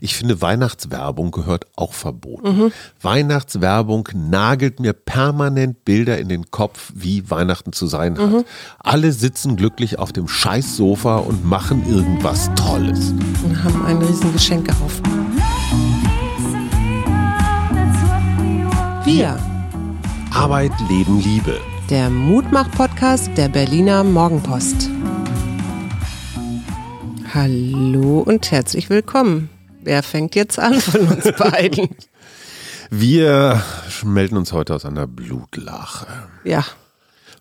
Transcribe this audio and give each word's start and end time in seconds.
Ich 0.00 0.14
finde, 0.14 0.40
Weihnachtswerbung 0.40 1.32
gehört 1.32 1.66
auch 1.74 1.92
verboten. 1.92 2.56
Mhm. 2.56 2.72
Weihnachtswerbung 3.02 4.08
nagelt 4.14 4.78
mir 4.78 4.92
permanent 4.92 5.84
Bilder 5.84 6.18
in 6.18 6.28
den 6.28 6.50
Kopf, 6.50 6.92
wie 6.94 7.28
Weihnachten 7.30 7.72
zu 7.72 7.86
sein 7.88 8.16
hat. 8.16 8.30
Mhm. 8.30 8.44
Alle 8.78 9.12
sitzen 9.12 9.56
glücklich 9.56 9.98
auf 9.98 10.12
dem 10.12 10.28
Scheißsofa 10.28 11.16
und 11.16 11.44
machen 11.44 11.84
irgendwas 11.88 12.50
Tolles. 12.54 13.10
Und 13.44 13.64
haben 13.64 13.84
einen 13.84 14.02
riesen 14.02 14.32
Geschenkehaufen. 14.32 15.04
Wir. 19.04 19.38
Arbeit, 20.32 20.72
Leben, 20.88 21.20
Liebe. 21.20 21.58
Der 21.90 22.10
Mutmach-Podcast 22.10 23.30
der 23.36 23.48
Berliner 23.48 24.04
Morgenpost. 24.04 24.90
Hallo 27.34 28.20
und 28.20 28.50
herzlich 28.50 28.90
willkommen. 28.90 29.48
Wer 29.82 30.02
fängt 30.02 30.34
jetzt 30.34 30.58
an 30.58 30.80
von 30.80 31.08
uns 31.08 31.24
beiden? 31.38 31.88
Wir 32.90 33.62
melden 34.04 34.36
uns 34.36 34.52
heute 34.52 34.74
aus 34.74 34.84
einer 34.84 35.06
Blutlache. 35.06 36.06
Ja. 36.44 36.64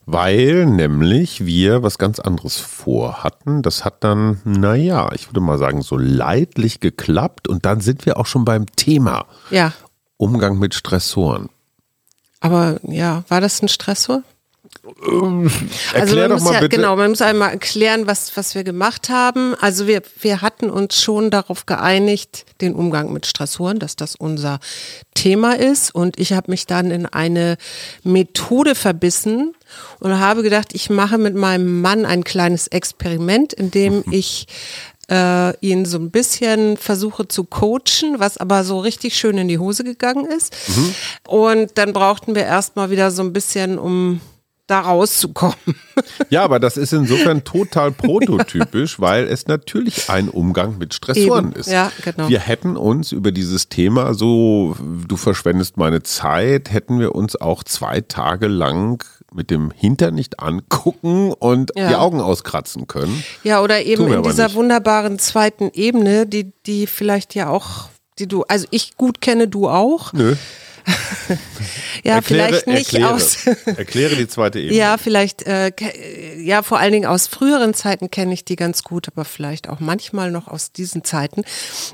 Weil 0.05 0.65
nämlich 0.65 1.45
wir 1.45 1.83
was 1.83 1.97
ganz 1.97 2.19
anderes 2.19 2.57
vorhatten. 2.57 3.61
Das 3.61 3.83
hat 3.83 4.03
dann, 4.03 4.39
naja, 4.45 5.09
ich 5.13 5.29
würde 5.29 5.41
mal 5.41 5.57
sagen, 5.57 5.81
so 5.81 5.97
leidlich 5.97 6.79
geklappt. 6.79 7.47
Und 7.47 7.65
dann 7.65 7.81
sind 7.81 8.05
wir 8.05 8.17
auch 8.17 8.25
schon 8.25 8.45
beim 8.45 8.65
Thema. 8.75 9.25
Ja. 9.49 9.73
Umgang 10.17 10.59
mit 10.59 10.73
Stressoren. 10.75 11.49
Aber 12.39 12.79
ja, 12.83 13.23
war 13.27 13.41
das 13.41 13.61
ein 13.61 13.67
Stressor? 13.67 14.23
Ähm, 15.05 15.49
also 15.93 16.15
man 16.15 16.29
doch 16.29 16.35
muss 16.35 16.43
mal 16.43 16.53
ja, 16.53 16.59
bitte. 16.61 16.75
genau, 16.75 16.95
man 16.95 17.11
muss 17.11 17.21
einmal 17.21 17.51
erklären, 17.51 18.07
was, 18.07 18.35
was 18.35 18.55
wir 18.55 18.63
gemacht 18.63 19.09
haben. 19.09 19.55
Also 19.55 19.87
wir, 19.87 20.01
wir 20.21 20.41
hatten 20.41 20.69
uns 20.69 21.01
schon 21.01 21.29
darauf 21.29 21.65
geeinigt, 21.65 22.45
den 22.61 22.73
Umgang 22.73 23.13
mit 23.13 23.25
Stressoren, 23.25 23.79
dass 23.79 23.95
das 23.95 24.15
unser 24.15 24.59
Thema 25.13 25.53
ist. 25.57 25.93
Und 25.93 26.19
ich 26.19 26.33
habe 26.33 26.51
mich 26.51 26.65
dann 26.65 26.91
in 26.91 27.05
eine 27.05 27.57
Methode 28.03 28.75
verbissen 28.75 29.53
und 29.99 30.19
habe 30.19 30.43
gedacht, 30.43 30.73
ich 30.73 30.89
mache 30.89 31.17
mit 31.17 31.35
meinem 31.35 31.81
Mann 31.81 32.05
ein 32.05 32.23
kleines 32.23 32.67
Experiment, 32.67 33.53
in 33.53 33.71
dem 33.71 34.03
ich 34.11 34.47
äh, 35.09 35.57
ihn 35.65 35.85
so 35.85 35.97
ein 35.97 36.11
bisschen 36.11 36.75
versuche 36.75 37.27
zu 37.27 37.45
coachen, 37.45 38.17
was 38.17 38.37
aber 38.37 38.63
so 38.63 38.79
richtig 38.79 39.17
schön 39.17 39.37
in 39.37 39.47
die 39.47 39.59
Hose 39.59 39.83
gegangen 39.83 40.25
ist. 40.25 40.53
Und 41.25 41.77
dann 41.77 41.93
brauchten 41.93 42.35
wir 42.35 42.43
erstmal 42.43 42.89
wieder 42.89 43.11
so 43.11 43.21
ein 43.21 43.31
bisschen, 43.31 43.79
um 43.79 44.19
da 44.67 44.81
rauszukommen. 44.81 45.55
Ja, 46.29 46.43
aber 46.43 46.59
das 46.59 46.77
ist 46.77 46.93
insofern 46.93 47.43
total 47.43 47.91
prototypisch, 47.91 48.99
weil 48.99 49.25
es 49.27 49.47
natürlich 49.47 50.09
ein 50.11 50.29
Umgang 50.29 50.77
mit 50.77 50.93
Stressoren 50.93 51.47
Eben, 51.51 51.59
ist. 51.59 51.69
ja, 51.71 51.91
genau. 52.03 52.29
Wir 52.29 52.39
hätten 52.39 52.77
uns 52.77 53.11
über 53.11 53.31
dieses 53.31 53.67
Thema 53.69 54.13
so, 54.13 54.75
du 55.07 55.17
verschwendest 55.17 55.77
meine 55.77 56.03
Zeit, 56.03 56.71
hätten 56.71 56.99
wir 56.99 57.15
uns 57.15 57.35
auch 57.35 57.63
zwei 57.63 58.01
Tage 58.01 58.47
lang 58.47 59.03
mit 59.33 59.49
dem 59.49 59.71
Hintern 59.71 60.13
nicht 60.13 60.39
angucken 60.39 61.31
und 61.33 61.71
Ja. 61.75 61.87
die 61.89 61.95
Augen 61.95 62.21
auskratzen 62.21 62.85
können. 62.85 63.23
Ja, 63.43 63.61
oder 63.61 63.81
eben 63.83 64.11
in 64.13 64.21
dieser 64.23 64.45
nicht. 64.45 64.55
wunderbaren 64.55 65.17
zweiten 65.17 65.71
Ebene, 65.73 66.27
die, 66.27 66.51
die 66.67 66.85
vielleicht 66.85 67.33
ja 67.33 67.49
auch, 67.49 67.89
die 68.19 68.27
du, 68.27 68.43
also 68.43 68.67
ich 68.69 68.97
gut 68.97 69.19
kenne, 69.21 69.47
du 69.47 69.67
auch. 69.67 70.13
Nö. 70.13 70.35
Ja, 72.03 72.15
erkläre, 72.15 72.47
vielleicht 72.47 72.67
nicht 72.67 72.93
erkläre, 72.93 73.13
aus. 73.13 73.45
erkläre 73.65 74.15
die 74.15 74.27
zweite 74.27 74.59
Ebene. 74.59 74.77
Ja, 74.77 74.97
vielleicht, 74.97 75.43
äh, 75.43 75.71
ja, 76.37 76.63
vor 76.63 76.79
allen 76.79 76.93
Dingen 76.93 77.05
aus 77.05 77.27
früheren 77.27 77.73
Zeiten 77.73 78.09
kenne 78.11 78.33
ich 78.33 78.45
die 78.45 78.55
ganz 78.55 78.83
gut, 78.83 79.07
aber 79.07 79.25
vielleicht 79.25 79.67
auch 79.67 79.79
manchmal 79.79 80.31
noch 80.31 80.47
aus 80.47 80.71
diesen 80.71 81.03
Zeiten. 81.03 81.43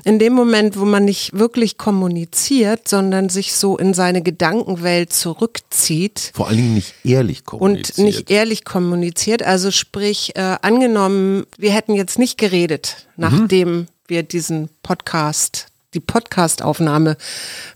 In 0.04 0.18
dem 0.18 0.32
Moment, 0.34 0.78
wo 0.78 0.84
man 0.84 1.04
nicht 1.04 1.36
wirklich 1.36 1.78
kommuniziert, 1.78 2.86
sondern 2.86 3.28
sich 3.28 3.54
so 3.54 3.76
in 3.76 3.94
seine 3.94 4.22
Gedankenwelt 4.22 5.12
zurückzieht, 5.12 6.30
Vor 6.34 6.48
allen 6.48 6.58
Dingen 6.58 6.74
nicht 6.74 6.94
ehrlich 7.04 7.44
kommuniziert. 7.44 7.98
und 7.98 8.04
nicht 8.04 8.30
ehrlich 8.30 8.64
kommuniziert. 8.64 9.42
Also 9.42 9.70
sprich, 9.70 10.36
äh, 10.36 10.56
angenommen, 10.62 11.44
wir 11.58 11.72
hätten 11.72 11.94
jetzt 11.94 12.18
nicht 12.18 12.38
geredet, 12.38 13.08
nachdem 13.16 13.86
wir 14.06 14.22
diesen 14.22 14.68
Podcast, 14.82 15.66
die 15.94 16.00
Podcastaufnahme 16.00 17.16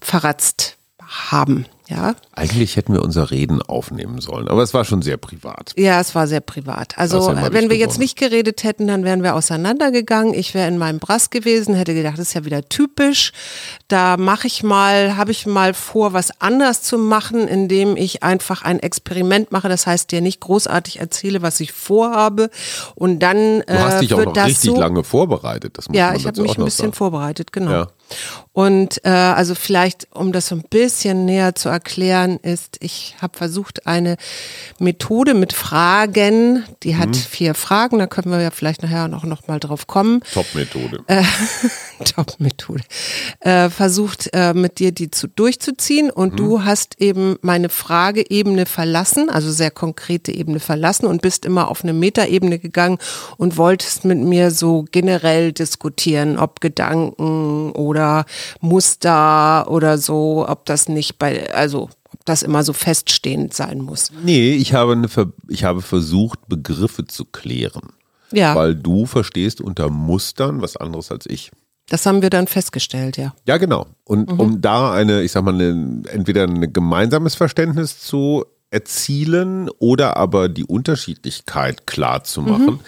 verratzt 0.00 0.77
haben. 1.08 1.66
Ja, 1.90 2.16
Eigentlich 2.34 2.76
hätten 2.76 2.92
wir 2.92 3.02
unser 3.02 3.30
Reden 3.30 3.62
aufnehmen 3.62 4.20
sollen, 4.20 4.46
aber 4.48 4.62
es 4.62 4.74
war 4.74 4.84
schon 4.84 5.00
sehr 5.00 5.16
privat. 5.16 5.72
ja, 5.74 5.98
es 5.98 6.14
war 6.14 6.26
sehr 6.26 6.42
privat. 6.42 6.98
Also 6.98 7.34
wenn 7.34 7.70
wir 7.70 7.78
jetzt 7.78 7.92
gewonnen. 7.92 8.00
nicht 8.00 8.18
geredet 8.18 8.62
hätten, 8.62 8.86
dann 8.86 9.04
wären 9.04 9.22
wir 9.22 9.34
auseinandergegangen. 9.34 10.34
Ich 10.34 10.52
wäre 10.52 10.68
in 10.68 10.76
meinem 10.76 10.98
Brass 10.98 11.30
gewesen, 11.30 11.74
hätte 11.74 11.94
gedacht, 11.94 12.18
das 12.18 12.28
ist 12.28 12.34
ja 12.34 12.44
wieder 12.44 12.68
typisch. 12.68 13.32
Da 13.88 14.18
mache 14.18 14.48
ich 14.48 14.62
mal, 14.62 15.16
habe 15.16 15.30
ich 15.30 15.46
mal 15.46 15.72
vor, 15.72 16.12
was 16.12 16.42
anders 16.42 16.82
zu 16.82 16.98
machen, 16.98 17.48
indem 17.48 17.96
ich 17.96 18.22
einfach 18.22 18.60
ein 18.60 18.80
Experiment 18.80 19.50
mache. 19.50 19.70
Das 19.70 19.86
heißt, 19.86 20.12
dir 20.12 20.20
nicht 20.20 20.40
großartig 20.40 21.00
erzähle, 21.00 21.40
was 21.40 21.58
ich 21.58 21.72
vorhabe. 21.72 22.50
Und 22.96 23.20
dann 23.20 23.60
Du 23.60 23.78
hast 23.78 23.94
äh, 23.94 24.00
dich 24.00 24.12
auch 24.12 24.26
noch 24.26 24.36
richtig 24.36 24.72
so, 24.72 24.78
lange 24.78 25.04
vorbereitet. 25.04 25.78
Das 25.78 25.88
muss 25.88 25.96
ja, 25.96 26.14
ich 26.14 26.26
habe 26.26 26.42
mich 26.42 26.58
ein 26.58 26.64
bisschen 26.66 26.82
sagen. 26.88 26.92
vorbereitet, 26.92 27.50
genau. 27.50 27.70
Ja. 27.70 27.88
Und 28.52 29.04
äh, 29.04 29.10
also 29.10 29.54
vielleicht, 29.54 30.08
um 30.12 30.32
das 30.32 30.48
so 30.48 30.56
ein 30.56 30.64
bisschen 30.68 31.24
näher 31.24 31.54
zu 31.54 31.68
erklären, 31.68 32.38
ist, 32.42 32.78
ich 32.80 33.14
habe 33.22 33.36
versucht, 33.36 33.86
eine 33.86 34.16
Methode 34.80 35.34
mit 35.34 35.52
Fragen, 35.52 36.64
die 36.82 36.96
hat 36.96 37.14
vier 37.14 37.54
Fragen, 37.54 37.98
da 38.00 38.08
können 38.08 38.32
wir 38.32 38.40
ja 38.40 38.50
vielleicht 38.50 38.82
nachher 38.82 39.06
noch, 39.06 39.24
noch 39.24 39.46
mal 39.46 39.60
drauf 39.60 39.86
kommen. 39.86 40.22
Top-Methode. 40.34 41.04
Äh, 41.06 41.22
Top-Methode. 42.04 42.82
Äh, 43.40 43.70
versucht, 43.70 44.30
äh, 44.32 44.54
mit 44.54 44.80
dir 44.80 44.90
die 44.90 45.10
zu, 45.10 45.28
durchzuziehen 45.28 46.10
und 46.10 46.40
du 46.40 46.64
hast 46.64 47.00
eben 47.00 47.36
meine 47.42 47.68
Frageebene 47.68 48.66
verlassen, 48.66 49.30
also 49.30 49.52
sehr 49.52 49.70
konkrete 49.70 50.32
Ebene 50.32 50.58
verlassen 50.58 51.06
und 51.06 51.22
bist 51.22 51.44
immer 51.44 51.68
auf 51.68 51.84
eine 51.84 51.92
Metaebene 51.92 52.58
gegangen 52.58 52.98
und 53.36 53.56
wolltest 53.56 54.04
mit 54.04 54.18
mir 54.18 54.50
so 54.50 54.84
generell 54.90 55.52
diskutieren, 55.52 56.38
ob 56.38 56.60
Gedanken 56.60 57.70
oder 57.72 57.97
Muster 58.60 59.70
oder 59.70 59.98
so, 59.98 60.46
ob 60.48 60.64
das 60.66 60.88
nicht 60.88 61.18
bei, 61.18 61.52
also 61.52 61.90
ob 62.12 62.24
das 62.24 62.42
immer 62.42 62.62
so 62.64 62.72
feststehend 62.72 63.54
sein 63.54 63.80
muss. 63.80 64.10
Nee, 64.24 64.52
ich 64.52 64.72
habe, 64.74 64.92
eine 64.92 65.08
Ver 65.08 65.32
ich 65.48 65.64
habe 65.64 65.82
versucht, 65.82 66.48
Begriffe 66.48 67.06
zu 67.06 67.24
klären. 67.24 67.82
Ja, 68.32 68.54
Weil 68.54 68.74
du 68.74 69.06
verstehst 69.06 69.60
unter 69.60 69.88
Mustern 69.90 70.60
was 70.60 70.76
anderes 70.76 71.10
als 71.10 71.24
ich. 71.26 71.50
das 71.90 72.04
haben 72.04 72.20
wir 72.20 72.28
dann 72.28 72.46
festgestellt, 72.46 73.16
ja. 73.16 73.34
Ja, 73.46 73.56
genau. 73.56 73.86
Und 74.04 74.30
Mhm. 74.30 74.40
um 74.40 74.60
da 74.60 74.92
eine, 74.92 75.22
ich 75.22 75.32
sag 75.32 75.42
mal, 75.44 75.54
eine, 75.54 76.02
entweder 76.10 76.42
ein 76.44 76.70
gemeinsames 76.74 77.34
Verständnis 77.34 77.98
zu 78.00 78.44
erzielen 78.70 79.70
oder 79.78 80.18
aber 80.18 80.50
die 80.50 80.64
Unterschiedlichkeit 80.66 81.86
klar 81.86 82.24
zu 82.24 82.42
Mhm. 82.42 82.80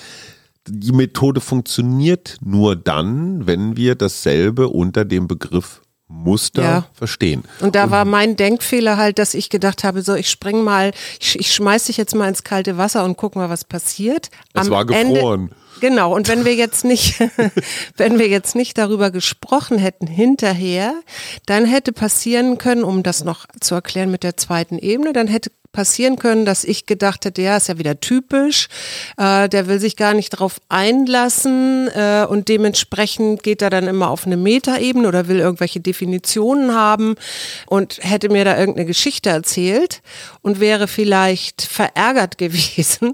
Die 0.73 0.93
Methode 0.93 1.41
funktioniert 1.41 2.37
nur 2.41 2.77
dann, 2.77 3.47
wenn 3.47 3.77
wir 3.77 3.95
dasselbe 3.97 4.69
unter 4.69 5.05
dem 5.05 5.27
Begriff 5.27 5.83
Muster 6.11 6.63
Ja. 6.63 6.87
verstehen. 6.93 7.45
Und 7.61 7.77
da 7.77 7.91
war 7.91 8.05
mein 8.05 8.35
Denkfehler 8.37 8.97
halt, 8.97 9.19
dass 9.19 9.33
ich 9.33 9.49
gedacht 9.49 9.85
habe, 9.85 10.03
so 10.03 10.15
ich 10.15 10.29
spring 10.29 10.63
mal, 10.63 10.91
ich, 11.21 11.39
ich 11.39 11.55
schmeiß 11.55 11.85
dich 11.85 11.97
jetzt 11.97 12.15
mal 12.15 12.29
ins 12.29 12.43
kalte 12.43 12.77
Wasser 12.77 13.05
und 13.05 13.17
guck 13.17 13.37
mal, 13.37 13.49
was 13.49 13.65
passiert. 13.65 14.29
Es 14.53 14.67
Am 14.67 14.71
war 14.71 14.85
gefroren. 14.85 15.41
Ende, 15.43 15.55
genau. 15.81 16.15
Und 16.15 16.27
wenn 16.29 16.45
wir 16.45 16.55
jetzt 16.57 16.85
nicht, 16.85 17.21
wenn 17.97 18.19
wir 18.19 18.29
jetzt 18.29 18.57
nicht 18.57 18.77
darüber 18.77 19.11
gesprochen 19.13 19.79
hätten 19.79 20.09
hinterher, 20.09 20.95
dann 21.47 21.65
hätte 21.65 21.93
passieren 21.93 22.59
können, 22.59 22.83
um 22.83 23.05
das 23.05 23.23
noch 23.23 23.47
zu 23.61 23.77
erklären 23.77 24.11
mit 24.11 24.25
der 24.25 24.37
zweiten 24.37 24.79
Ebene, 24.79 25.13
dann 25.13 25.29
hätte 25.29 25.53
passieren 25.73 26.17
können, 26.17 26.45
dass 26.45 26.65
ich 26.65 26.87
gedacht 26.87 27.25
hätte, 27.25 27.43
ja, 27.43 27.57
ist 27.57 27.69
ja 27.69 27.79
wieder 27.79 28.01
typisch, 28.01 28.69
äh, 29.17 29.49
der 29.49 29.69
will 29.69 29.79
sich 29.79 29.97
gar 29.97 30.15
nicht 30.15 30.31
drauf 30.31 30.61
einlassen 30.69 31.89
äh, 31.89 32.27
und 32.29 32.49
dementsprechend 32.49 33.43
geht 33.43 33.63
er 33.63 33.71
dann 33.71 33.87
immer 33.87 34.11
auf 34.11 34.27
eine 34.27 34.37
Metaebene 34.37 35.07
oder 35.07 35.29
will 35.29 35.39
irgendwelche 35.39 35.81
Definitionen 35.81 36.75
haben 36.75 37.15
und 37.67 37.99
hätte 38.01 38.31
mir 38.31 38.45
da 38.45 38.59
irgendeine 38.59 38.87
Geschichte 38.87 39.31
erzählt 39.31 40.03
und 40.43 40.59
wäre 40.59 40.89
vielleicht 40.89 41.63
verärgert 41.63 42.39
gewesen 42.39 43.13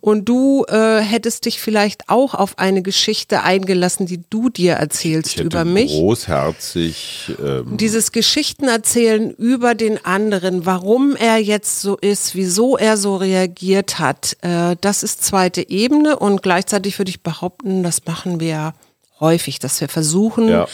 und 0.00 0.28
du 0.28 0.64
äh, 0.68 1.00
hättest 1.00 1.44
dich 1.44 1.60
vielleicht 1.60 2.08
auch 2.08 2.34
auf 2.34 2.58
eine 2.58 2.82
Geschichte 2.82 3.42
eingelassen, 3.42 4.06
die 4.06 4.22
du 4.30 4.48
dir 4.48 4.74
erzählst 4.74 5.38
über 5.38 5.64
mich. 5.64 5.92
großherzig 5.92 7.34
ähm, 7.42 7.76
Dieses 7.76 8.12
Geschichten 8.12 8.68
erzählen 8.68 9.30
über 9.30 9.74
den 9.74 10.02
anderen, 10.04 10.64
warum 10.64 11.14
er 11.16 11.38
jetzt 11.38 11.82
so 11.82 11.89
ist, 11.96 12.34
wieso 12.34 12.76
er 12.76 12.96
so 12.96 13.16
reagiert 13.16 13.98
hat, 13.98 14.36
äh, 14.42 14.76
das 14.80 15.02
ist 15.02 15.24
zweite 15.24 15.68
Ebene 15.68 16.18
und 16.18 16.42
gleichzeitig 16.42 16.98
würde 16.98 17.10
ich 17.10 17.22
behaupten, 17.22 17.82
das 17.82 18.04
machen 18.06 18.40
wir 18.40 18.72
häufig, 19.20 19.58
dass 19.58 19.80
wir 19.82 19.88
versuchen, 19.90 20.48
Ja. 20.48 20.66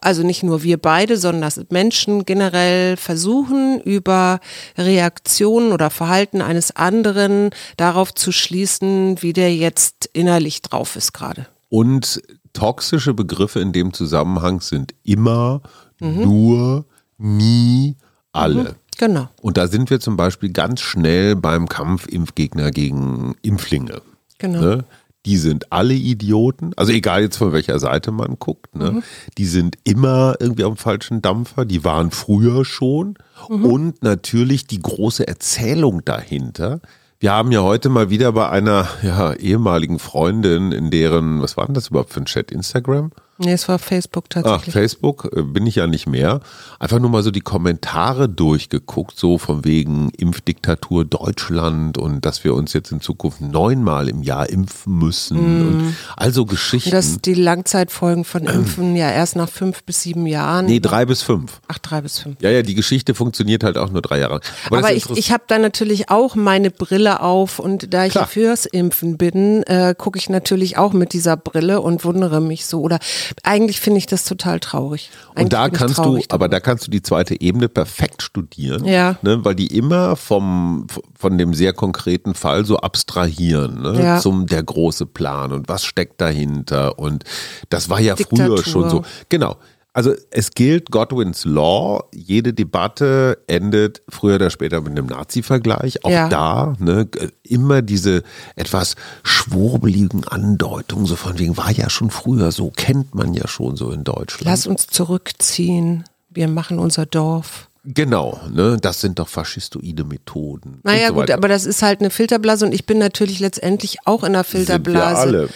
also 0.00 0.22
nicht 0.22 0.42
nur 0.42 0.62
wir 0.62 0.78
beide, 0.78 1.18
sondern 1.18 1.42
dass 1.42 1.60
Menschen 1.68 2.24
generell 2.24 2.96
versuchen, 2.96 3.78
über 3.82 4.40
Reaktionen 4.78 5.72
oder 5.72 5.90
Verhalten 5.90 6.40
eines 6.40 6.74
anderen 6.74 7.50
darauf 7.76 8.14
zu 8.14 8.32
schließen, 8.32 9.20
wie 9.22 9.34
der 9.34 9.54
jetzt 9.54 10.08
innerlich 10.14 10.62
drauf 10.62 10.96
ist 10.96 11.12
gerade. 11.12 11.46
Und 11.68 12.22
toxische 12.54 13.12
Begriffe 13.14 13.60
in 13.60 13.72
dem 13.72 13.92
Zusammenhang 13.92 14.60
sind 14.62 14.94
immer, 15.04 15.60
Mhm. 16.00 16.22
nur, 16.22 16.84
nie, 17.18 17.96
alle. 18.32 18.76
Genau. 19.00 19.30
Und 19.40 19.56
da 19.56 19.66
sind 19.66 19.88
wir 19.88 19.98
zum 19.98 20.18
Beispiel 20.18 20.50
ganz 20.52 20.82
schnell 20.82 21.34
beim 21.34 21.70
Kampf 21.70 22.06
Impfgegner 22.06 22.70
gegen 22.70 23.34
Impflinge. 23.40 24.02
Genau. 24.36 24.60
Ne? 24.60 24.84
Die 25.24 25.38
sind 25.38 25.72
alle 25.72 25.94
Idioten, 25.94 26.72
also 26.76 26.92
egal 26.92 27.22
jetzt 27.22 27.38
von 27.38 27.52
welcher 27.52 27.78
Seite 27.78 28.10
man 28.10 28.38
guckt, 28.38 28.74
ne? 28.76 28.92
Mhm. 28.92 29.02
die 29.38 29.46
sind 29.46 29.76
immer 29.84 30.34
irgendwie 30.38 30.64
am 30.64 30.76
falschen 30.76 31.22
Dampfer, 31.22 31.64
die 31.64 31.82
waren 31.82 32.10
früher 32.10 32.64
schon 32.66 33.14
Mhm. 33.48 33.64
und 33.64 34.02
natürlich 34.02 34.66
die 34.66 34.80
große 34.80 35.26
Erzählung 35.26 36.04
dahinter. 36.04 36.80
Wir 37.20 37.32
haben 37.32 37.52
ja 37.52 37.62
heute 37.62 37.88
mal 37.88 38.10
wieder 38.10 38.32
bei 38.32 38.48
einer 38.50 38.86
ja, 39.02 39.32
ehemaligen 39.32 39.98
Freundin, 39.98 40.72
in 40.72 40.90
deren, 40.90 41.40
was 41.40 41.56
war 41.56 41.64
denn 41.66 41.74
das 41.74 41.88
überhaupt 41.88 42.12
für 42.12 42.20
ein 42.20 42.26
Chat, 42.26 42.50
Instagram? 42.50 43.12
Nee, 43.42 43.52
es 43.52 43.68
war 43.68 43.78
Facebook 43.78 44.28
tatsächlich. 44.28 44.72
Facebook 44.72 45.30
äh, 45.34 45.42
bin 45.42 45.66
ich 45.66 45.76
ja 45.76 45.86
nicht 45.86 46.06
mehr. 46.06 46.40
Einfach 46.78 46.98
nur 46.98 47.08
mal 47.08 47.22
so 47.22 47.30
die 47.30 47.40
Kommentare 47.40 48.28
durchgeguckt, 48.28 49.18
so 49.18 49.38
von 49.38 49.64
wegen 49.64 50.10
Impfdiktatur 50.10 51.06
Deutschland 51.06 51.96
und 51.96 52.24
dass 52.26 52.44
wir 52.44 52.54
uns 52.54 52.74
jetzt 52.74 52.92
in 52.92 53.00
Zukunft 53.00 53.40
neunmal 53.40 54.08
im 54.10 54.22
Jahr 54.22 54.48
impfen 54.50 54.98
müssen 54.98 55.38
und 55.38 55.96
also 56.16 56.44
Geschichten. 56.44 56.90
Dass 56.90 57.20
die 57.20 57.34
Langzeitfolgen 57.34 58.24
von 58.24 58.46
Impfen 58.46 58.94
ja 58.94 59.10
erst 59.10 59.36
nach 59.36 59.48
fünf 59.48 59.84
bis 59.84 60.02
sieben 60.02 60.26
Jahren. 60.26 60.66
nee, 60.66 60.80
drei 60.80 61.06
bis 61.06 61.22
fünf. 61.22 61.60
Ach, 61.68 61.78
drei 61.78 62.02
bis 62.02 62.18
fünf. 62.18 62.36
Ja, 62.42 62.50
ja, 62.50 62.62
die 62.62 62.74
Geschichte 62.74 63.14
funktioniert 63.14 63.64
halt 63.64 63.78
auch 63.78 63.90
nur 63.90 64.02
drei 64.02 64.18
Jahre. 64.18 64.40
Aber, 64.70 64.92
ist 64.92 65.10
ich, 65.10 65.16
ich 65.16 65.32
habe 65.32 65.44
da 65.46 65.58
natürlich 65.58 66.10
auch 66.10 66.34
meine 66.34 66.70
Brille 66.70 67.20
auf 67.20 67.58
und 67.58 67.94
da 67.94 68.04
ich 68.04 68.12
Klar. 68.12 68.26
fürs 68.26 68.66
Impfen 68.66 69.16
bin, 69.16 69.62
äh, 69.62 69.94
gucke 69.96 70.18
ich 70.18 70.28
natürlich 70.28 70.76
auch 70.76 70.92
mit 70.92 71.12
dieser 71.12 71.36
Brille 71.36 71.80
und 71.80 72.04
wundere 72.04 72.40
mich 72.40 72.66
so. 72.66 72.80
Oder 72.80 72.98
eigentlich 73.42 73.80
finde 73.80 73.98
ich 73.98 74.06
das 74.06 74.24
total 74.24 74.60
traurig. 74.60 75.10
Eigentlich 75.34 75.44
Und 75.44 75.52
da 75.52 75.68
kannst 75.68 75.98
du, 75.98 76.20
aber 76.28 76.48
da 76.48 76.60
kannst 76.60 76.86
du 76.86 76.90
die 76.90 77.02
zweite 77.02 77.40
Ebene 77.40 77.68
perfekt 77.68 78.22
studieren, 78.22 78.84
Ja. 78.84 79.16
ne, 79.22 79.44
weil 79.44 79.54
die 79.54 79.68
immer 79.76 80.16
vom, 80.16 80.86
von 81.18 81.38
dem 81.38 81.54
sehr 81.54 81.72
konkreten 81.72 82.34
Fall 82.34 82.64
so 82.64 82.78
abstrahieren, 82.78 83.82
ne, 83.82 84.02
Ja. 84.02 84.20
zum 84.20 84.46
der 84.46 84.62
große 84.62 85.06
Plan 85.06 85.52
und 85.52 85.68
was 85.68 85.84
steckt 85.84 86.20
dahinter 86.20 86.98
und 86.98 87.24
das 87.68 87.88
war 87.88 88.00
ja 88.00 88.16
früher 88.16 88.56
Diktatur. 88.56 88.64
schon 88.64 88.90
so. 88.90 89.02
Genau. 89.28 89.56
Also 89.92 90.14
es 90.30 90.52
gilt 90.52 90.92
Godwins 90.92 91.44
Law, 91.44 92.04
jede 92.14 92.52
Debatte 92.52 93.38
endet 93.48 94.02
früher 94.08 94.36
oder 94.36 94.50
später 94.50 94.80
mit 94.80 94.92
einem 94.92 95.06
Nazi-Vergleich. 95.06 96.04
Auch 96.04 96.10
Ja. 96.10 96.28
da 96.28 96.74
ne, 96.78 97.08
immer 97.42 97.82
diese 97.82 98.22
etwas 98.54 98.94
schwurbeligen 99.24 100.26
Andeutungen, 100.28 101.06
so 101.06 101.16
von 101.16 101.38
wegen, 101.40 101.56
war 101.56 101.72
ja 101.72 101.90
schon 101.90 102.10
früher 102.10 102.52
so, 102.52 102.70
kennt 102.70 103.14
man 103.16 103.34
ja 103.34 103.48
schon 103.48 103.74
so 103.76 103.90
in 103.90 104.04
Deutschland. 104.04 104.44
Lass 104.44 104.66
uns 104.68 104.86
zurückziehen. 104.86 106.04
Wir 106.28 106.46
machen 106.46 106.78
unser 106.78 107.06
Dorf. 107.06 107.68
Genau, 107.82 108.38
ne, 108.52 108.76
das 108.80 109.00
sind 109.00 109.18
doch 109.18 109.28
faschistoide 109.28 110.04
Methoden. 110.04 110.80
Naja, 110.82 111.08
so 111.08 111.14
gut, 111.14 111.30
aber 111.30 111.48
das 111.48 111.64
ist 111.64 111.82
halt 111.82 112.00
eine 112.00 112.10
Filterblase 112.10 112.66
und 112.66 112.72
ich 112.72 112.84
bin 112.86 112.98
natürlich 112.98 113.40
letztendlich 113.40 113.96
auch 114.04 114.22
in 114.22 114.34
einer 114.34 114.44
Sind 114.44 114.58
Filterblase. 114.66 115.32
wir 115.32 115.38
alle. 115.40 115.48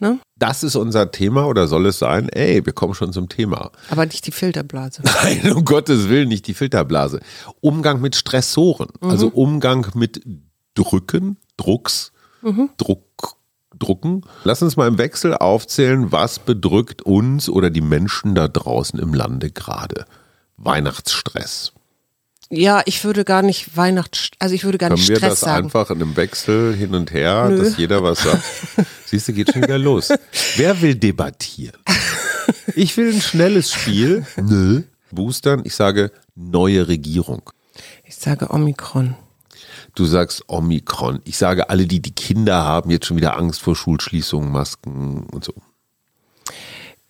Ne? 0.00 0.18
Das 0.36 0.62
ist 0.62 0.76
unser 0.76 1.10
Thema 1.10 1.46
oder 1.46 1.68
soll 1.68 1.86
es 1.86 1.98
sein? 1.98 2.28
Ey, 2.30 2.64
wir 2.64 2.72
kommen 2.72 2.94
schon 2.94 3.12
zum 3.12 3.28
Thema. 3.28 3.70
Aber 3.90 4.06
nicht 4.06 4.26
die 4.26 4.32
Filterblase. 4.32 5.02
Nein, 5.22 5.52
um 5.52 5.64
Gottes 5.64 6.08
Willen, 6.08 6.28
nicht 6.28 6.46
die 6.46 6.54
Filterblase. 6.54 7.20
Umgang 7.60 8.00
mit 8.00 8.16
Stressoren, 8.16 8.88
also 9.00 9.28
Umgang 9.28 9.86
mit 9.94 10.22
Drücken, 10.74 11.36
Drucks, 11.58 12.12
Druck, 12.78 13.36
Drucken. 13.78 14.22
Lass 14.44 14.62
uns 14.62 14.76
mal 14.76 14.88
im 14.88 14.96
Wechsel 14.96 15.34
aufzählen, 15.34 16.10
was 16.10 16.38
bedrückt 16.38 17.02
uns 17.02 17.50
oder 17.50 17.68
die 17.68 17.82
Menschen 17.82 18.34
da 18.34 18.48
draußen 18.48 18.98
im 18.98 19.12
Lande 19.12 19.50
gerade. 19.50 20.06
Weihnachtsstress. 20.56 21.72
Ja, 22.52 22.82
ich 22.84 23.04
würde 23.04 23.24
gar 23.24 23.42
nicht 23.42 23.76
Weihnachts, 23.76 24.30
also 24.40 24.54
ich 24.56 24.64
würde 24.64 24.76
gar 24.76 24.88
Können 24.88 24.98
nicht 24.98 25.08
wir 25.08 25.16
Stress 25.18 25.30
das 25.30 25.40
sagen. 25.40 25.66
einfach 25.66 25.88
in 25.90 26.02
einem 26.02 26.16
Wechsel 26.16 26.74
hin 26.74 26.94
und 26.96 27.12
her, 27.12 27.48
Nö. 27.48 27.58
dass 27.62 27.76
jeder 27.76 28.02
was 28.02 28.22
sagt? 28.24 28.42
Siehst 29.06 29.28
du, 29.28 29.32
geht 29.32 29.52
schon 29.52 29.62
wieder 29.62 29.78
los. 29.78 30.08
Wer 30.56 30.80
will 30.82 30.96
debattieren? 30.96 31.78
Ich 32.74 32.96
will 32.96 33.14
ein 33.14 33.20
schnelles 33.20 33.70
Spiel. 33.72 34.26
Nö. 34.36 34.82
Boostern. 35.12 35.62
Ich 35.64 35.74
sage 35.76 36.10
neue 36.34 36.88
Regierung. 36.88 37.50
Ich 38.04 38.16
sage 38.16 38.50
Omikron. 38.50 39.14
Du 39.94 40.04
sagst 40.04 40.44
Omikron. 40.48 41.20
Ich 41.24 41.36
sage 41.36 41.70
alle, 41.70 41.86
die 41.86 42.00
die 42.00 42.14
Kinder 42.14 42.64
haben, 42.64 42.90
jetzt 42.90 43.06
schon 43.06 43.16
wieder 43.16 43.36
Angst 43.36 43.60
vor 43.60 43.76
Schulschließungen, 43.76 44.50
Masken 44.50 45.24
und 45.30 45.44
so. 45.44 45.54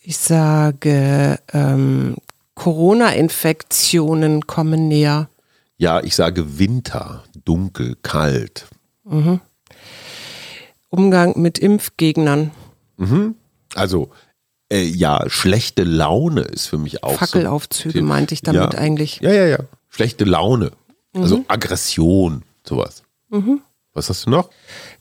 Ich 0.03 0.17
sage 0.17 1.39
ähm, 1.53 2.17
Corona-Infektionen 2.61 4.47
kommen 4.47 4.87
näher. 4.87 5.31
Ja, 5.79 6.03
ich 6.03 6.15
sage 6.15 6.59
Winter, 6.59 7.25
dunkel, 7.47 7.97
kalt. 8.03 8.67
Umgang 10.91 11.41
mit 11.41 11.59
Impfgegnern. 11.59 12.51
Also, 13.75 14.11
äh, 14.71 14.83
ja, 14.83 15.25
schlechte 15.31 15.85
Laune 15.85 16.43
ist 16.43 16.67
für 16.67 16.77
mich 16.77 17.03
auch 17.03 17.15
Fackelaufzüge 17.15 18.01
so. 18.01 18.05
meinte 18.05 18.35
ich 18.35 18.43
damit 18.43 18.75
ja. 18.75 18.79
eigentlich. 18.79 19.21
Ja, 19.23 19.33
ja, 19.33 19.47
ja. 19.47 19.61
Schlechte 19.89 20.27
Laune. 20.27 20.73
Also 21.15 21.47
Aggression, 21.49 22.43
sowas. 22.63 23.05
Was 23.93 24.09
hast 24.09 24.27
du 24.27 24.31
noch? 24.31 24.51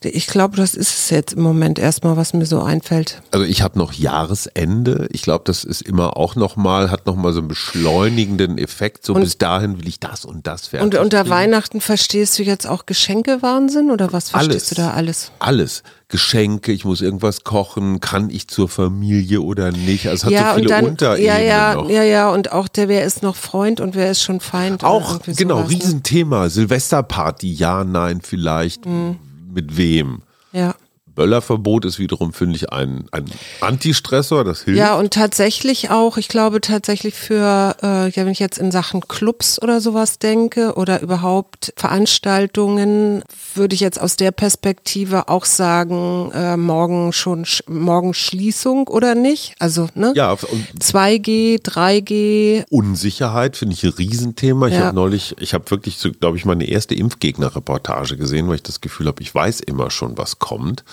Ich 0.02 0.26
glaube, 0.26 0.58
das 0.58 0.74
ist 0.74 0.90
es 0.90 1.10
jetzt 1.12 1.34
im 1.34 1.44
Moment 1.44 1.78
erstmal, 1.78 2.18
was 2.18 2.34
mir 2.34 2.48
so 2.48 2.64
einfällt. 2.64 3.22
Also 3.30 3.46
ich 3.46 3.62
habe 3.62 3.78
noch 3.78 3.94
Jahresende. 3.94 5.08
Ich 5.12 5.22
glaube, 5.22 5.44
das 5.46 5.64
ist 5.64 5.82
immer 5.84 6.18
auch 6.18 6.36
nochmal, 6.36 6.90
hat 6.90 7.06
nochmal 7.06 7.32
so 7.32 7.40
einen 7.40 7.50
beschleunigenden 7.50 8.58
Effekt. 8.58 9.06
So 9.06 9.14
bis 9.14 9.38
dahin 9.38 9.78
will 9.78 9.88
ich 9.88 10.00
das 10.00 10.26
und 10.26 10.48
das 10.48 10.68
fertig. 10.68 10.86
Und 10.86 10.96
unter. 10.96 11.30
Weihnachten 11.30 11.82
verstehst 11.82 12.40
du 12.40 12.44
jetzt 12.44 12.66
auch 12.66 12.88
Geschenkewahnsinn 12.88 13.92
oder 13.92 14.12
was 14.12 14.32
verstehst 14.32 14.52
Alles. 14.52 14.70
du 14.70 14.76
da 14.76 14.92
alles? 14.92 15.32
Alles. 15.38 15.84
Geschenke, 16.10 16.72
ich 16.72 16.86
muss 16.86 17.02
irgendwas 17.02 17.44
kochen, 17.44 18.00
kann 18.00 18.32
ich 18.32 18.48
zur 18.48 18.68
Familie 18.68 19.42
oder 19.42 19.72
nicht? 19.72 20.08
Also 20.10 20.22
es 20.22 20.26
hat 20.26 20.32
ja, 20.32 20.50
so 20.50 20.56
viele 20.56 20.68
dann, 20.68 20.86
Unterebenen 20.86 21.28
ja, 21.28 21.40
ja, 21.40 21.76
noch. 21.76 21.90
ja, 21.90 22.04
ja, 22.04 22.30
und 22.32 22.52
auch 22.52 22.68
der, 22.68 22.90
wer 22.90 23.06
ist 23.06 23.22
noch 23.22 23.36
Freund 23.36 23.80
und 23.80 23.94
wer 23.94 24.10
ist 24.10 24.24
schon 24.24 24.40
Feind. 24.40 24.84
Auch, 24.84 25.20
genau, 25.24 25.58
sowas, 25.58 25.70
ne? 25.70 25.76
Riesenthema. 25.78 26.50
Silvesterparty, 26.50 27.54
ja, 27.54 27.84
nein, 27.84 28.22
vielleicht. 28.24 28.88
Mhm. 28.88 29.18
Mit 29.54 29.78
wem? 29.78 30.24
Ja. 30.52 30.74
Böllerverbot 31.16 31.86
ist 31.86 32.00
wiederum, 32.00 32.34
finde 32.34 32.56
ich, 32.56 32.72
ein, 32.72 33.06
ein 33.12 33.26
Antistressor, 33.62 34.44
das 34.44 34.62
hilft. 34.64 34.80
Ja, 34.80 34.96
und 34.96 35.14
tatsächlich 35.14 35.90
auch, 35.90 36.18
ich 36.18 36.28
glaube 36.28 36.62
tatsächlich 36.62 37.14
für, 37.16 37.76
äh, 37.82 38.10
ja, 38.10 38.26
wenn 38.26 38.30
ich 38.30 38.40
jetzt 38.40 38.58
in 38.58 38.72
Sachen 38.72 39.02
Clubs 39.08 39.62
oder 39.62 39.82
sowas 39.82 40.20
denke 40.20 40.74
oder 40.76 41.02
überhaupt 41.02 41.74
Veranstaltungen, 41.76 43.24
würde 43.56 43.76
ich 43.76 43.82
jetzt 43.82 44.00
aus 44.00 44.16
der 44.16 44.32
Perspektive 44.32 45.28
auch 45.30 45.46
sagen, 45.46 46.32
äh, 46.34 46.58
morgen 46.58 47.12
schon, 47.14 47.46
sch- 47.46 47.70
morgen 47.70 48.14
Schließung 48.14 48.88
oder 48.88 49.16
nicht? 49.16 49.56
Also, 49.60 49.88
ne? 49.96 50.14
ja, 50.16 50.32
und 50.32 50.66
2G, 50.82 51.62
3G, 51.64 52.64
Unsicherheit 52.70 53.58
finde 53.58 53.74
ich 53.76 53.84
ein 53.84 53.90
Riesenthema. 53.92 54.68
Ich 54.68 54.76
Ja. 54.76 54.86
habe 54.86 54.96
neulich, 54.96 55.36
ich 55.40 55.54
habe 55.54 55.70
wirklich, 55.72 55.98
glaube 56.20 56.38
ich, 56.38 56.46
meine 56.46 56.66
erste 56.68 56.96
Impfgegner-Reportage 56.96 58.18
gesehen, 58.18 58.48
weil 58.48 58.56
ich 58.56 58.64
das 58.64 58.82
Gefühl 58.82 59.08
habe, 59.08 59.22
ich 59.22 59.34
weiß 59.34 59.60
immer 59.62 59.92
schon, 59.92 60.18
was 60.18 60.40
kommt. 60.40 60.84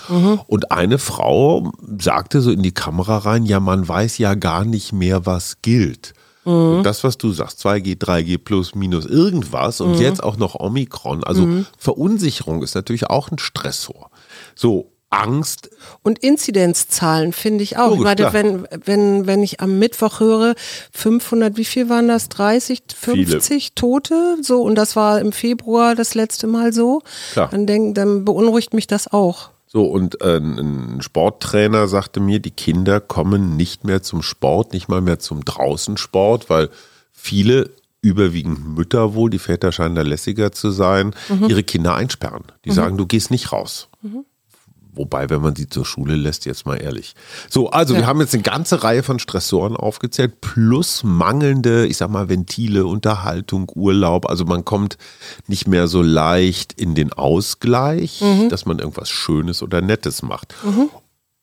Und 0.47 0.73
eine 0.73 0.99
Frau 0.99 1.73
sagte 1.99 2.41
so 2.41 2.51
in 2.51 2.63
die 2.63 2.73
Kamera 2.73 3.19
rein, 3.19 3.45
ja, 3.45 3.61
man 3.61 3.87
weiß 3.87 4.19
ja 4.19 4.35
gar 4.35 4.65
nicht 4.65 4.93
mehr, 4.93 5.27
was 5.27 5.63
gilt. 5.63 6.15
Und 6.45 6.85
das, 6.85 7.03
was 7.03 7.19
du 7.19 7.33
sagst, 7.33 7.67
2G, 7.67 7.99
3G 7.99 8.39
plus, 8.39 8.77
minus 8.77 9.05
irgendwas 9.05 9.81
und 9.81 9.99
jetzt 9.99 10.23
auch 10.23 10.37
noch 10.37 10.55
Omikron. 10.55 11.25
Also 11.25 11.65
Verunsicherung 11.77 12.63
ist 12.63 12.77
natürlich 12.77 13.11
auch 13.11 13.33
ein 13.33 13.39
Stressor. 13.39 14.11
So, 14.55 14.93
Angst, 15.11 15.71
Und 16.03 16.19
Inzidenzzahlen 16.19 17.33
finde 17.33 17.63
ich 17.63 17.79
auch. 17.79 17.97
Logisch, 17.97 18.13
ich 18.13 18.33
meine, 18.33 18.33
wenn, 18.33 18.67
wenn, 18.85 19.27
wenn 19.27 19.43
ich 19.43 19.61
am 19.61 19.79
Mittwoch 19.79 20.21
höre, 20.21 20.55
500, 20.93 21.57
wie 21.57 21.65
viel 21.65 21.89
waren 21.89 22.09
das? 22.09 22.29
30, 22.29 22.83
50 22.95 23.75
Tote? 23.75 24.37
So, 24.43 24.63
und 24.63 24.75
das 24.75 24.97
war 24.97 25.21
im 25.21 25.33
Februar 25.33 25.95
das 25.95 26.15
letzte 26.15 26.49
Mal 26.49 26.73
so. 26.73 27.03
Klar. 27.33 27.49
Dann, 27.51 27.67
denk, 27.67 27.95
dann 27.95 28.25
beunruhigt 28.25 28.75
mich 28.75 28.87
das 28.89 29.11
auch. 29.13 29.51
So, 29.67 29.85
und 29.85 30.21
äh, 30.23 30.39
ein 30.39 31.03
Sporttrainer 31.03 31.89
sagte 31.89 32.21
mir, 32.21 32.39
die 32.41 32.53
Kinder 32.53 33.01
kommen 33.01 33.57
nicht 33.57 33.85
mehr 33.85 34.03
zum 34.03 34.23
Sport, 34.23 34.73
nicht 34.73 34.89
mal 34.89 35.01
mehr 35.01 35.19
zum 35.19 35.45
Draußensport, 35.45 36.49
weil 36.49 36.71
viele, 37.13 37.71
überwiegend 38.01 38.77
Mütter 38.77 39.15
wohl, 39.15 39.31
die 39.31 39.41
Väter 39.41 39.73
scheinen 39.73 39.97
da 39.97 40.03
lässiger 40.03 40.53
zu 40.53 40.71
sein, 40.71 41.15
ihre 41.49 41.65
Kinder 41.65 41.97
einsperren. 41.97 42.45
Die 42.65 42.71
sagen, 42.77 42.97
du 42.97 43.07
gehst 43.07 43.33
nicht 43.33 43.51
raus. 43.51 43.89
Wobei, 44.97 45.31
wenn 45.31 45.43
man 45.43 45.55
sie 45.55 45.69
zur 45.69 45.85
Schule 45.85 46.17
lässt, 46.17 46.47
jetzt 46.47 46.67
mal 46.67 46.77
ehrlich. 46.77 47.15
So, 47.51 47.71
also 47.71 47.95
wir 47.95 48.07
haben 48.07 48.21
jetzt 48.21 48.35
eine 48.35 48.43
ganze 48.43 48.83
Reihe 48.83 49.03
von 49.03 49.19
Stressoren 49.19 49.77
aufgezählt, 49.77 50.41
plus 50.41 51.05
mangelnde, 51.05 51.87
ich 51.87 51.99
sag 51.99 52.11
mal, 52.11 52.29
Ventile, 52.29 52.87
Unterhaltung, 52.87 53.71
Urlaub. 53.75 54.29
Also 54.29 54.45
man 54.45 54.65
kommt 54.65 54.97
nicht 55.47 55.69
mehr 55.69 55.87
so 55.87 56.03
leicht 56.03 56.73
in 56.81 56.95
den 56.95 57.13
Ausgleich, 57.13 58.23
dass 58.49 58.65
man 58.65 58.79
irgendwas 58.79 59.11
Schönes 59.11 59.63
oder 59.63 59.81
Nettes 59.83 60.23
macht. 60.23 60.55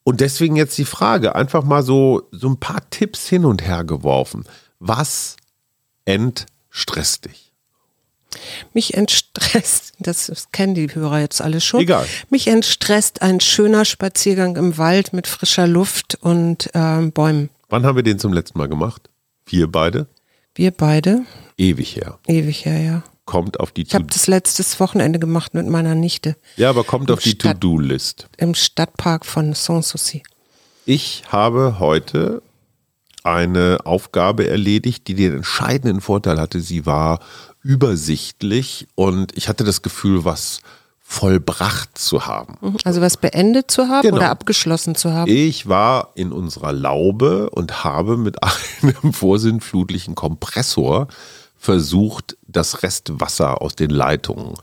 Und 0.02 0.20
deswegen 0.20 0.56
jetzt 0.56 0.76
die 0.76 0.84
Frage, 0.84 1.34
einfach 1.34 1.64
mal 1.64 1.82
so, 1.82 2.28
so 2.30 2.48
ein 2.48 2.58
paar 2.58 2.88
Tipps 2.90 3.26
hin 3.28 3.44
und 3.44 3.62
her 3.66 3.84
geworfen. 3.84 4.44
Was 4.78 5.36
entstresst 6.04 7.24
dich? 7.24 7.52
Mich 8.72 8.94
entstresst, 9.36 9.92
das, 9.98 10.26
das 10.26 10.50
kennen 10.52 10.74
die 10.74 10.94
Hörer 10.94 11.20
jetzt 11.20 11.40
alle 11.42 11.60
schon. 11.60 11.80
Egal. 11.80 12.06
Mich 12.30 12.46
entstresst 12.46 13.22
ein 13.22 13.40
schöner 13.40 13.84
Spaziergang 13.84 14.56
im 14.56 14.78
Wald 14.78 15.12
mit 15.12 15.26
frischer 15.26 15.66
Luft 15.66 16.16
und 16.20 16.70
ähm, 16.74 17.12
Bäumen. 17.12 17.50
Wann 17.68 17.84
haben 17.84 17.96
wir 17.96 18.02
den 18.02 18.18
zum 18.18 18.32
letzten 18.32 18.58
Mal 18.58 18.68
gemacht? 18.68 19.08
Wir 19.46 19.70
beide? 19.70 20.06
Wir 20.54 20.70
beide, 20.70 21.22
Ewig 21.56 21.96
her. 21.96 22.18
ewig 22.26 22.64
her, 22.64 22.80
ja. 22.80 23.02
Kommt 23.24 23.58
auf 23.58 23.72
die 23.72 23.82
Ich 23.82 23.94
habe 23.94 24.04
das 24.04 24.26
letztes 24.26 24.78
Wochenende 24.80 25.18
gemacht 25.18 25.54
mit 25.54 25.66
meiner 25.66 25.94
Nichte 25.94 26.36
Ja, 26.56 26.68
aber 26.70 26.84
kommt 26.84 27.10
auf 27.10 27.20
die 27.20 27.36
To-Do-List. 27.36 28.28
im 28.36 28.54
Stadtpark 28.54 29.24
von 29.26 29.54
Sanssouci. 29.54 30.22
Ich 30.84 31.24
habe 31.28 31.78
heute 31.78 32.42
eine 33.24 33.78
Aufgabe 33.84 34.46
erledigt, 34.46 35.08
die 35.08 35.14
den 35.14 35.34
entscheidenden 35.34 36.00
Vorteil 36.00 36.38
hatte. 36.38 36.60
Sie 36.60 36.86
war 36.86 37.18
übersichtlich 37.62 38.86
und 38.94 39.36
ich 39.36 39.48
hatte 39.48 39.64
das 39.64 39.82
Gefühl, 39.82 40.24
was 40.24 40.60
vollbracht 41.06 41.96
zu 41.98 42.26
haben. 42.26 42.56
Also 42.84 43.00
was 43.00 43.16
beendet 43.16 43.70
zu 43.70 43.88
haben 43.88 44.02
Genau. 44.02 44.16
oder 44.16 44.30
abgeschlossen 44.30 44.94
zu 44.94 45.12
haben. 45.12 45.30
Ich 45.30 45.68
war 45.68 46.10
in 46.14 46.32
unserer 46.32 46.72
Laube 46.72 47.50
und 47.50 47.84
habe 47.84 48.16
mit 48.16 48.36
einem 48.82 49.12
vorsinnflutlichen 49.12 50.14
Kompressor 50.14 51.08
versucht, 51.56 52.36
das 52.46 52.82
Restwasser 52.82 53.62
aus 53.62 53.74
den 53.74 53.90
Leitungen 53.90 54.54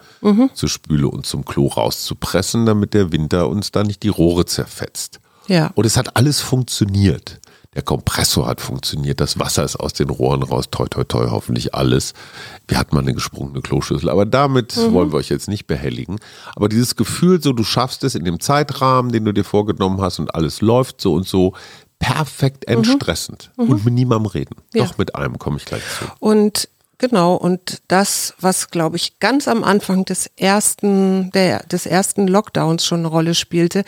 zur 0.53 0.69
Spüle 0.69 1.07
und 1.07 1.25
zum 1.25 1.45
Klo 1.45 1.67
rauszupressen, 1.67 2.65
damit 2.67 2.93
der 2.93 3.11
Winter 3.11 3.49
uns 3.49 3.71
da 3.71 3.83
nicht 3.83 4.03
die 4.03 4.09
Rohre 4.09 4.45
zerfetzt. 4.45 5.19
Ja. 5.47 5.71
Und 5.73 5.85
es 5.85 5.97
hat 5.97 6.15
alles 6.15 6.41
funktioniert. 6.41 7.39
Der 7.73 7.83
Kompressor 7.83 8.47
hat 8.47 8.59
funktioniert, 8.59 9.21
das 9.21 9.39
Wasser 9.39 9.63
ist 9.63 9.77
aus 9.77 9.93
den 9.93 10.09
Rohren 10.09 10.43
raus, 10.43 10.65
toi, 10.69 10.87
toi, 10.89 11.05
toi, 11.05 11.27
hoffentlich 11.29 11.73
alles. 11.73 12.13
Wir 12.67 12.77
hatten 12.77 12.93
mal 12.93 13.01
eine 13.01 13.13
gesprungene 13.13 13.61
Kloschüssel, 13.61 14.09
aber 14.09 14.25
damit 14.25 14.75
wollen 14.91 15.13
wir 15.13 15.17
euch 15.17 15.29
jetzt 15.29 15.47
nicht 15.47 15.67
behelligen. 15.67 16.19
Aber 16.53 16.67
dieses 16.67 16.97
Gefühl, 16.97 17.41
so 17.41 17.53
du 17.53 17.63
schaffst 17.63 18.03
es 18.03 18.13
in 18.13 18.25
dem 18.25 18.41
Zeitrahmen, 18.41 19.13
den 19.13 19.23
du 19.23 19.31
dir 19.31 19.45
vorgenommen 19.45 20.01
hast 20.01 20.19
und 20.19 20.35
alles 20.35 20.59
läuft 20.59 20.99
so 20.99 21.13
und 21.13 21.25
so, 21.25 21.53
perfekt 21.97 22.67
entstressend 22.67 23.51
und 23.55 23.85
mit 23.85 23.93
niemandem 23.93 24.25
reden. 24.25 24.55
Ja. 24.73 24.83
Doch 24.83 24.97
mit 24.97 25.15
einem 25.15 25.39
komme 25.39 25.55
ich 25.55 25.63
gleich 25.63 25.83
zu. 25.97 26.05
Und 26.19 26.67
genau, 27.01 27.35
und 27.35 27.81
das, 27.89 28.33
was 28.39 28.69
glaube 28.69 28.95
ich 28.95 29.19
ganz 29.19 29.49
am 29.49 29.65
Anfang 29.65 30.05
des 30.05 30.29
ersten, 30.37 31.29
der, 31.31 31.63
des 31.63 31.85
ersten 31.85 32.27
Lockdowns 32.27 32.85
schon 32.85 32.99
eine 32.99 33.09
Rolle 33.09 33.35
spielte, 33.35 33.83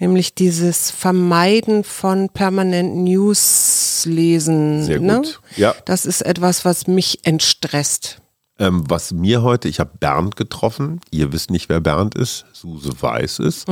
nämlich 0.00 0.34
dieses 0.34 0.90
Vermeiden 0.90 1.84
von 1.84 2.28
permanent 2.30 2.96
News 2.96 4.02
lesen. 4.06 4.84
Sehr 4.84 4.98
Ne? 5.00 5.18
gut. 5.18 5.40
Ja. 5.56 5.74
Das 5.84 6.04
ist 6.06 6.22
etwas, 6.22 6.64
was 6.64 6.88
mich 6.88 7.20
entstresst. 7.24 8.20
Ähm, 8.58 8.84
was 8.88 9.12
mir 9.12 9.42
heute, 9.42 9.68
ich 9.68 9.78
habe 9.78 9.90
Bernd 10.00 10.34
getroffen. 10.34 11.00
Ihr 11.10 11.32
wisst 11.32 11.50
nicht, 11.50 11.68
wer 11.68 11.80
Bernd 11.80 12.14
ist. 12.14 12.46
Suse 12.52 12.90
weiß 12.98 13.40
es. 13.40 13.64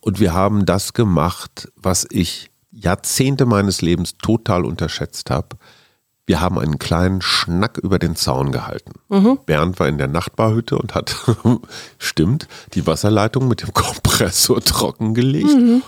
Und 0.00 0.20
wir 0.20 0.32
haben 0.32 0.64
das 0.64 0.92
gemacht, 0.92 1.68
was 1.76 2.06
ich 2.10 2.50
Jahrzehnte 2.70 3.44
meines 3.44 3.82
Lebens 3.82 4.14
total 4.16 4.64
unterschätzt 4.64 5.30
habe. 5.30 5.56
Wir 6.26 6.40
haben 6.40 6.58
einen 6.58 6.78
kleinen 6.78 7.22
Schnack 7.22 7.78
über 7.78 7.98
den 7.98 8.14
Zaun 8.14 8.52
gehalten. 8.52 8.92
Bernd 9.46 9.80
war 9.80 9.88
in 9.88 9.98
der 9.98 10.06
Nachbarhütte 10.08 10.78
und 10.78 10.94
hat, 10.94 11.14
stimmt, 11.98 12.46
die 12.74 12.86
Wasserleitung 12.86 13.48
mit 13.48 13.62
dem 13.62 13.72
Kompressor 13.74 14.60
trockengelegt. 14.64 15.82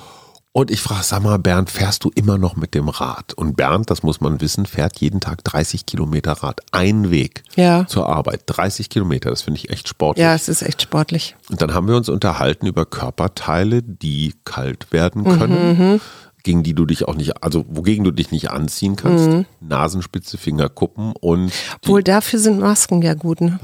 Und 0.54 0.70
ich 0.70 0.82
frage, 0.82 1.02
sag 1.02 1.22
mal, 1.22 1.38
Bernd, 1.38 1.70
fährst 1.70 2.04
du 2.04 2.10
immer 2.14 2.36
noch 2.36 2.56
mit 2.56 2.74
dem 2.74 2.88
Rad? 2.90 3.32
Und 3.32 3.56
Bernd, 3.56 3.88
das 3.88 4.02
muss 4.02 4.20
man 4.20 4.40
wissen, 4.42 4.66
fährt 4.66 4.98
jeden 5.00 5.20
Tag 5.20 5.42
30 5.44 5.86
Kilometer 5.86 6.32
Rad. 6.32 6.60
Ein 6.72 7.10
Weg 7.10 7.42
Ja. 7.54 7.86
zur 7.86 8.08
Arbeit. 8.08 8.42
30 8.46 8.90
Kilometer, 8.90 9.30
das 9.30 9.40
finde 9.42 9.60
ich 9.60 9.70
echt 9.70 9.88
sportlich. 9.88 10.22
Ja, 10.22 10.34
es 10.34 10.48
ist 10.50 10.60
echt 10.60 10.82
sportlich. 10.82 11.36
Und 11.48 11.62
dann 11.62 11.72
haben 11.72 11.88
wir 11.88 11.96
uns 11.96 12.10
unterhalten 12.10 12.66
über 12.66 12.84
Körperteile, 12.84 13.82
die 13.82 14.34
kalt 14.44 14.92
werden 14.92 15.22
Mhm, 15.22 15.38
können, 15.38 16.00
gegen 16.42 16.62
die 16.62 16.74
du 16.74 16.86
dich 16.86 17.06
auch 17.06 17.14
nicht, 17.14 17.42
also 17.42 17.64
wogegen 17.68 18.04
du 18.04 18.10
dich 18.10 18.30
nicht 18.30 18.50
anziehen 18.50 18.96
kannst. 18.96 19.28
Mhm. 19.28 19.46
Nasenspitze, 19.60 20.38
Fingerkuppen 20.38 21.12
und 21.20 21.52
Obwohl 21.82 22.02
dafür 22.02 22.38
sind 22.38 22.60
Masken 22.60 23.02
ja 23.02 23.14
gut. 23.14 23.40
Ne? 23.40 23.58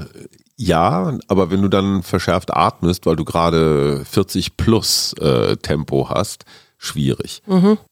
ja, 0.61 1.17
aber 1.29 1.51
wenn 1.51 1.61
du 1.61 1.69
dann 1.69 2.03
verschärft 2.03 2.53
atmest, 2.53 3.05
weil 3.05 3.15
du 3.15 3.23
gerade 3.23 4.03
40 4.03 4.57
plus 4.57 5.13
äh, 5.13 5.55
Tempo 5.55 6.09
hast, 6.09 6.43
schwierig. 6.77 7.41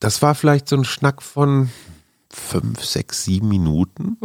Das 0.02 0.22
war 0.22 0.36
vielleicht 0.36 0.68
so 0.68 0.76
ein 0.76 0.84
Schnack 0.84 1.22
von 1.22 1.70
fünf, 2.30 2.84
sechs, 2.84 3.24
sieben 3.24 3.48
Minuten. 3.48 4.18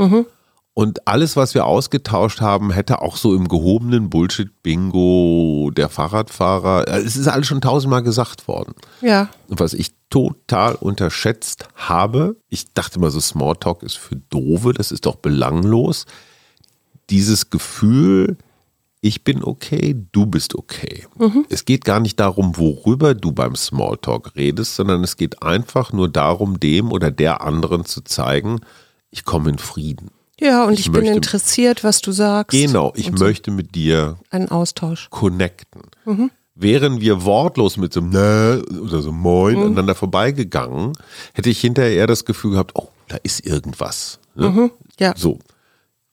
Und 0.75 1.07
alles, 1.07 1.37
was 1.37 1.55
wir 1.55 1.67
ausgetauscht 1.67 2.41
haben, 2.41 2.71
hätte 2.71 3.03
auch 3.03 3.17
so 3.17 3.35
im 3.35 3.47
gehobenen 3.47 4.09
Bullshit-Bingo 4.09 5.71
der 5.77 5.91
Fahrradfahrer, 5.91 6.89
äh, 6.89 7.01
es 7.03 7.17
ist 7.17 7.29
alles 7.29 7.47
schon 7.47 7.61
tausendmal 7.61 8.03
gesagt 8.03 8.49
worden. 8.49 8.75
Ja. 9.03 9.29
Und 9.49 9.61
was 9.61 9.75
ich 9.75 9.91
total 10.09 10.75
unterschätzt 10.77 11.69
habe, 11.75 12.37
ich 12.49 12.73
dachte 12.73 13.01
mal 13.01 13.11
so, 13.11 13.21
Smalltalk 13.21 13.83
ist 13.83 13.99
für 13.99 14.17
Dove, 14.17 14.73
das 14.73 14.93
ist 14.93 15.05
doch 15.05 15.17
belanglos. 15.17 16.07
Dieses 17.11 17.51
Gefühl, 17.51 18.39
ich 19.03 19.25
bin 19.25 19.45
okay, 19.45 19.95
du 20.13 20.25
bist 20.25 20.55
okay. 20.55 21.07
Es 21.51 21.67
geht 21.67 21.85
gar 21.85 22.01
nicht 22.01 22.19
darum, 22.19 22.57
worüber 22.57 23.15
du 23.15 23.33
beim 23.33 23.57
Smalltalk 23.57 24.37
redest, 24.37 24.77
sondern 24.77 25.05
es 25.05 25.19
geht 25.19 25.43
einfach 25.43 25.93
nur 25.93 26.09
darum, 26.09 26.61
dem 26.61 26.93
oder 26.93 27.11
der 27.11 27.43
anderen 27.43 27.85
zu 27.85 28.03
zeigen, 28.03 28.61
ich 29.11 29.27
komme 29.27 29.51
in 29.51 29.59
Frieden. 29.59 30.11
Ja, 30.43 30.65
und 30.65 30.75
Ich 30.75 30.87
ich, 30.87 30.93
bin 30.93 31.05
interessiert, 31.05 31.85
was 31.85 32.01
du 32.01 32.11
sagst. 32.13 32.51
Genau, 32.59 32.93
ich 32.97 33.07
so. 33.07 33.25
möchte 33.25 33.51
mit 33.51 33.75
dir 33.75 34.19
Ein 34.31 34.51
Austausch. 34.51 35.09
connecten. 35.11 35.83
Wären 36.55 37.01
wir 37.01 37.25
wortlos 37.25 37.77
mit 37.77 37.93
so 37.93 38.01
einem 38.01 38.11
Nä 38.11 38.79
oder 38.79 39.01
so 39.01 39.13
Moin 39.13 39.57
aneinander 39.57 39.95
vorbeigegangen, 39.95 40.93
hätte 41.33 41.49
ich 41.49 41.61
hinterher 41.61 41.93
eher 41.93 42.07
das 42.07 42.25
Gefühl 42.25 42.53
gehabt, 42.53 42.73
oh, 42.75 42.89
da 43.09 43.17
ist 43.23 43.47
irgendwas. 43.47 44.19
Ne? 44.35 44.71
Ja. 44.99 45.15
So. 45.17 45.39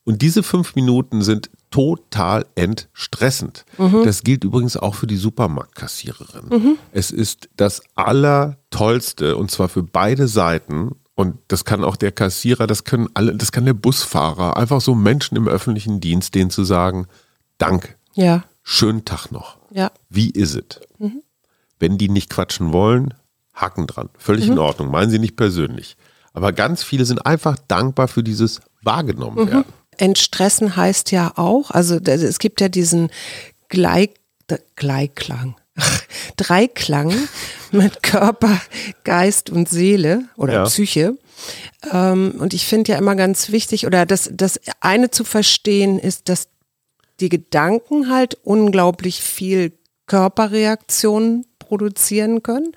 Und 0.06 0.22
diese 0.22 0.44
fünf 0.44 0.76
Minuten 0.76 1.22
sind 1.22 1.50
total 1.72 2.46
entstressend. 2.56 3.66
Das 3.78 4.24
gilt 4.24 4.44
übrigens 4.44 4.76
auch 4.78 4.96
für 4.96 5.08
die 5.08 5.18
Supermarktkassiererin. 5.18 6.78
Es 6.92 7.12
ist 7.12 7.50
das 7.58 7.82
Allertollste 7.96 9.36
und 9.38 9.52
zwar 9.52 9.70
für 9.70 9.84
beide 9.84 10.28
Seiten. 10.28 10.92
Und 11.20 11.38
das 11.50 11.66
kann 11.66 11.84
auch 11.84 11.98
der 11.98 12.14
Kassierer, 12.14 12.66
das 12.66 12.86
können 12.86 13.10
alle, 13.14 13.36
das 13.36 13.52
kann 13.52 13.66
der 13.66 13.74
Busfahrer, 13.74 14.56
einfach 14.56 14.80
so 14.80 14.96
Menschen 14.96 15.36
im 15.36 15.50
öffentlichen 15.50 16.00
Dienst, 16.00 16.34
denen 16.34 16.50
zu 16.50 16.64
sagen, 16.64 17.08
danke, 17.58 17.96
Ja. 18.14 18.46
schönen 18.64 19.04
Tag 19.04 19.30
noch. 19.30 19.58
Ja. 19.70 19.92
Wie 20.10 20.30
ist 20.30 20.56
es? 20.56 20.80
Wenn 21.78 21.98
die 21.98 22.08
nicht 22.08 22.30
quatschen 22.30 22.72
wollen, 22.72 23.16
Haken 23.54 23.86
dran. 23.86 24.08
Völlig 24.18 24.48
in 24.48 24.58
Ordnung. 24.60 24.92
Meinen 24.92 25.12
sie 25.12 25.20
nicht 25.20 25.36
persönlich. 25.36 25.98
Aber 26.32 26.54
ganz 26.54 26.84
viele 26.84 27.04
sind 27.04 27.26
einfach 27.26 27.58
dankbar 27.68 28.08
für 28.08 28.24
dieses 28.24 28.62
wahrgenommen 28.82 29.46
werden. 29.52 29.66
Entstressen 29.98 30.78
heißt 30.78 31.12
ja 31.12 31.34
auch, 31.36 31.72
also 31.72 31.98
es 31.98 32.40
gibt 32.40 32.62
ja 32.62 32.70
diesen 32.70 33.10
Gleich, 33.68 34.12
Gleichklang, 34.78 35.56
Dreiklang 36.38 37.14
mit 37.72 38.04
Körper, 38.04 38.60
Geist 39.04 39.50
und 39.50 39.70
Seele 39.70 40.24
oder 40.36 40.54
Ja. 40.54 40.64
Psyche. 40.66 41.18
Ähm, 41.92 42.36
und 42.40 42.54
ich 42.54 42.66
finde 42.66 42.92
ja 42.92 42.98
immer 42.98 43.16
ganz 43.16 43.50
wichtig, 43.52 43.86
oder 43.86 44.06
das, 44.06 44.30
das 44.34 44.60
eine 44.82 45.12
zu 45.12 45.24
verstehen 45.24 46.00
ist, 46.00 46.30
dass 46.30 46.48
die 47.20 47.30
Gedanken 47.30 48.10
halt 48.10 48.38
unglaublich 48.44 49.22
viel 49.22 49.74
Körperreaktionen 50.08 51.46
produzieren 51.60 52.42
können 52.44 52.72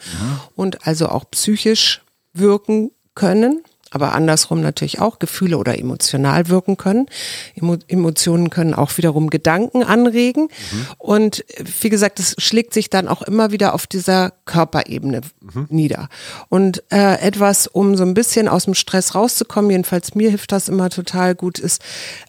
und 0.55 0.87
also 0.87 1.09
auch 1.09 1.25
psychisch 1.31 2.03
wirken 2.35 2.91
können, 3.15 3.63
aber 3.93 4.13
andersrum 4.13 4.61
natürlich 4.61 5.01
auch 5.01 5.19
Gefühle 5.19 5.59
oder 5.59 5.79
emotional 5.79 6.49
wirken 6.49 6.77
können. 6.77 7.07
Emo 7.55 7.77
Emotionen 7.89 8.51
können 8.51 8.75
auch 8.75 8.97
wiederum 8.97 9.31
Gedanken 9.31 9.83
anregen 9.83 10.49
und 10.99 11.49
äh, 11.59 11.65
wie 11.81 11.89
gesagt, 11.89 12.19
es 12.19 12.35
schlägt 12.39 12.75
sich 12.75 12.91
dann 12.91 13.09
auch 13.09 13.23
immer 13.23 13.53
wieder 13.53 13.75
auf 13.75 13.87
dieser 13.87 14.33
Körperebene 14.45 15.21
nieder. 15.69 16.09
Und 16.49 16.83
äh, 16.91 17.21
etwas, 17.21 17.67
um 17.67 17.97
so 17.97 18.05
ein 18.05 18.15
bisschen 18.15 18.49
aus 18.49 18.65
dem 18.65 18.75
Stress 18.75 19.15
rauszukommen, 19.15 19.71
jedenfalls 19.71 20.15
mir 20.15 20.31
hilft 20.31 20.53
das 20.53 20.69
immer 20.69 20.91
total 20.91 21.35
gut, 21.35 21.59
ist 21.59 21.83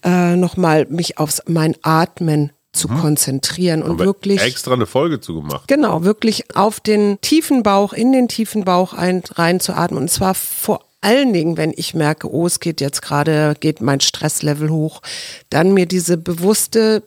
äh, 0.04 0.36
nochmal 0.36 0.86
mich 0.90 1.18
aufs 1.18 1.42
mein 1.48 1.76
Atmen 1.82 2.52
zu 2.74 2.88
konzentrieren 2.88 3.84
und 3.84 3.92
Haben 3.92 4.00
wir 4.00 4.06
wirklich 4.06 4.42
extra 4.42 4.74
eine 4.74 4.88
Folge 4.88 5.20
zugemacht. 5.20 5.68
Genau, 5.68 6.04
wirklich 6.04 6.56
auf 6.56 6.80
den 6.80 7.22
tiefen 7.22 7.62
Bauch, 7.62 7.94
in 7.94 8.12
den 8.12 8.28
tiefen 8.28 8.66
Bauch 8.66 8.94
ein, 8.94 9.22
reinzuatmen. 9.32 10.02
Und 10.02 10.10
zwar 10.10 10.34
vor 10.34 10.84
allen 11.04 11.34
Dingen, 11.34 11.58
wenn 11.58 11.74
ich 11.76 11.94
merke, 11.94 12.32
oh, 12.32 12.46
es 12.48 12.60
geht 12.60 12.82
jetzt 12.82 13.02
gerade, 13.02 13.56
geht 13.60 13.82
mein 13.82 14.00
Stresslevel 14.00 14.70
hoch, 14.70 15.02
dann 15.50 15.74
mir 15.74 15.86
diese 15.86 16.18
bewusste 16.18 17.04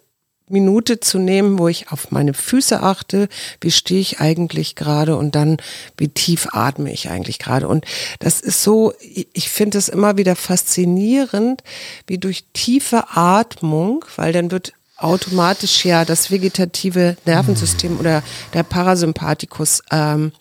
Minute 0.49 1.01
zu 1.01 1.19
nehmen, 1.19 1.59
wo 1.59 1.67
ich 1.67 1.91
auf 1.91 2.13
meine 2.13 2.33
Füße 2.33 2.81
achte, 2.81 3.29
wie 3.61 3.73
stehe 3.73 4.01
ich 4.01 4.21
eigentlich 4.21 4.77
gerade 4.77 5.17
und 5.17 5.35
dann, 5.35 5.57
wie 5.97 6.09
tief 6.09 6.49
atme 6.53 6.93
ich 6.93 7.09
eigentlich 7.11 7.39
gerade. 7.41 7.67
Und 7.67 7.85
das 8.21 8.41
ist 8.41 8.63
so, 8.63 8.93
ich 9.01 9.49
finde 9.49 9.79
es 9.79 9.89
immer 9.89 10.17
wieder 10.17 10.37
faszinierend, 10.37 11.63
wie 12.07 12.19
durch 12.19 12.45
tiefe 12.53 13.17
Atmung, 13.17 14.05
weil 14.15 14.33
dann 14.33 14.53
wird 14.53 14.73
automatisch 14.99 15.85
ja 15.85 16.05
das 16.05 16.31
vegetative 16.31 17.17
Nervensystem 17.25 17.99
oder 17.99 18.23
der 18.55 18.63
Parasympathikus 18.63 19.83
ähm, 19.91 20.33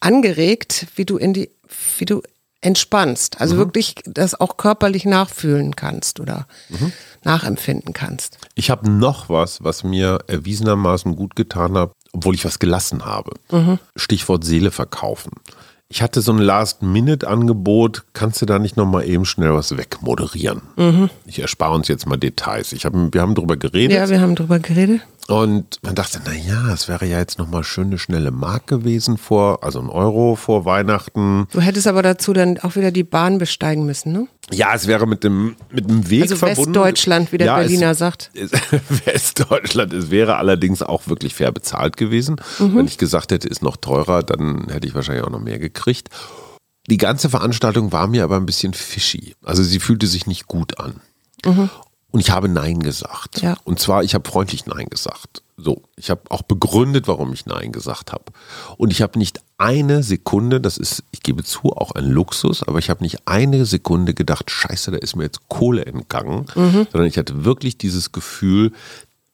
angeregt, 0.00 0.86
wie 0.96 1.04
du 1.04 1.16
in 1.16 1.32
die, 1.32 1.50
wie 1.98 2.04
du 2.04 2.22
entspannst. 2.66 3.40
Also 3.40 3.54
mhm. 3.54 3.58
wirklich 3.58 3.94
das 4.04 4.38
auch 4.38 4.56
körperlich 4.56 5.04
nachfühlen 5.04 5.76
kannst 5.76 6.18
oder 6.18 6.48
mhm. 6.68 6.92
nachempfinden 7.22 7.92
kannst. 7.92 8.38
Ich 8.56 8.70
habe 8.70 8.90
noch 8.90 9.28
was, 9.28 9.62
was 9.62 9.84
mir 9.84 10.18
erwiesenermaßen 10.26 11.14
gut 11.14 11.36
getan 11.36 11.78
hat, 11.78 11.92
obwohl 12.12 12.34
ich 12.34 12.44
was 12.44 12.58
gelassen 12.58 13.04
habe. 13.04 13.34
Mhm. 13.52 13.78
Stichwort 13.94 14.44
Seele 14.44 14.72
verkaufen. 14.72 15.30
Ich 15.88 16.02
hatte 16.02 16.20
so 16.20 16.32
ein 16.32 16.38
Last-Minute-Angebot. 16.38 18.02
Kannst 18.12 18.42
du 18.42 18.46
da 18.46 18.58
nicht 18.58 18.76
nochmal 18.76 19.08
eben 19.08 19.24
schnell 19.24 19.54
was 19.54 19.76
wegmoderieren? 19.76 20.62
Mhm. 20.74 21.10
Ich 21.26 21.38
erspare 21.38 21.72
uns 21.72 21.86
jetzt 21.86 22.06
mal 22.06 22.16
Details. 22.16 22.72
Ich 22.72 22.84
hab, 22.84 22.92
wir 22.94 23.22
haben 23.22 23.36
drüber 23.36 23.56
geredet. 23.56 23.96
Ja, 23.96 24.08
wir 24.08 24.20
haben 24.20 24.34
drüber 24.34 24.58
geredet. 24.58 25.02
Und 25.28 25.78
man 25.82 25.96
dachte, 25.96 26.20
na 26.24 26.32
ja, 26.32 26.72
es 26.72 26.86
wäre 26.86 27.04
ja 27.04 27.18
jetzt 27.18 27.38
nochmal 27.38 27.64
schön 27.64 27.88
eine 27.88 27.98
schnelle 27.98 28.30
Mark 28.30 28.68
gewesen 28.68 29.18
vor, 29.18 29.64
also 29.64 29.80
ein 29.80 29.88
Euro 29.88 30.36
vor 30.36 30.64
Weihnachten. 30.64 31.48
Du 31.52 31.60
hättest 31.60 31.88
aber 31.88 32.02
dazu 32.02 32.32
dann 32.32 32.58
auch 32.58 32.76
wieder 32.76 32.92
die 32.92 33.02
Bahn 33.02 33.38
besteigen 33.38 33.86
müssen, 33.86 34.12
ne? 34.12 34.28
Ja, 34.52 34.74
es 34.74 34.86
wäre 34.86 35.08
mit 35.08 35.24
dem, 35.24 35.56
mit 35.72 35.90
dem 35.90 36.08
Weg 36.08 36.22
also 36.22 36.36
verbunden. 36.36 36.74
Westdeutschland, 36.74 37.32
wie 37.32 37.38
der 37.38 37.48
ja, 37.48 37.56
Berliner 37.56 37.90
es, 37.90 37.98
sagt. 37.98 38.30
Es, 38.34 38.52
Westdeutschland, 39.04 39.92
es 39.92 40.10
wäre 40.10 40.36
allerdings 40.36 40.82
auch 40.82 41.08
wirklich 41.08 41.34
fair 41.34 41.50
bezahlt 41.50 41.96
gewesen. 41.96 42.36
Mhm. 42.60 42.76
Wenn 42.76 42.86
ich 42.86 42.96
gesagt 42.96 43.32
hätte, 43.32 43.48
ist 43.48 43.62
noch 43.62 43.76
teurer, 43.76 44.22
dann 44.22 44.68
hätte 44.70 44.86
ich 44.86 44.94
wahrscheinlich 44.94 45.24
auch 45.24 45.30
noch 45.30 45.40
mehr 45.40 45.58
gekriegt. 45.58 46.10
Die 46.88 46.98
ganze 46.98 47.28
Veranstaltung 47.28 47.90
war 47.90 48.06
mir 48.06 48.22
aber 48.22 48.36
ein 48.36 48.46
bisschen 48.46 48.72
fishy. 48.74 49.34
Also 49.42 49.64
sie 49.64 49.80
fühlte 49.80 50.06
sich 50.06 50.28
nicht 50.28 50.46
gut 50.46 50.78
an. 50.78 51.00
Mhm. 51.44 51.68
Und 52.16 52.20
ich 52.20 52.30
habe 52.30 52.48
Nein 52.48 52.80
gesagt. 52.80 53.42
Ja. 53.42 53.58
Und 53.64 53.78
zwar, 53.78 54.02
ich 54.02 54.14
habe 54.14 54.26
freundlich 54.26 54.64
Nein 54.64 54.86
gesagt. 54.88 55.42
So, 55.58 55.82
ich 55.96 56.08
habe 56.08 56.22
auch 56.30 56.40
begründet, 56.40 57.08
warum 57.08 57.34
ich 57.34 57.44
Nein 57.44 57.72
gesagt 57.72 58.10
habe. 58.10 58.24
Und 58.78 58.90
ich 58.90 59.02
habe 59.02 59.18
nicht 59.18 59.42
eine 59.58 60.02
Sekunde, 60.02 60.62
das 60.62 60.78
ist, 60.78 61.02
ich 61.10 61.22
gebe 61.22 61.44
zu, 61.44 61.74
auch 61.74 61.90
ein 61.90 62.06
Luxus, 62.06 62.62
aber 62.62 62.78
ich 62.78 62.88
habe 62.88 63.04
nicht 63.04 63.28
eine 63.28 63.66
Sekunde 63.66 64.14
gedacht, 64.14 64.50
scheiße, 64.50 64.92
da 64.92 64.96
ist 64.96 65.14
mir 65.14 65.24
jetzt 65.24 65.46
Kohle 65.50 65.84
entgangen, 65.84 66.46
mhm. 66.54 66.86
sondern 66.90 67.04
ich 67.04 67.18
hatte 67.18 67.44
wirklich 67.44 67.76
dieses 67.76 68.12
Gefühl, 68.12 68.72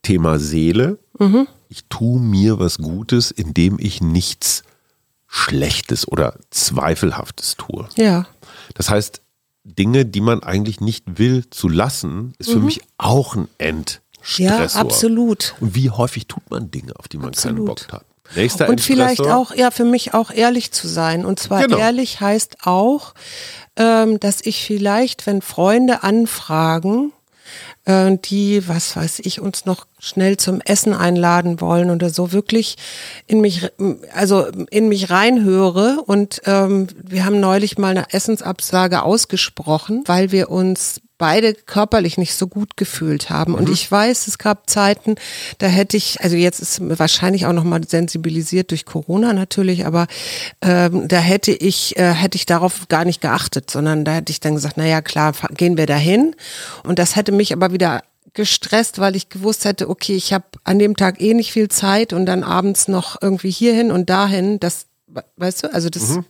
Thema 0.02 0.40
Seele, 0.40 0.98
mhm. 1.20 1.46
ich 1.68 1.84
tue 1.84 2.18
mir 2.18 2.58
was 2.58 2.78
Gutes, 2.78 3.30
indem 3.30 3.78
ich 3.78 4.00
nichts 4.00 4.64
Schlechtes 5.28 6.08
oder 6.08 6.34
Zweifelhaftes 6.50 7.54
tue. 7.56 7.88
Ja. 7.94 8.26
Das 8.74 8.90
heißt, 8.90 9.21
Dinge, 9.64 10.04
die 10.04 10.20
man 10.20 10.42
eigentlich 10.42 10.80
nicht 10.80 11.18
will, 11.18 11.48
zu 11.50 11.68
lassen, 11.68 12.34
ist 12.38 12.48
mhm. 12.48 12.52
für 12.52 12.58
mich 12.60 12.80
auch 12.98 13.36
ein 13.36 13.48
Endstressor. 13.58 14.46
Ja, 14.46 14.80
absolut. 14.80 15.54
Und 15.60 15.74
wie 15.74 15.90
häufig 15.90 16.26
tut 16.26 16.50
man 16.50 16.70
Dinge, 16.70 16.92
auf 16.96 17.08
die 17.08 17.18
man 17.18 17.28
absolut. 17.28 17.56
keinen 17.56 17.66
Bock 17.66 17.92
hat? 17.92 18.04
Nächster 18.34 18.68
Und 18.68 18.80
vielleicht 18.80 19.20
auch, 19.20 19.54
ja, 19.54 19.70
für 19.70 19.84
mich 19.84 20.14
auch 20.14 20.30
ehrlich 20.30 20.72
zu 20.72 20.88
sein. 20.88 21.24
Und 21.24 21.38
zwar 21.38 21.62
genau. 21.62 21.76
ehrlich 21.76 22.20
heißt 22.20 22.58
auch, 22.64 23.14
ähm, 23.76 24.18
dass 24.20 24.40
ich 24.44 24.64
vielleicht, 24.64 25.26
wenn 25.26 25.42
Freunde 25.42 26.02
anfragen, 26.02 27.12
äh, 27.84 28.16
die, 28.24 28.66
was 28.68 28.96
weiß 28.96 29.20
ich, 29.20 29.40
uns 29.40 29.64
noch 29.64 29.86
schnell 29.98 30.36
zum 30.36 30.60
Essen 30.60 30.94
einladen 30.94 31.60
wollen 31.60 31.90
oder 31.90 32.10
so, 32.10 32.32
wirklich 32.32 32.76
in 33.26 33.40
mich, 33.40 33.68
also 34.14 34.46
in 34.70 34.88
mich 34.88 35.10
reinhöre. 35.10 36.02
Und 36.06 36.42
ähm, 36.46 36.88
wir 37.02 37.24
haben 37.24 37.40
neulich 37.40 37.78
mal 37.78 37.90
eine 37.90 38.12
Essensabsage 38.12 39.02
ausgesprochen, 39.02 40.02
weil 40.06 40.32
wir 40.32 40.50
uns 40.50 41.00
beide 41.22 41.54
körperlich 41.54 42.18
nicht 42.18 42.34
so 42.34 42.48
gut 42.48 42.76
gefühlt 42.76 43.30
haben. 43.30 43.54
Und 43.54 43.68
mhm. 43.68 43.74
ich 43.74 43.88
weiß, 43.88 44.26
es 44.26 44.38
gab 44.38 44.68
Zeiten, 44.68 45.14
da 45.58 45.68
hätte 45.68 45.96
ich, 45.96 46.20
also 46.20 46.34
jetzt 46.34 46.58
ist 46.58 46.80
wahrscheinlich 46.98 47.46
auch 47.46 47.52
nochmal 47.52 47.86
sensibilisiert 47.86 48.72
durch 48.72 48.86
Corona 48.86 49.32
natürlich, 49.32 49.86
aber 49.86 50.08
ähm, 50.62 51.06
da 51.06 51.18
hätte 51.18 51.52
ich, 51.52 51.96
äh, 51.96 52.12
hätte 52.12 52.34
ich 52.34 52.44
darauf 52.44 52.88
gar 52.88 53.04
nicht 53.04 53.20
geachtet, 53.20 53.70
sondern 53.70 54.04
da 54.04 54.14
hätte 54.14 54.32
ich 54.32 54.40
dann 54.40 54.56
gesagt, 54.56 54.76
naja, 54.76 55.00
klar, 55.00 55.32
gehen 55.56 55.76
wir 55.76 55.86
dahin. 55.86 56.34
Und 56.82 56.98
das 56.98 57.14
hätte 57.14 57.30
mich 57.30 57.52
aber 57.52 57.72
wieder 57.72 58.02
gestresst, 58.34 58.98
weil 58.98 59.14
ich 59.14 59.28
gewusst 59.28 59.64
hätte, 59.64 59.88
okay, 59.88 60.16
ich 60.16 60.32
habe 60.32 60.46
an 60.64 60.80
dem 60.80 60.96
Tag 60.96 61.20
eh 61.20 61.34
nicht 61.34 61.52
viel 61.52 61.68
Zeit 61.68 62.12
und 62.12 62.26
dann 62.26 62.42
abends 62.42 62.88
noch 62.88 63.22
irgendwie 63.22 63.52
hierhin 63.52 63.92
und 63.92 64.10
dahin. 64.10 64.58
Das, 64.58 64.86
weißt 65.36 65.62
du, 65.62 65.72
also 65.72 65.88
das 65.88 66.08
mhm 66.08 66.24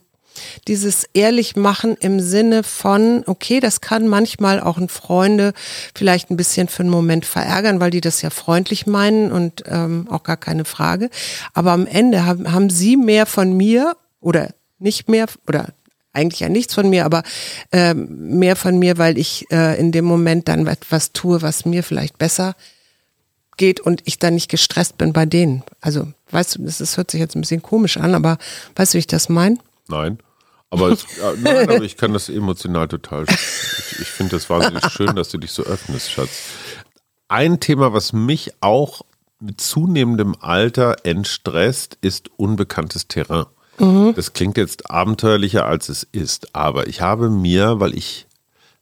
dieses 0.67 1.05
ehrlich 1.13 1.55
machen 1.55 1.95
im 1.99 2.19
Sinne 2.19 2.63
von, 2.63 3.23
okay, 3.25 3.59
das 3.59 3.81
kann 3.81 4.07
manchmal 4.07 4.59
auch 4.59 4.77
ein 4.77 4.89
Freunde 4.89 5.53
vielleicht 5.95 6.29
ein 6.29 6.37
bisschen 6.37 6.67
für 6.67 6.81
einen 6.81 6.89
Moment 6.89 7.25
verärgern, 7.25 7.79
weil 7.79 7.91
die 7.91 8.01
das 8.01 8.21
ja 8.21 8.29
freundlich 8.29 8.87
meinen 8.87 9.31
und 9.31 9.63
ähm, 9.67 10.07
auch 10.09 10.23
gar 10.23 10.37
keine 10.37 10.65
Frage. 10.65 11.09
Aber 11.53 11.71
am 11.71 11.87
Ende 11.87 12.25
haben, 12.25 12.51
haben 12.51 12.69
sie 12.69 12.97
mehr 12.97 13.25
von 13.25 13.55
mir 13.55 13.95
oder 14.19 14.49
nicht 14.79 15.09
mehr 15.09 15.27
oder 15.47 15.67
eigentlich 16.13 16.41
ja 16.41 16.49
nichts 16.49 16.73
von 16.75 16.89
mir, 16.89 17.05
aber 17.05 17.23
äh, 17.71 17.93
mehr 17.93 18.55
von 18.55 18.77
mir, 18.77 18.97
weil 18.97 19.17
ich 19.17 19.47
äh, 19.51 19.79
in 19.79 19.91
dem 19.91 20.05
Moment 20.05 20.47
dann 20.47 20.67
etwas 20.67 21.11
tue, 21.11 21.41
was 21.41 21.65
mir 21.65 21.83
vielleicht 21.83 22.17
besser 22.17 22.55
geht 23.57 23.79
und 23.79 24.01
ich 24.05 24.19
dann 24.19 24.35
nicht 24.35 24.49
gestresst 24.49 24.97
bin 24.97 25.13
bei 25.13 25.25
denen. 25.25 25.63
Also, 25.81 26.07
weißt 26.31 26.55
du, 26.55 26.63
das, 26.63 26.77
das 26.77 26.97
hört 26.97 27.11
sich 27.11 27.19
jetzt 27.19 27.35
ein 27.35 27.41
bisschen 27.41 27.61
komisch 27.61 27.97
an, 27.97 28.15
aber 28.15 28.37
weißt 28.75 28.93
du, 28.93 28.95
wie 28.95 28.99
ich 28.99 29.07
das 29.07 29.29
meine? 29.29 29.57
Nein. 29.87 30.19
Aber, 30.69 30.89
es, 30.89 31.05
nein, 31.41 31.69
aber 31.69 31.83
ich 31.83 31.97
kann 31.97 32.13
das 32.13 32.29
emotional 32.29 32.87
total. 32.87 33.25
Ich, 33.25 33.99
ich 33.99 34.07
finde 34.07 34.37
das 34.37 34.49
wahnsinnig 34.49 34.83
schön, 34.89 35.15
dass 35.15 35.29
du 35.29 35.37
dich 35.37 35.51
so 35.51 35.63
öffnest, 35.63 36.11
Schatz. 36.11 36.29
Ein 37.27 37.59
Thema, 37.59 37.93
was 37.93 38.11
mich 38.11 38.53
auch 38.59 39.01
mit 39.39 39.61
zunehmendem 39.61 40.35
Alter 40.39 41.05
entstresst, 41.05 41.97
ist 42.01 42.31
unbekanntes 42.37 43.07
Terrain. 43.07 43.45
Mhm. 43.77 44.13
Das 44.15 44.33
klingt 44.33 44.57
jetzt 44.57 44.89
abenteuerlicher, 44.89 45.65
als 45.65 45.89
es 45.89 46.07
ist. 46.11 46.55
Aber 46.55 46.87
ich 46.87 47.01
habe 47.01 47.29
mir, 47.29 47.79
weil 47.79 47.95
ich 47.95 48.25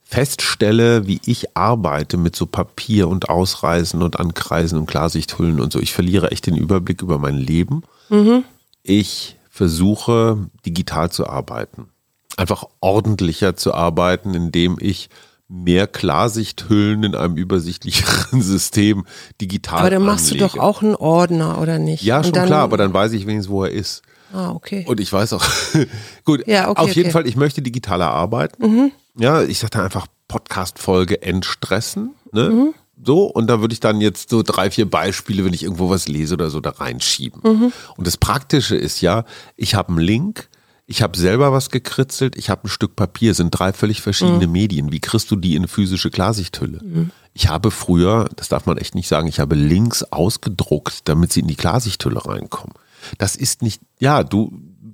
feststelle, 0.03 1.07
wie 1.07 1.21
ich 1.25 1.55
arbeite 1.55 2.17
mit 2.17 2.35
so 2.35 2.45
Papier 2.45 3.07
und 3.07 3.29
Ausreißen 3.29 4.01
und 4.01 4.19
Ankreisen 4.19 4.77
und 4.77 4.85
Klarsichthüllen 4.85 5.59
und 5.59 5.71
so. 5.71 5.79
Ich 5.79 5.93
verliere 5.93 6.31
echt 6.31 6.47
den 6.47 6.57
Überblick 6.57 7.01
über 7.01 7.17
mein 7.17 7.37
Leben. 7.37 7.83
Mhm. 8.09 8.43
Ich 8.83 9.37
versuche, 9.51 10.49
digital 10.65 11.11
zu 11.11 11.27
arbeiten. 11.27 11.89
Einfach 12.37 12.63
ordentlicher 12.79 13.55
zu 13.55 13.73
arbeiten, 13.73 14.33
indem 14.33 14.77
ich 14.79 15.09
mehr 15.49 15.85
Klarsichthüllen 15.85 17.03
in 17.03 17.13
einem 17.13 17.35
übersichtlicheren 17.35 18.41
System 18.41 19.05
digital 19.41 19.79
Aber 19.79 19.89
dann 19.89 20.03
machst 20.03 20.31
anlege. 20.31 20.47
du 20.47 20.55
doch 20.55 20.57
auch 20.57 20.81
einen 20.81 20.95
Ordner, 20.95 21.61
oder 21.61 21.77
nicht? 21.77 22.01
Ja, 22.01 22.23
schon 22.23 22.31
klar, 22.31 22.63
aber 22.63 22.77
dann 22.77 22.93
weiß 22.93 23.11
ich 23.11 23.27
wenigstens, 23.27 23.51
wo 23.51 23.65
er 23.65 23.71
ist. 23.71 24.01
Ah, 24.33 24.51
okay. 24.51 24.85
Und 24.87 25.01
ich 25.01 25.11
weiß 25.11 25.33
auch, 25.33 25.43
gut, 26.23 26.47
ja, 26.47 26.69
okay, 26.69 26.81
auf 26.81 26.95
jeden 26.95 27.07
okay. 27.07 27.11
Fall, 27.11 27.27
ich 27.27 27.35
möchte 27.35 27.61
digitaler 27.61 28.09
arbeiten. 28.09 28.65
Mhm. 28.65 28.91
Ja, 29.19 29.41
ich 29.41 29.59
sage 29.59 29.83
einfach 29.83 30.07
Podcast-Folge 30.29 31.21
entstressen. 31.21 32.15
Ne? 32.31 32.49
Mhm 32.49 32.73
so 33.03 33.25
und 33.25 33.47
da 33.47 33.61
würde 33.61 33.73
ich 33.73 33.79
dann 33.79 34.01
jetzt 34.01 34.29
so 34.29 34.43
drei, 34.43 34.71
vier 34.71 34.89
Beispiele, 34.89 35.43
wenn 35.45 35.53
ich 35.53 35.63
irgendwo 35.63 35.89
was 35.89 36.07
lese 36.07 36.35
oder 36.35 36.49
so, 36.49 36.59
da 36.59 36.71
reinschieben. 36.71 37.41
Mhm. 37.43 37.73
Und 37.97 38.07
das 38.07 38.17
Praktische 38.17 38.75
ist 38.75 39.01
ja, 39.01 39.25
ich 39.55 39.75
habe 39.75 39.89
einen 39.89 39.99
Link, 39.99 40.49
ich 40.85 41.01
habe 41.01 41.17
selber 41.17 41.51
was 41.53 41.69
gekritzelt, 41.69 42.35
ich 42.35 42.49
habe 42.49 42.65
ein 42.65 42.69
Stück 42.69 42.95
Papier, 42.95 43.33
sind 43.33 43.51
drei 43.51 43.71
völlig 43.71 44.01
verschiedene 44.01 44.47
mhm. 44.47 44.51
Medien. 44.51 44.91
Wie 44.91 44.99
kriegst 44.99 45.31
du 45.31 45.35
die 45.35 45.55
in 45.55 45.61
eine 45.61 45.67
physische 45.67 46.11
Klarsichthülle? 46.11 46.79
Mhm. 46.83 47.11
Ich 47.33 47.47
habe 47.47 47.71
früher, 47.71 48.29
das 48.35 48.49
darf 48.49 48.65
man 48.65 48.77
echt 48.77 48.93
nicht 48.93 49.07
sagen, 49.07 49.27
ich 49.27 49.39
habe 49.39 49.55
Links 49.55 50.03
ausgedruckt, 50.03 51.07
damit 51.07 51.31
sie 51.31 51.39
in 51.39 51.47
die 51.47 51.55
Klarsichthülle 51.55 52.25
reinkommen. 52.25 52.75
Das 53.17 53.35
ist 53.35 53.61
nicht, 53.61 53.81
ja, 53.99 54.23
du, 54.23 54.51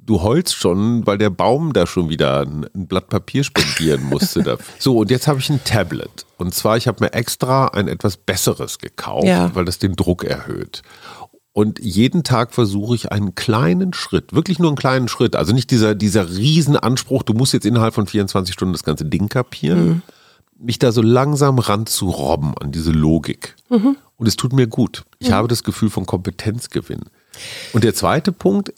du 0.08 0.24
heulst 0.24 0.56
schon, 0.56 1.06
weil 1.06 1.20
der 1.20 1.30
Baum 1.30 1.74
da 1.74 1.86
schon 1.86 2.10
wieder 2.10 2.42
ein, 2.42 2.66
ein 2.74 2.88
Blatt 2.88 3.10
Papier 3.10 3.44
spendieren 3.44 4.04
musste. 4.06 4.58
so, 4.80 4.98
und 4.98 5.12
jetzt 5.12 5.28
habe 5.28 5.40
ich 5.40 5.50
ein 5.50 5.64
Tablet. 5.64 6.26
Und 6.38 6.56
zwar, 6.56 6.78
ich 6.78 6.88
habe 6.88 7.04
mir 7.04 7.14
extra 7.14 7.68
ein 7.68 7.88
etwas 7.88 8.18
besseres 8.18 8.80
gekauft, 8.80 9.28
ja. 9.28 9.54
weil 9.54 9.66
das 9.66 9.78
den 9.78 9.96
Druck 9.96 10.24
erhöht. 10.24 10.82
Und 11.52 11.80
jeden 11.80 12.24
Tag 12.24 12.54
versuche 12.54 12.96
ich 12.96 13.12
einen 13.12 13.36
kleinen 13.36 13.94
Schritt, 13.94 14.34
wirklich 14.34 14.60
nur 14.60 14.70
einen 14.70 14.78
kleinen 14.78 15.08
Schritt, 15.08 15.36
also 15.36 15.54
nicht 15.54 15.72
dieser, 15.72 15.96
dieser 15.96 16.30
Riesenanspruch, 16.30 17.24
du 17.24 17.34
musst 17.34 17.54
jetzt 17.54 17.66
innerhalb 17.66 17.96
von 17.96 18.06
24 18.06 18.54
Stunden 18.54 18.74
das 18.74 18.84
ganze 18.84 19.06
Ding 19.06 19.28
kapieren, 19.28 19.88
mhm. 19.88 20.02
mich 20.60 20.78
da 20.78 20.92
so 20.92 21.02
langsam 21.02 21.58
ranzurobben 21.58 22.56
an 22.60 22.72
diese 22.72 22.92
Logik. 22.92 23.56
Mhm. 23.70 23.98
Und 24.18 24.28
es 24.28 24.36
tut 24.36 24.54
mir 24.54 24.68
gut. 24.68 25.04
Ich 25.18 25.30
mhm. 25.30 25.34
habe 25.34 25.48
das 25.48 25.64
Gefühl 25.64 25.90
von 25.90 26.06
Kompetenzgewinn. 26.06 27.06
Und 27.74 27.84
der 27.84 27.96
zweite 27.96 28.32
Punkt, 28.32 28.72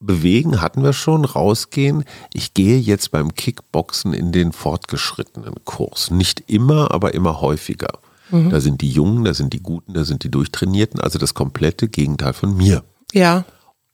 bewegen 0.00 0.60
hatten 0.60 0.82
wir 0.82 0.92
schon, 0.92 1.24
rausgehen. 1.24 2.04
Ich 2.32 2.54
gehe 2.54 2.78
jetzt 2.78 3.10
beim 3.10 3.34
Kickboxen 3.34 4.12
in 4.12 4.32
den 4.32 4.52
fortgeschrittenen 4.52 5.54
Kurs. 5.64 6.10
Nicht 6.10 6.44
immer, 6.48 6.90
aber 6.90 7.14
immer 7.14 7.40
häufiger. 7.40 7.98
Da 8.32 8.60
sind 8.60 8.80
die 8.80 8.90
Jungen, 8.90 9.24
da 9.24 9.34
sind 9.34 9.52
die 9.52 9.62
Guten, 9.62 9.92
da 9.92 10.04
sind 10.04 10.22
die 10.22 10.30
Durchtrainierten, 10.30 11.00
also 11.00 11.18
das 11.18 11.34
komplette 11.34 11.88
Gegenteil 11.88 12.32
von 12.32 12.56
mir. 12.56 12.84
Ja. 13.12 13.44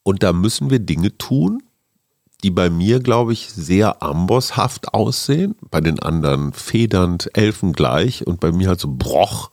Und 0.03 0.23
da 0.23 0.35
müssen 0.35 0.69
wir 0.69 0.79
Dinge 0.79 1.16
tun, 1.16 1.62
die 2.42 2.51
bei 2.51 2.69
mir, 2.69 3.01
glaube 3.01 3.33
ich, 3.33 3.51
sehr 3.51 4.03
ambosshaft 4.03 4.92
aussehen, 4.92 5.55
bei 5.71 5.81
den 5.81 6.01
anderen 6.01 6.53
federnd, 6.53 7.31
elfengleich 7.35 8.27
und 8.27 8.38
bei 8.40 8.53
mir 8.53 8.69
halt 8.69 8.81
so 8.81 8.95
broch. 8.95 9.51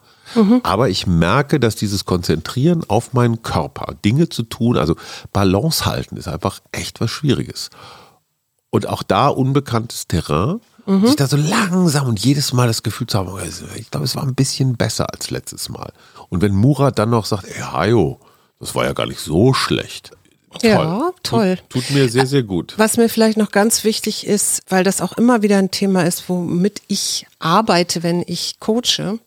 Aber 0.63 0.89
ich 0.89 1.07
merke, 1.07 1.59
dass 1.59 1.75
dieses 1.75 2.05
Konzentrieren 2.05 2.83
auf 2.87 3.13
meinen 3.13 3.41
Körper, 3.41 3.95
Dinge 4.03 4.29
zu 4.29 4.43
tun, 4.43 4.77
also 4.77 4.95
Balance 5.31 5.85
halten, 5.85 6.17
ist 6.17 6.27
einfach 6.27 6.59
echt 6.71 7.01
was 7.01 7.11
Schwieriges. 7.11 7.69
Und 8.69 8.87
auch 8.87 9.03
da 9.03 9.27
unbekanntes 9.27 10.07
Terrain, 10.07 10.59
sich 11.05 11.15
da 11.15 11.27
so 11.27 11.37
langsam 11.37 12.07
und 12.07 12.19
jedes 12.19 12.51
Mal 12.51 12.67
das 12.67 12.83
Gefühl 12.83 13.07
zu 13.07 13.17
haben, 13.17 13.29
oh, 13.29 13.39
ich 13.77 13.89
glaube, 13.89 14.05
es 14.05 14.15
war 14.15 14.23
ein 14.23 14.35
bisschen 14.35 14.75
besser 14.75 15.13
als 15.13 15.29
letztes 15.29 15.69
Mal. 15.69 15.93
Und 16.29 16.41
wenn 16.41 16.53
Murat 16.53 16.99
dann 16.99 17.09
noch 17.09 17.25
sagt, 17.25 17.45
ey, 17.45 17.61
Hajo, 17.61 18.19
das 18.59 18.75
war 18.75 18.83
ja 18.83 18.93
gar 18.93 19.05
nicht 19.07 19.19
so 19.19 19.53
schlecht. 19.53 20.11
Ja, 20.61 21.11
toll. 21.23 21.57
Tut, 21.69 21.83
tut 21.87 21.95
mir 21.95 22.09
sehr, 22.09 22.27
sehr 22.27 22.43
gut. 22.43 22.73
Was 22.77 22.97
mir 22.97 23.09
vielleicht 23.09 23.37
noch 23.37 23.51
ganz 23.51 23.83
wichtig 23.83 24.27
ist, 24.27 24.61
weil 24.69 24.83
das 24.83 25.01
auch 25.01 25.13
immer 25.13 25.41
wieder 25.41 25.57
ein 25.57 25.71
Thema 25.71 26.03
ist, 26.03 26.29
womit 26.29 26.81
ich 26.87 27.25
arbeite, 27.39 28.03
wenn 28.03 28.23
ich 28.27 28.59
coache, 28.59 29.19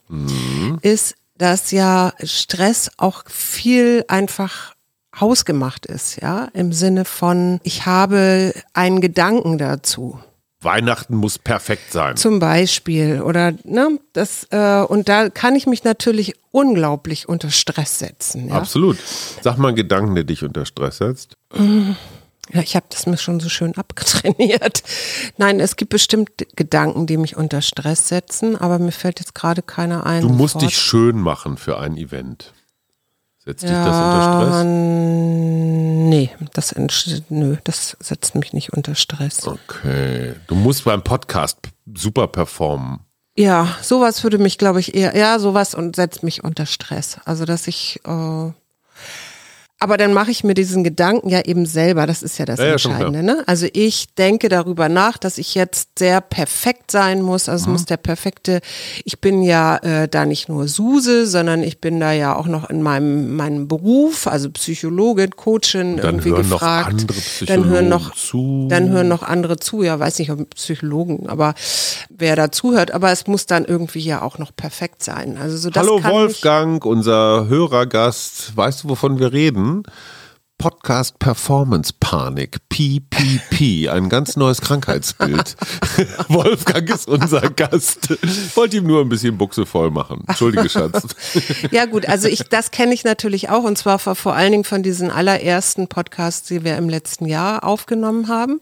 ist, 0.82 1.14
dass 1.38 1.70
ja 1.70 2.12
Stress 2.22 2.90
auch 2.96 3.24
viel 3.28 4.04
einfach 4.08 4.74
hausgemacht 5.18 5.86
ist, 5.86 6.20
ja, 6.20 6.48
im 6.52 6.72
Sinne 6.72 7.04
von, 7.04 7.60
ich 7.62 7.86
habe 7.86 8.52
einen 8.74 9.00
Gedanken 9.00 9.58
dazu. 9.58 10.18
Weihnachten 10.66 11.16
muss 11.16 11.38
perfekt 11.38 11.92
sein. 11.92 12.16
Zum 12.18 12.38
Beispiel. 12.38 13.22
Oder 13.22 13.54
ne, 13.64 13.98
das, 14.12 14.46
äh, 14.50 14.82
und 14.82 15.08
da 15.08 15.30
kann 15.30 15.56
ich 15.56 15.66
mich 15.66 15.84
natürlich 15.84 16.34
unglaublich 16.50 17.28
unter 17.28 17.50
Stress 17.50 17.98
setzen. 17.98 18.48
Ja? 18.48 18.56
Absolut. 18.56 18.98
Sag 19.40 19.56
mal 19.56 19.68
einen 19.68 19.76
Gedanken, 19.76 20.14
der 20.14 20.24
dich 20.24 20.44
unter 20.44 20.66
Stress 20.66 20.98
setzt. 20.98 21.36
Ja, 22.52 22.60
ich 22.60 22.76
habe 22.76 22.86
das 22.90 23.06
mir 23.06 23.16
schon 23.16 23.40
so 23.40 23.48
schön 23.48 23.76
abgetrainiert. 23.76 24.82
Nein, 25.36 25.58
es 25.60 25.76
gibt 25.76 25.90
bestimmt 25.90 26.30
Gedanken, 26.54 27.06
die 27.06 27.16
mich 27.16 27.36
unter 27.36 27.60
Stress 27.60 28.08
setzen, 28.08 28.56
aber 28.56 28.78
mir 28.78 28.92
fällt 28.92 29.20
jetzt 29.20 29.34
gerade 29.34 29.62
keiner 29.62 30.06
ein. 30.06 30.22
Du 30.22 30.28
musst 30.28 30.54
sofort. 30.54 30.70
dich 30.70 30.78
schön 30.78 31.18
machen 31.18 31.56
für 31.56 31.78
ein 31.78 31.96
Event. 31.96 32.52
Setzt 33.46 33.62
dich 33.62 33.70
das 33.70 33.78
ja, 33.86 34.38
unter 34.40 34.48
Stress? 34.48 34.64
Nee, 34.64 36.30
das, 36.52 36.74
nö, 37.28 37.56
das 37.62 37.96
setzt 38.00 38.34
mich 38.34 38.52
nicht 38.52 38.72
unter 38.72 38.96
Stress. 38.96 39.46
Okay. 39.46 40.34
Du 40.48 40.56
musst 40.56 40.84
beim 40.84 41.04
Podcast 41.04 41.58
super 41.94 42.26
performen. 42.26 43.00
Ja, 43.38 43.68
sowas 43.82 44.24
würde 44.24 44.38
mich, 44.38 44.58
glaube 44.58 44.80
ich, 44.80 44.96
eher, 44.96 45.16
ja, 45.16 45.38
sowas 45.38 45.76
und 45.76 45.94
setzt 45.94 46.24
mich 46.24 46.42
unter 46.42 46.66
Stress. 46.66 47.18
Also, 47.24 47.44
dass 47.44 47.68
ich, 47.68 48.00
äh, 48.04 48.50
aber 49.78 49.98
dann 49.98 50.14
mache 50.14 50.30
ich 50.30 50.42
mir 50.42 50.54
diesen 50.54 50.84
Gedanken 50.84 51.28
ja 51.28 51.42
eben 51.44 51.66
selber, 51.66 52.06
das 52.06 52.22
ist 52.22 52.38
ja 52.38 52.46
das 52.46 52.58
Ja, 52.58 52.66
ja, 52.66 52.72
Entscheidende. 52.72 53.22
Ne? 53.22 53.44
Also 53.46 53.66
ich 53.74 54.14
denke 54.14 54.48
darüber 54.48 54.88
nach, 54.88 55.18
dass 55.18 55.36
ich 55.36 55.54
jetzt 55.54 55.98
sehr 55.98 56.22
perfekt 56.22 56.90
sein 56.90 57.20
muss. 57.20 57.50
Also 57.50 57.64
es 57.64 57.68
muss 57.68 57.84
der 57.84 57.98
perfekte, 57.98 58.60
ich 59.04 59.20
bin 59.20 59.42
ja 59.42 59.76
äh, 59.76 60.08
da 60.08 60.24
nicht 60.24 60.48
nur 60.48 60.66
Suse, 60.66 61.26
sondern 61.26 61.62
ich 61.62 61.78
bin 61.78 62.00
da 62.00 62.12
ja 62.12 62.34
auch 62.34 62.46
noch 62.46 62.70
in 62.70 62.80
meinem, 62.80 63.36
meinem 63.36 63.68
Beruf, 63.68 64.26
also 64.26 64.50
Psychologin, 64.50 65.32
Coachin, 65.32 65.98
Dann 65.98 66.06
irgendwie 66.06 66.30
hören 66.30 66.48
noch 66.48 66.60
gefragt. 66.60 66.88
andere 66.88 67.18
dann 67.46 67.64
hören 67.66 67.88
Psychologen 67.88 67.88
noch 67.90 68.14
zu. 68.14 68.66
Dann 68.70 68.88
hören 68.88 69.08
noch 69.08 69.22
andere 69.22 69.58
zu, 69.58 69.82
ja, 69.82 70.00
weiß 70.00 70.18
nicht, 70.20 70.30
ob 70.30 70.54
Psychologen, 70.54 71.28
aber 71.28 71.54
wer 72.08 72.34
da 72.34 72.50
zuhört, 72.50 72.92
aber 72.92 73.12
es 73.12 73.26
muss 73.26 73.44
dann 73.44 73.66
irgendwie 73.66 74.00
ja 74.00 74.22
auch 74.22 74.38
noch 74.38 74.56
perfekt 74.56 75.04
sein. 75.04 75.36
Also 75.36 75.58
so 75.58 75.68
das 75.68 75.82
Hallo 75.82 76.02
Wolfgang, 76.02 76.82
unser 76.86 77.46
Hörergast. 77.48 78.56
Weißt 78.56 78.84
du, 78.84 78.88
wovon 78.88 79.18
wir 79.18 79.34
reden? 79.34 79.65
kann, 79.66 79.82
Podcast 80.58 81.18
Performance 81.18 81.92
Panik, 82.00 82.56
PPP, 82.70 83.90
ein 83.90 84.08
ganz 84.08 84.36
neues 84.36 84.62
Krankheitsbild. 84.62 85.54
Wolfgang 86.28 86.88
ist 86.88 87.08
unser 87.08 87.42
Gast. 87.50 88.08
Wollte 88.56 88.78
ihm 88.78 88.86
nur 88.86 89.02
ein 89.02 89.08
bisschen 89.10 89.36
Buchse 89.36 89.66
voll 89.66 89.90
machen. 89.90 90.24
Entschuldige, 90.26 90.68
Schatz. 90.68 91.06
Ja 91.70 91.84
gut, 91.84 92.08
also 92.08 92.28
ich, 92.28 92.40
das 92.44 92.70
kenne 92.70 92.94
ich 92.94 93.04
natürlich 93.04 93.50
auch 93.50 93.64
und 93.64 93.76
zwar 93.76 93.98
vor, 93.98 94.14
vor 94.14 94.34
allen 94.34 94.52
Dingen 94.52 94.64
von 94.64 94.82
diesen 94.82 95.10
allerersten 95.10 95.88
Podcasts, 95.88 96.48
die 96.48 96.64
wir 96.64 96.76
im 96.76 96.88
letzten 96.88 97.26
Jahr 97.26 97.64
aufgenommen 97.64 98.28
haben. 98.28 98.60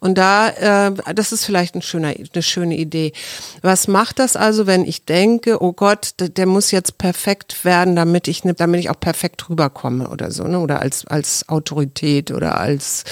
Und 0.00 0.16
da, 0.16 0.48
äh, 0.48 0.92
das 1.14 1.32
ist 1.32 1.44
vielleicht 1.44 1.74
ein 1.74 1.82
schöner, 1.82 2.14
eine 2.32 2.42
schöne 2.42 2.76
Idee. 2.76 3.12
Was 3.60 3.88
macht 3.88 4.18
das 4.18 4.36
also, 4.36 4.66
wenn 4.66 4.84
ich 4.84 5.04
denke, 5.04 5.62
oh 5.62 5.72
Gott, 5.72 6.12
der, 6.20 6.28
der 6.28 6.46
muss 6.46 6.70
jetzt 6.70 6.96
perfekt 6.98 7.64
werden, 7.64 7.96
damit 7.96 8.28
ich, 8.28 8.44
ne, 8.44 8.54
damit 8.54 8.80
ich 8.80 8.90
auch 8.90 8.98
perfekt 8.98 9.48
rüberkomme 9.48 10.08
oder 10.08 10.30
so, 10.30 10.44
ne? 10.44 10.60
Oder 10.60 10.80
als, 10.80 11.06
als 11.06 11.33
Autorität 11.48 12.30
oder 12.30 12.58
als 12.58 13.04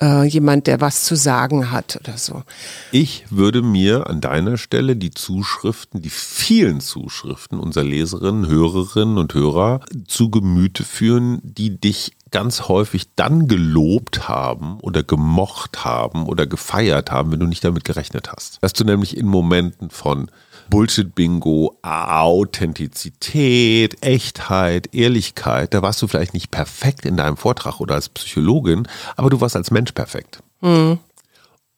äh, 0.00 0.24
jemand, 0.24 0.66
der 0.66 0.80
was 0.80 1.04
zu 1.04 1.14
sagen 1.14 1.70
hat 1.70 1.98
oder 2.00 2.18
so. 2.18 2.42
Ich 2.90 3.24
würde 3.30 3.62
mir 3.62 4.08
an 4.08 4.20
deiner 4.20 4.56
Stelle 4.56 4.96
die 4.96 5.10
Zuschriften, 5.10 6.02
die 6.02 6.10
vielen 6.10 6.80
Zuschriften 6.80 7.60
unserer 7.60 7.84
Leserinnen, 7.84 8.48
Hörerinnen 8.48 9.18
und 9.18 9.34
Hörer 9.34 9.80
zu 10.06 10.30
Gemüte 10.30 10.84
führen, 10.84 11.40
die 11.42 11.78
dich 11.78 12.12
ganz 12.30 12.68
häufig 12.68 13.14
dann 13.16 13.48
gelobt 13.48 14.28
haben 14.28 14.78
oder 14.80 15.02
gemocht 15.02 15.84
haben 15.84 16.26
oder 16.26 16.46
gefeiert 16.46 17.10
haben, 17.10 17.32
wenn 17.32 17.40
du 17.40 17.46
nicht 17.46 17.64
damit 17.64 17.84
gerechnet 17.84 18.30
hast. 18.34 18.58
Dass 18.62 18.72
du 18.72 18.84
nämlich 18.84 19.16
in 19.16 19.26
Momenten 19.26 19.90
von 19.90 20.30
Bullshit-Bingo, 20.70 21.78
Authentizität, 21.82 24.02
Echtheit, 24.04 24.94
Ehrlichkeit, 24.94 25.74
da 25.74 25.82
warst 25.82 26.00
du 26.00 26.06
vielleicht 26.06 26.32
nicht 26.32 26.50
perfekt 26.50 27.04
in 27.04 27.16
deinem 27.16 27.36
Vortrag 27.36 27.80
oder 27.80 27.96
als 27.96 28.08
Psychologin, 28.08 28.86
aber 29.16 29.30
du 29.30 29.40
warst 29.40 29.56
als 29.56 29.70
Mensch 29.70 29.92
perfekt. 29.92 30.42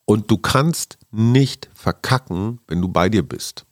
Und 0.05 0.31
du 0.31 0.37
kannst 0.37 0.97
nicht 1.11 1.69
verkacken, 1.73 2.59
wenn 2.67 2.81
du 2.81 2.87
bei 2.87 3.09
dir 3.09 3.23
bist. 3.23 3.65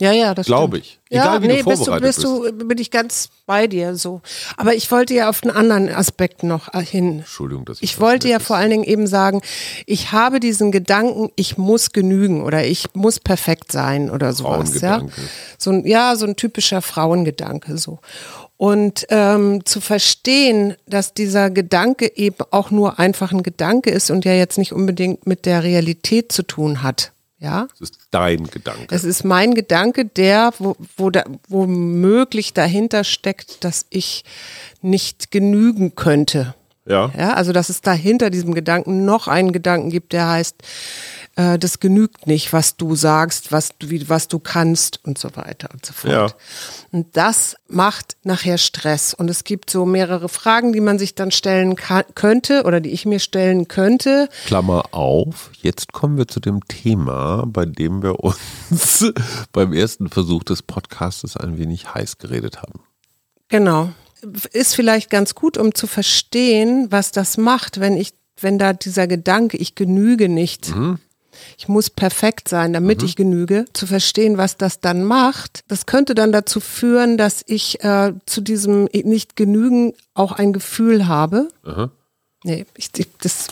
Ja, 0.00 0.12
ja, 0.12 0.34
das 0.34 0.46
Glaube 0.46 0.78
ich. 0.78 0.98
Egal, 1.08 1.26
ja, 1.26 1.42
wie 1.42 1.48
du 1.48 1.54
nee, 1.54 1.62
bist 1.62 1.86
du, 1.86 2.00
bist 2.00 2.24
du, 2.24 2.52
bin 2.52 2.78
ich 2.78 2.90
ganz 2.90 3.28
bei 3.44 3.66
dir 3.66 3.96
so. 3.96 4.22
Aber 4.56 4.74
ich 4.74 4.90
wollte 4.90 5.12
ja 5.12 5.28
auf 5.28 5.42
einen 5.42 5.54
anderen 5.54 5.88
Aspekt 5.90 6.42
noch 6.42 6.72
äh, 6.72 6.82
hin. 6.82 7.18
Entschuldigung, 7.18 7.64
dass 7.66 7.78
ich 7.78 7.84
Ich 7.84 8.00
wollte 8.00 8.28
ja 8.28 8.36
Nettes- 8.36 8.46
vor 8.46 8.56
allen 8.56 8.70
Dingen 8.70 8.84
eben 8.84 9.06
sagen, 9.06 9.42
ich 9.86 10.12
habe 10.12 10.40
diesen 10.40 10.72
Gedanken, 10.72 11.30
ich 11.36 11.58
muss 11.58 11.92
genügen 11.92 12.42
oder 12.42 12.64
ich 12.64 12.86
muss 12.94 13.20
perfekt 13.20 13.72
sein 13.72 14.10
oder 14.10 14.32
sowas. 14.32 14.80
Ja? 14.80 15.02
So 15.58 15.70
ein, 15.70 15.86
ja, 15.86 16.16
so 16.16 16.24
ein 16.26 16.36
typischer 16.36 16.80
Frauengedanke 16.80 17.76
so. 17.76 17.98
Und 18.56 19.06
ähm, 19.08 19.64
zu 19.64 19.80
verstehen, 19.80 20.76
dass 20.86 21.14
dieser 21.14 21.50
Gedanke 21.50 22.16
eben 22.16 22.36
auch 22.52 22.70
nur 22.70 22.98
einfach 23.00 23.32
ein 23.32 23.42
Gedanke 23.42 23.90
ist 23.90 24.10
und 24.10 24.24
ja 24.24 24.34
jetzt 24.34 24.56
nicht 24.56 24.72
unbedingt 24.72 25.26
mit 25.26 25.46
der 25.46 25.64
Realität 25.64 26.30
zu 26.30 26.44
tun 26.44 26.82
hat. 26.82 27.12
Ja, 27.42 27.66
Das 27.70 27.80
ist 27.90 27.98
dein 28.12 28.44
Gedanke. 28.46 28.94
es 28.94 29.02
ist 29.02 29.24
mein 29.24 29.54
Gedanke, 29.54 30.04
der, 30.04 30.52
wo, 30.60 30.76
wo 30.96 31.10
da, 31.10 31.24
womöglich 31.48 32.54
dahinter 32.54 33.02
steckt, 33.02 33.64
dass 33.64 33.84
ich 33.90 34.24
nicht 34.80 35.32
genügen 35.32 35.96
könnte. 35.96 36.54
Ja. 36.86 37.10
Ja, 37.18 37.34
also 37.34 37.52
dass 37.52 37.68
es 37.68 37.80
dahinter 37.80 38.30
diesem 38.30 38.54
Gedanken 38.54 39.04
noch 39.04 39.26
einen 39.26 39.52
Gedanken 39.52 39.90
gibt, 39.90 40.12
der 40.12 40.28
heißt, 40.28 40.56
äh, 41.36 41.58
das 41.58 41.80
genügt 41.80 42.26
nicht, 42.26 42.52
was 42.52 42.76
du 42.76 42.94
sagst, 42.94 43.52
was 43.52 43.70
du, 43.78 43.88
wie, 43.90 44.08
was 44.08 44.28
du 44.28 44.38
kannst 44.38 45.00
und 45.04 45.18
so 45.18 45.34
weiter 45.34 45.68
und 45.72 45.84
so 45.84 45.92
fort. 45.92 46.12
Ja. 46.12 46.26
Und 46.90 47.16
das 47.16 47.56
macht 47.68 48.16
nachher 48.22 48.58
Stress. 48.58 49.14
Und 49.14 49.30
es 49.30 49.44
gibt 49.44 49.70
so 49.70 49.86
mehrere 49.86 50.28
Fragen, 50.28 50.72
die 50.72 50.80
man 50.80 50.98
sich 50.98 51.14
dann 51.14 51.30
stellen 51.30 51.76
kann, 51.76 52.04
könnte 52.14 52.64
oder 52.64 52.80
die 52.80 52.90
ich 52.90 53.06
mir 53.06 53.18
stellen 53.18 53.68
könnte. 53.68 54.28
Klammer 54.44 54.92
auf, 54.92 55.50
jetzt 55.62 55.92
kommen 55.92 56.18
wir 56.18 56.28
zu 56.28 56.40
dem 56.40 56.66
Thema, 56.68 57.44
bei 57.46 57.64
dem 57.64 58.02
wir 58.02 58.20
uns 58.20 59.06
beim 59.52 59.72
ersten 59.72 60.10
Versuch 60.10 60.44
des 60.44 60.62
Podcastes 60.62 61.36
ein 61.36 61.56
wenig 61.56 61.94
heiß 61.94 62.18
geredet 62.18 62.58
haben. 62.58 62.80
Genau. 63.48 63.90
Ist 64.52 64.76
vielleicht 64.76 65.10
ganz 65.10 65.34
gut, 65.34 65.56
um 65.56 65.74
zu 65.74 65.86
verstehen, 65.86 66.88
was 66.90 67.10
das 67.10 67.38
macht, 67.38 67.80
wenn 67.80 67.96
ich, 67.96 68.12
wenn 68.40 68.58
da 68.58 68.72
dieser 68.72 69.06
Gedanke, 69.06 69.56
ich 69.56 69.74
genüge 69.74 70.28
nicht. 70.28 70.72
Ich 71.58 71.68
muss 71.68 71.90
perfekt 71.90 72.48
sein, 72.48 72.72
damit 72.72 73.02
ich 73.02 73.16
genüge. 73.16 73.64
Zu 73.72 73.86
verstehen, 73.86 74.38
was 74.38 74.56
das 74.56 74.80
dann 74.80 75.04
macht, 75.04 75.64
das 75.68 75.86
könnte 75.86 76.14
dann 76.14 76.32
dazu 76.32 76.60
führen, 76.60 77.16
dass 77.16 77.42
ich 77.46 77.82
äh, 77.84 78.12
zu 78.26 78.40
diesem 78.40 78.84
Nicht-Genügen 78.92 79.94
auch 80.14 80.32
ein 80.32 80.52
Gefühl 80.52 81.08
habe. 81.08 81.48
Nee, 82.44 82.66
ich, 82.76 82.90
ich, 82.96 83.08
das 83.20 83.48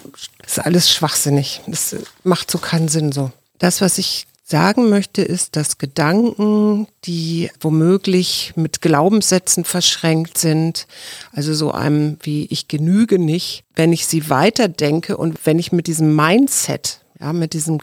ist 0.46 0.58
alles 0.58 0.90
schwachsinnig. 0.90 1.60
Das 1.66 1.96
macht 2.24 2.50
so 2.50 2.58
keinen 2.58 2.88
Sinn 2.88 3.12
so. 3.12 3.30
Das, 3.58 3.80
was 3.80 3.98
ich 3.98 4.26
sagen 4.50 4.88
möchte, 4.90 5.22
ist, 5.22 5.54
dass 5.54 5.78
Gedanken, 5.78 6.88
die 7.04 7.50
womöglich 7.60 8.52
mit 8.56 8.80
Glaubenssätzen 8.80 9.64
verschränkt 9.64 10.38
sind, 10.38 10.86
also 11.32 11.54
so 11.54 11.70
einem 11.70 12.18
wie 12.22 12.46
ich 12.46 12.66
genüge 12.66 13.18
nicht, 13.18 13.62
wenn 13.76 13.92
ich 13.92 14.06
sie 14.06 14.28
weiterdenke 14.28 15.16
und 15.16 15.46
wenn 15.46 15.58
ich 15.58 15.70
mit 15.70 15.86
diesem 15.86 16.16
Mindset, 16.16 16.99
ja, 17.20 17.32
mit 17.32 17.52
diesem 17.52 17.78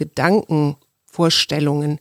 Vorstellungen 1.09 1.99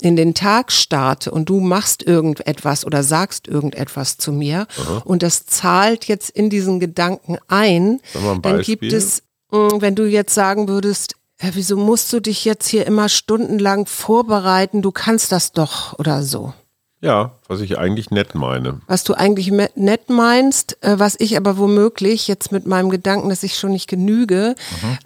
in 0.00 0.16
den 0.16 0.32
Tag 0.32 0.72
starte 0.72 1.30
und 1.30 1.48
du 1.48 1.60
machst 1.60 2.02
irgendetwas 2.02 2.86
oder 2.86 3.02
sagst 3.02 3.48
irgendetwas 3.48 4.16
zu 4.16 4.32
mir 4.32 4.66
und 5.04 5.22
das 5.22 5.44
zahlt 5.46 6.06
jetzt 6.06 6.30
in 6.30 6.48
diesen 6.48 6.80
Gedanken 6.80 7.36
ein, 7.48 8.00
ein 8.14 8.42
dann 8.42 8.62
gibt 8.62 8.84
es, 8.92 9.22
mh, 9.50 9.80
wenn 9.80 9.94
du 9.94 10.06
jetzt 10.06 10.34
sagen 10.34 10.68
würdest, 10.68 11.16
ja, 11.42 11.50
wieso 11.52 11.76
musst 11.76 12.10
du 12.14 12.20
dich 12.20 12.46
jetzt 12.46 12.66
hier 12.68 12.86
immer 12.86 13.10
stundenlang 13.10 13.84
vorbereiten, 13.84 14.80
du 14.80 14.90
kannst 14.90 15.32
das 15.32 15.52
doch 15.52 15.98
oder 15.98 16.22
so. 16.22 16.54
Ja, 17.02 17.32
was 17.46 17.60
ich 17.60 17.76
eigentlich 17.78 18.10
nett 18.10 18.34
meine. 18.34 18.80
Was 18.86 19.04
du 19.04 19.12
eigentlich 19.12 19.52
nett 19.52 20.08
meinst, 20.08 20.82
äh, 20.82 20.98
was 20.98 21.14
ich 21.18 21.36
aber 21.36 21.58
womöglich 21.58 22.26
jetzt 22.26 22.52
mit 22.52 22.66
meinem 22.66 22.88
Gedanken, 22.88 23.28
dass 23.28 23.42
ich 23.42 23.58
schon 23.58 23.72
nicht 23.72 23.86
genüge, 23.86 24.54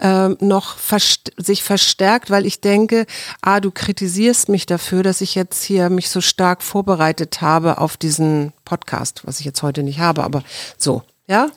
ähm, 0.01 0.37
noch 0.41 0.77
verst 0.77 1.33
sich 1.37 1.65
verstärkt, 1.65 2.31
weil 2.31 2.47
ich 2.47 2.61
denke, 2.61 3.07
ah, 3.43 3.59
du 3.59 3.73
kritisierst 3.73 4.49
mich 4.49 4.67
dafür, 4.67 5.03
dass 5.03 5.21
ich 5.21 5.35
jetzt 5.35 5.65
hier 5.65 5.91
mich 5.91 6.11
so 6.11 6.21
stark 6.21 6.63
vorbereitet 6.63 7.41
habe 7.41 7.79
auf 7.79 7.97
diesen 7.97 8.53
Podcast, 8.65 9.23
was 9.25 9.41
ich 9.41 9.47
jetzt 9.47 9.63
heute 9.63 9.83
nicht 9.83 9.99
habe, 9.99 10.23
aber 10.23 10.45
so, 10.79 11.03
ja? 11.27 11.51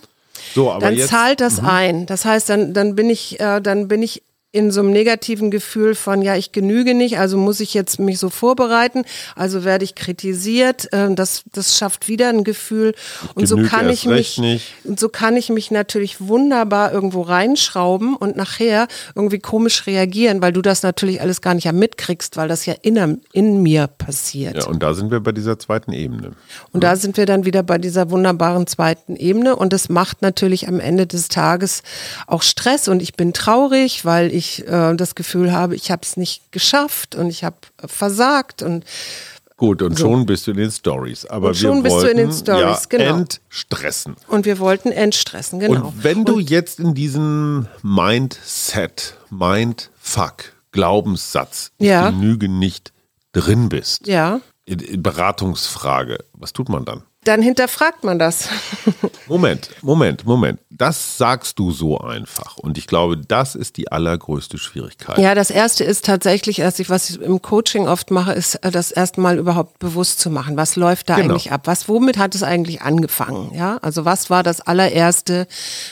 So, 0.55 0.71
aber 0.71 0.87
dann 0.87 0.95
jetzt, 0.95 1.09
zahlt 1.09 1.41
das 1.41 1.59
ein. 1.59 2.05
Das 2.07 2.25
heißt, 2.25 2.49
dann, 2.49 2.73
dann 2.73 2.95
bin 2.95 3.09
ich, 3.09 3.39
äh, 3.39 3.61
dann 3.61 3.87
bin 3.87 4.01
ich 4.01 4.23
in 4.53 4.69
so 4.69 4.81
einem 4.81 4.91
negativen 4.91 5.49
Gefühl 5.49 5.95
von, 5.95 6.21
ja, 6.21 6.35
ich 6.35 6.51
genüge 6.51 6.93
nicht, 6.93 7.17
also 7.17 7.37
muss 7.37 7.59
ich 7.59 7.73
jetzt 7.73 7.99
mich 7.99 8.19
so 8.19 8.29
vorbereiten, 8.29 9.03
also 9.35 9.63
werde 9.63 9.83
ich 9.83 9.95
kritisiert, 9.95 10.93
äh, 10.93 11.13
das, 11.15 11.43
das 11.51 11.75
schafft 11.75 12.07
wieder 12.07 12.29
ein 12.29 12.43
Gefühl 12.43 12.93
und 13.33 13.47
so 13.47 13.57
kann 13.57 13.89
ich 13.89 14.05
mich, 14.05 14.37
nicht. 14.37 14.67
und 14.83 14.99
so 14.99 15.09
kann 15.09 15.35
ich 15.37 15.49
mich 15.49 15.71
natürlich 15.71 16.21
wunderbar 16.21 16.93
irgendwo 16.93 17.23
reinschrauben 17.23 18.15
und 18.15 18.35
nachher 18.35 18.87
irgendwie 19.15 19.39
komisch 19.39 19.87
reagieren, 19.87 20.39
weil 20.43 20.53
du 20.53 20.61
das 20.61 20.83
natürlich 20.83 21.19
alles 21.19 21.41
gar 21.41 21.55
nicht 21.55 21.63
ja 21.63 21.71
mitkriegst, 21.71 22.37
weil 22.37 22.47
das 22.47 22.67
ja 22.67 22.75
in, 22.83 23.21
in 23.31 23.63
mir 23.63 23.87
passiert. 23.87 24.55
ja, 24.55 24.67
und 24.67 24.83
da 24.83 24.93
sind 24.93 25.09
wir 25.09 25.19
bei 25.19 25.31
dieser 25.31 25.57
zweiten 25.57 25.93
Ebene. 25.93 26.33
Und 26.71 26.83
da 26.83 26.95
sind 26.95 27.17
wir 27.17 27.25
dann 27.25 27.45
wieder 27.45 27.63
bei 27.63 27.79
dieser 27.79 28.11
wunderbaren 28.11 28.67
zweiten 28.67 29.15
Ebene 29.15 29.55
und 29.55 29.73
das 29.73 29.89
macht 29.89 30.21
natürlich 30.21 30.67
am 30.67 30.79
Ende 30.79 31.07
des 31.07 31.27
Tages 31.27 31.81
auch 32.27 32.43
Stress 32.43 32.87
und 32.87 33.01
ich 33.01 33.15
bin 33.15 33.33
traurig, 33.33 34.05
weil 34.05 34.31
ich 34.31 34.42
äh, 34.67 34.95
das 34.95 35.15
Gefühl 35.15 35.51
habe, 35.51 35.75
ich 35.75 35.91
habe 35.91 36.01
es 36.03 36.17
nicht 36.17 36.51
geschafft 36.51 37.15
und 37.15 37.29
ich 37.29 37.43
habe 37.43 37.57
versagt 37.85 38.61
und 38.61 38.85
Gut, 39.55 39.81
und 39.81 39.97
schon 39.97 40.25
bist 40.25 40.47
du 40.47 40.51
in 40.51 40.57
den 40.57 40.71
Stories. 40.71 41.25
Aber 41.25 41.49
Und 41.49 41.55
schon 41.57 41.77
wir 41.77 41.83
bist 41.83 41.95
du 41.95 42.01
wollten 42.01 42.17
in 42.17 42.29
den 42.29 42.37
Stories, 42.37 42.87
ja 42.91 42.97
genau. 42.97 43.17
entstressen. 43.19 44.15
und 44.27 44.45
wir 44.45 44.59
wollten 44.59 44.91
entstressen, 44.91 45.59
genau. 45.59 45.87
Und 45.87 46.03
wenn 46.03 46.25
du 46.25 46.39
jetzt 46.39 46.79
in 46.79 46.93
diesem 46.95 47.67
Mindset, 47.81 49.15
Mindfuck, 49.29 50.53
Glaubenssatz, 50.71 51.71
ich 51.77 51.87
Ja. 51.87 52.09
genüge 52.09 52.49
nicht 52.49 52.91
drin 53.31 53.69
bist, 53.69 54.07
ja, 54.07 54.41
Beratungsfrage, 54.67 56.17
was 56.33 56.51
tut 56.53 56.69
man 56.69 56.83
dann? 56.83 57.03
Dann 57.23 57.41
hinterfragt 57.41 58.03
man 58.03 58.19
das. 58.19 58.49
Moment, 59.27 59.69
Moment, 59.81 60.25
Moment. 60.25 60.59
Das 60.69 61.17
sagst 61.17 61.59
du 61.59 61.71
so 61.71 61.99
einfach. 61.99 62.57
Und 62.57 62.77
ich 62.77 62.87
glaube, 62.87 63.15
das 63.17 63.53
ist 63.55 63.77
die 63.77 63.91
allergrößte 63.91 64.57
Schwierigkeit. 64.57 65.17
Ja, 65.19 65.35
das 65.35 65.49
erste 65.51 65.83
ist 65.83 66.05
tatsächlich, 66.05 66.59
ich, 66.59 66.89
was 66.89 67.09
ich 67.09 67.21
im 67.21 67.41
Coaching 67.41 67.87
oft 67.87 68.09
mache, 68.11 68.33
ist 68.33 68.55
äh, 68.55 68.71
das 68.71 68.91
erstmal 68.91 69.37
überhaupt 69.37 69.77
bewusst 69.79 70.19
zu 70.19 70.29
machen. 70.29 70.57
Was 70.57 70.75
läuft 70.75 71.09
da 71.09 71.15
Genau. 71.15 71.29
eigentlich 71.35 71.51
ab? 71.51 71.61
Was, 71.65 71.87
womit 71.87 72.17
hat 72.17 72.33
es 72.35 72.41
eigentlich 72.43 72.81
angefangen? 72.81 73.53
Ja, 73.53 73.77
also 73.77 74.03
was 74.03 74.29
war 74.29 74.41
das 74.43 74.61
allererste, 74.61 75.47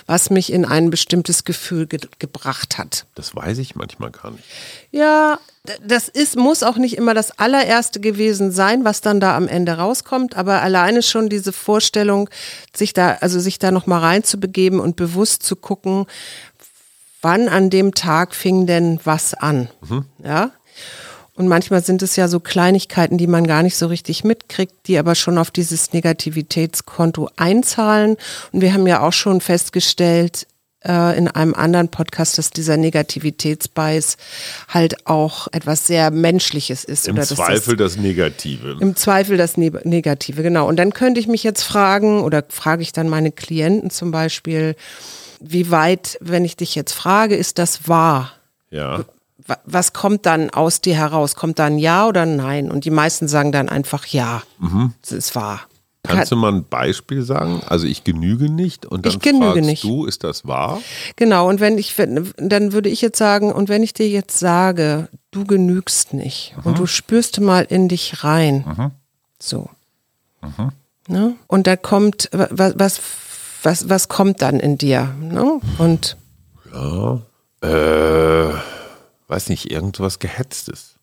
was 0.08 0.30
mich 0.32 0.52
in 0.52 0.66
ein 0.66 0.90
bestimmtes 0.90 1.44
Gefühl 1.44 1.86
ge 1.88 2.00
gebracht 2.20 2.78
hat? 2.78 3.06
Das 3.16 3.36
weiß 3.36 3.60
ich 3.60 3.76
manchmal 3.76 4.10
gar 4.12 4.32
nicht. 4.32 4.44
Ja, 4.92 5.40
das 5.86 6.08
ist, 6.08 6.38
muss 6.38 6.64
auch 6.64 6.78
nicht 6.78 6.98
immer 6.98 7.14
das 7.14 7.38
allererste 7.38 8.00
gewesen 8.00 8.52
sein, 8.52 8.84
was 8.84 9.02
dann 9.02 9.20
da 9.20 9.36
am 9.36 9.48
Ende 9.48 9.74
rauskommt, 9.74 10.36
aber 10.36 10.62
alleine 10.62 11.04
schon 11.04 11.30
diese 11.30 11.54
Vorstellung, 11.54 12.30
sich 12.76 12.94
da, 12.94 13.18
also 13.22 13.40
sich 13.40 13.60
da 13.60 13.70
nochmal 13.72 14.00
reinzubegeben 14.00 14.80
und 14.80 14.96
bewusst 14.96 15.44
zu 15.44 15.56
gucken, 15.56 16.08
wann 17.22 17.48
an 17.48 17.70
dem 17.70 17.94
Tag 17.94 18.34
fing 18.34 18.66
denn 18.66 19.00
was 19.04 19.36
an. 19.36 19.70
Ja. 20.24 20.52
Und 21.36 21.48
manchmal 21.48 21.84
sind 21.84 22.02
es 22.02 22.16
ja 22.16 22.28
so 22.28 22.40
Kleinigkeiten, 22.40 23.18
die 23.18 23.28
man 23.28 23.48
gar 23.48 23.64
nicht 23.64 23.78
so 23.78 23.88
richtig 23.88 24.24
mitkriegt, 24.24 24.88
die 24.88 24.98
aber 24.98 25.16
schon 25.16 25.38
auf 25.38 25.50
dieses 25.50 25.94
Negativitätskonto 25.94 27.30
einzahlen. 27.38 28.18
Und 28.52 28.62
wir 28.62 28.74
haben 28.74 28.86
ja 28.86 29.02
auch 29.02 29.14
schon 29.14 29.42
festgestellt, 29.42 30.48
äh, 30.86 31.18
in 31.18 31.28
einem 31.28 31.54
anderen 31.54 31.90
Podcast, 31.90 32.38
dass 32.38 32.50
dieser 32.52 32.78
Negativitätsbias 32.78 34.18
halt 34.68 35.08
auch 35.08 35.48
etwas 35.52 35.88
sehr 35.88 36.12
Menschliches 36.12 36.84
ist. 36.84 37.08
Im 37.08 37.22
Zweifel 37.22 37.76
das, 37.76 37.94
das 37.94 38.02
Negative. 38.02 38.78
im 38.80 38.96
Zweifel 38.96 39.38
das 39.38 39.58
Ne- 39.58 39.72
Negative, 39.84 40.44
genau. 40.44 40.68
Und 40.68 40.78
dann 40.78 40.94
könnte 40.94 41.20
ich 41.20 41.28
mich 41.28 41.44
jetzt 41.44 41.64
fragen, 41.64 42.22
oder 42.22 42.44
frage 42.50 42.82
ich 42.82 42.92
dann 42.94 43.10
meine 43.10 43.32
Klienten 43.32 43.90
zum 43.90 44.12
Beispiel, 44.12 44.76
wie 45.40 45.72
weit, 45.72 46.18
wenn 46.22 46.46
ich 46.46 46.56
dich 46.58 46.76
jetzt 46.76 46.94
frage, 46.94 47.36
ist 47.36 47.58
das 47.58 47.88
wahr? 47.88 48.32
ja. 48.70 49.04
Wa- 49.48 49.58
Was 49.66 49.92
kommt 49.92 50.28
dann 50.28 50.52
aus 50.52 50.82
dir 50.82 50.96
heraus? 50.96 51.34
Kommt 51.36 51.58
da 51.58 51.66
ein 51.66 51.80
Ja 51.80 52.06
oder 52.08 52.22
ein 52.22 52.36
Nein? 52.36 52.70
Und 52.70 52.86
die 52.86 52.92
meisten 52.92 53.28
sagen 53.28 53.52
dann 53.52 53.70
einfach 53.70 54.06
Ja. 54.06 54.44
Es 55.02 55.12
ist 55.12 55.36
wahr. 55.36 55.62
Kannst 56.04 56.32
du 56.32 56.36
mal 56.36 56.52
ein 56.52 56.66
Beispiel 56.68 57.22
sagen? 57.22 57.62
Also 57.68 57.86
ich 57.86 58.04
genüge 58.04 58.50
nicht 58.50 58.86
und 58.88 59.06
dann 59.06 59.14
Ich 59.14 59.20
genüge 59.20 59.46
fragst 59.54 59.62
nicht. 59.64 59.84
du, 59.84 60.06
ist 60.06 60.24
das 60.24 60.46
wahr? 60.48 60.82
Genau, 61.16 61.48
und 61.48 61.60
wenn 61.60 61.78
ich, 61.78 61.96
dann 61.96 62.74
würde 62.74 62.90
ich 62.90 63.02
jetzt 63.02 63.18
sagen, 63.20 63.52
und 63.54 63.70
wenn 63.70 63.84
ich 63.84 63.94
dir 63.94 64.10
jetzt 64.10 64.40
sage, 64.40 65.10
du 65.30 65.46
genügst 65.46 66.14
nicht 66.14 66.56
und 66.64 66.80
du 66.80 66.88
spürst 66.88 67.40
mal 67.40 67.62
in 67.64 67.88
dich 67.88 68.24
rein, 68.24 68.92
so. 69.40 69.70
Ne? 71.08 71.36
Und 71.48 71.68
da 71.68 71.76
kommt, 71.76 72.30
wa- 72.32 72.48
wa- 72.52 72.74
was, 72.76 73.00
was, 73.64 73.88
was 73.90 74.08
kommt 74.08 74.42
dann 74.42 74.60
in 74.60 74.78
dir? 74.78 75.14
Ne? 75.22 75.60
Und 75.78 76.18
Äh, 77.62 78.54
weiß 79.28 79.50
nicht, 79.50 79.70
irgendwas 79.72 80.18
Gehetztes. 80.20 80.96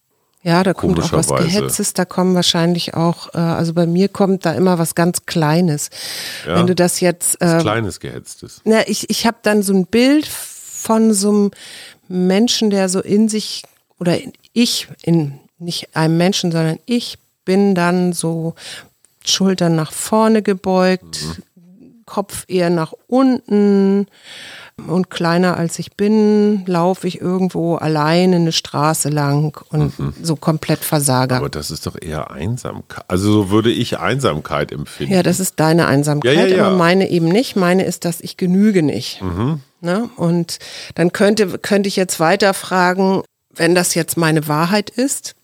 Ja, 0.43 0.63
da 0.63 0.73
kommt 0.73 1.01
auch 1.01 1.13
was. 1.13 1.29
Gehetztes, 1.29 1.95
da 1.95 2.05
kommen 2.05 2.35
wahrscheinlich 2.35 2.95
auch, 2.95 3.35
äh, 3.35 3.39
also 3.39 3.75
bei 3.75 3.87
mir 3.87 4.09
kommt 4.09 4.47
da 4.47 4.53
immer 4.53 4.79
was 4.79 4.95
ganz 4.95 5.27
Kleines. 5.27 5.91
Ja. 6.47 6.57
Wenn 6.57 6.67
du 6.67 6.75
das 6.75 7.01
jetzt, 7.01 7.41
äh, 7.41 7.59
Kleines 7.61 8.01
Gehetztes. 8.01 8.61
Na, 8.65 8.87
ich, 8.89 9.11
ich 9.11 9.27
habe 9.27 9.39
dann 9.43 9.63
so 9.63 9.75
ein 9.75 9.87
Bild 9.87 10.27
von 10.27 11.13
so 11.13 11.29
einem 11.29 11.51
Menschen, 12.09 12.71
der 12.71 12.89
so 12.89 13.01
in 13.01 13.29
sich, 13.29 13.65
oder 13.99 14.21
in, 14.21 14.33
ich, 14.53 14.89
in 15.03 15.41
nicht 15.59 15.97
einem 15.97 16.17
Menschen, 16.17 16.53
sondern 16.53 16.79
ich 16.87 17.19
bin 17.45 17.75
dann 17.75 18.13
so 18.13 18.55
Schultern 19.25 19.75
nach 19.75 19.93
vorne 19.93 20.43
gebeugt, 20.43 21.19
Kopf 22.07 22.45
eher 22.49 22.71
nach 22.71 22.93
unten 23.07 24.07
und 24.87 25.11
kleiner 25.11 25.57
als 25.57 25.79
ich 25.79 25.97
bin, 25.97 26.65
laufe 26.67 27.07
ich 27.09 27.21
irgendwo 27.21 27.77
alleine 27.77 28.37
eine 28.37 28.53
Straße 28.53 29.09
lang 29.09 29.61
und 29.71 29.93
so 30.23 30.37
komplett 30.37 30.81
Versager. 30.81 31.37
Aber 31.37 31.49
das 31.49 31.71
ist 31.71 31.87
doch 31.87 31.97
eher 32.01 32.31
Einsamkeit. 32.31 33.05
Also 33.09 33.33
so 33.33 33.51
würde 33.51 33.71
ich 33.71 33.99
Einsamkeit 33.99 34.73
empfinden. 34.73 35.13
Ja, 35.13 35.23
das 35.23 35.41
ist 35.41 35.59
deine 35.61 35.87
Einsamkeit, 35.87 36.35
Ja, 36.35 36.47
ja, 36.47 36.57
ja. 36.57 36.67
aber 36.67 36.77
meine 36.77 37.09
eben 37.11 37.29
nicht. 37.29 37.57
Meine 37.57 37.85
ist, 37.85 38.05
dass 38.05 38.21
ich 38.21 38.37
genüge 38.37 38.83
nicht. 38.83 39.23
Ne? 39.81 40.09
Und 40.17 40.59
dann 40.95 41.13
könnte, 41.13 41.59
könnte 41.59 41.89
ich 41.89 41.97
jetzt 41.97 42.21
weiter 42.21 42.55
fragen, 42.55 43.23
wenn 43.55 43.75
das 43.75 43.95
jetzt 43.95 44.17
meine 44.17 44.49
Wahrheit 44.49 44.91
ist, 44.91 45.35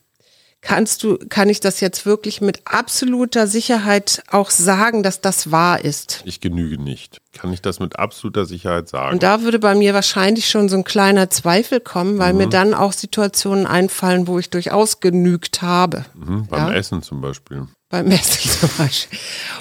kannst 0.64 1.02
du, 1.02 1.18
kann 1.28 1.48
ich 1.48 1.60
das 1.60 1.80
jetzt 1.80 2.06
wirklich 2.06 2.40
mit 2.40 2.62
absoluter 2.64 3.46
Sicherheit 3.46 4.22
auch 4.30 4.50
sagen, 4.50 5.02
dass 5.02 5.20
das 5.20 5.52
wahr 5.52 5.84
ist? 5.84 6.22
Ich 6.24 6.40
genüge 6.40 6.82
nicht. 6.82 7.20
Kann 7.32 7.52
ich 7.52 7.62
das 7.62 7.78
mit 7.80 7.98
absoluter 7.98 8.46
Sicherheit 8.46 8.88
sagen? 8.88 9.14
Und 9.14 9.22
da 9.22 9.42
würde 9.42 9.58
bei 9.58 9.74
mir 9.74 9.94
wahrscheinlich 9.94 10.48
schon 10.48 10.68
so 10.68 10.76
ein 10.76 10.84
kleiner 10.84 11.30
Zweifel 11.30 11.80
kommen, 11.80 12.18
weil 12.18 12.32
mir 12.32 12.48
dann 12.48 12.74
auch 12.74 12.92
Situationen 12.92 13.66
einfallen, 13.66 14.26
wo 14.26 14.38
ich 14.38 14.50
durchaus 14.50 15.00
genügt 15.00 15.62
habe. 15.62 16.04
hm, 16.14 16.46
beim 16.46 16.68
ja? 16.68 16.74
Essen 16.74 17.02
zum 17.02 17.20
Beispiel. 17.20 17.68
Beim 17.94 18.10
Essen 18.10 18.50
zum 18.50 18.70
Beispiel. 18.76 19.18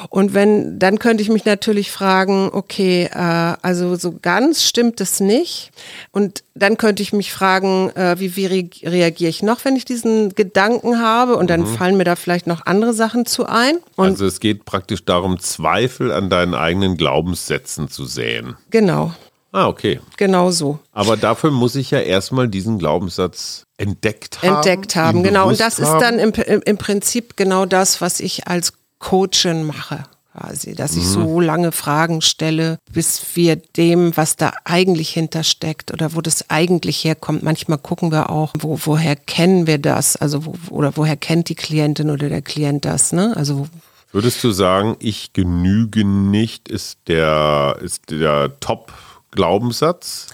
Und 0.09 0.33
wenn, 0.33 0.79
dann 0.79 0.97
könnte 0.97 1.21
ich 1.21 1.29
mich 1.29 1.45
natürlich 1.45 1.91
fragen, 1.91 2.49
okay, 2.51 3.07
äh, 3.13 3.55
also 3.61 3.95
so 3.95 4.15
ganz 4.19 4.63
stimmt 4.63 4.99
es 5.01 5.19
nicht. 5.19 5.71
Und 6.11 6.43
dann 6.55 6.77
könnte 6.77 7.03
ich 7.03 7.13
mich 7.13 7.31
fragen, 7.31 7.91
äh, 7.91 8.19
wie, 8.19 8.35
wie 8.35 8.45
re 8.47 8.69
reagiere 8.83 9.29
ich 9.29 9.43
noch, 9.43 9.63
wenn 9.65 9.75
ich 9.75 9.85
diesen 9.85 10.33
Gedanken 10.33 10.99
habe? 10.99 11.35
Und 11.35 11.51
dann 11.51 11.67
fallen 11.67 11.95
mir 11.95 12.05
da 12.05 12.15
vielleicht 12.15 12.47
noch 12.47 12.65
andere 12.65 12.93
Sachen 12.93 13.27
zu 13.27 13.45
ein. 13.45 13.75
Und 13.95 14.05
also 14.07 14.25
es 14.25 14.39
geht 14.39 14.65
praktisch 14.65 15.05
darum, 15.05 15.39
Zweifel 15.39 16.11
an 16.11 16.31
deinen 16.31 16.55
eigenen 16.55 16.97
Glaubenssätzen 16.97 17.87
zu 17.87 18.05
säen. 18.05 18.55
genau, 18.71 19.13
Ah, 19.55 19.67
okay. 19.67 19.99
genau 20.17 20.49
so. 20.49 20.79
Aber 20.91 21.15
dafür 21.15 21.51
muss 21.51 21.75
ich 21.75 21.91
ja 21.91 21.99
erstmal 21.99 22.47
diesen 22.47 22.79
Glaubenssatz 22.79 23.65
entdeckt 23.83 24.41
haben. 24.41 24.55
Entdeckt 24.55 24.95
haben, 24.95 25.23
genau. 25.23 25.49
Und 25.49 25.59
das 25.59 25.79
ist 25.79 25.87
haben. 25.87 25.99
dann 25.99 26.19
im, 26.19 26.31
im, 26.31 26.61
im 26.63 26.77
Prinzip 26.77 27.37
genau 27.37 27.65
das, 27.65 28.01
was 28.01 28.19
ich 28.19 28.47
als 28.47 28.73
Coachin 28.99 29.63
mache. 29.63 30.05
quasi, 30.31 30.73
dass 30.73 30.95
ich 30.95 31.05
so 31.05 31.39
lange 31.39 31.71
Fragen 31.71 32.21
stelle, 32.21 32.79
bis 32.91 33.21
wir 33.35 33.55
dem, 33.55 34.15
was 34.17 34.35
da 34.35 34.53
eigentlich 34.63 35.09
hintersteckt 35.11 35.93
oder 35.93 36.15
wo 36.15 36.21
das 36.21 36.49
eigentlich 36.49 37.03
herkommt. 37.03 37.43
Manchmal 37.43 37.77
gucken 37.77 38.11
wir 38.11 38.29
auch, 38.29 38.53
wo, 38.57 38.79
woher 38.83 39.15
kennen 39.15 39.67
wir 39.67 39.77
das, 39.77 40.15
also 40.15 40.45
wo, 40.45 40.55
oder 40.69 40.97
woher 40.97 41.17
kennt 41.17 41.49
die 41.49 41.55
Klientin 41.55 42.09
oder 42.09 42.29
der 42.29 42.41
Klient 42.41 42.85
das, 42.85 43.13
ne? 43.13 43.33
Also 43.35 43.67
Würdest 44.11 44.43
du 44.43 44.51
sagen, 44.51 44.95
ich 44.99 45.33
genüge 45.33 46.05
nicht, 46.05 46.69
ist 46.69 46.99
der, 47.07 47.77
ist 47.81 48.11
der 48.11 48.59
Top-Glaubenssatz? 48.59 50.27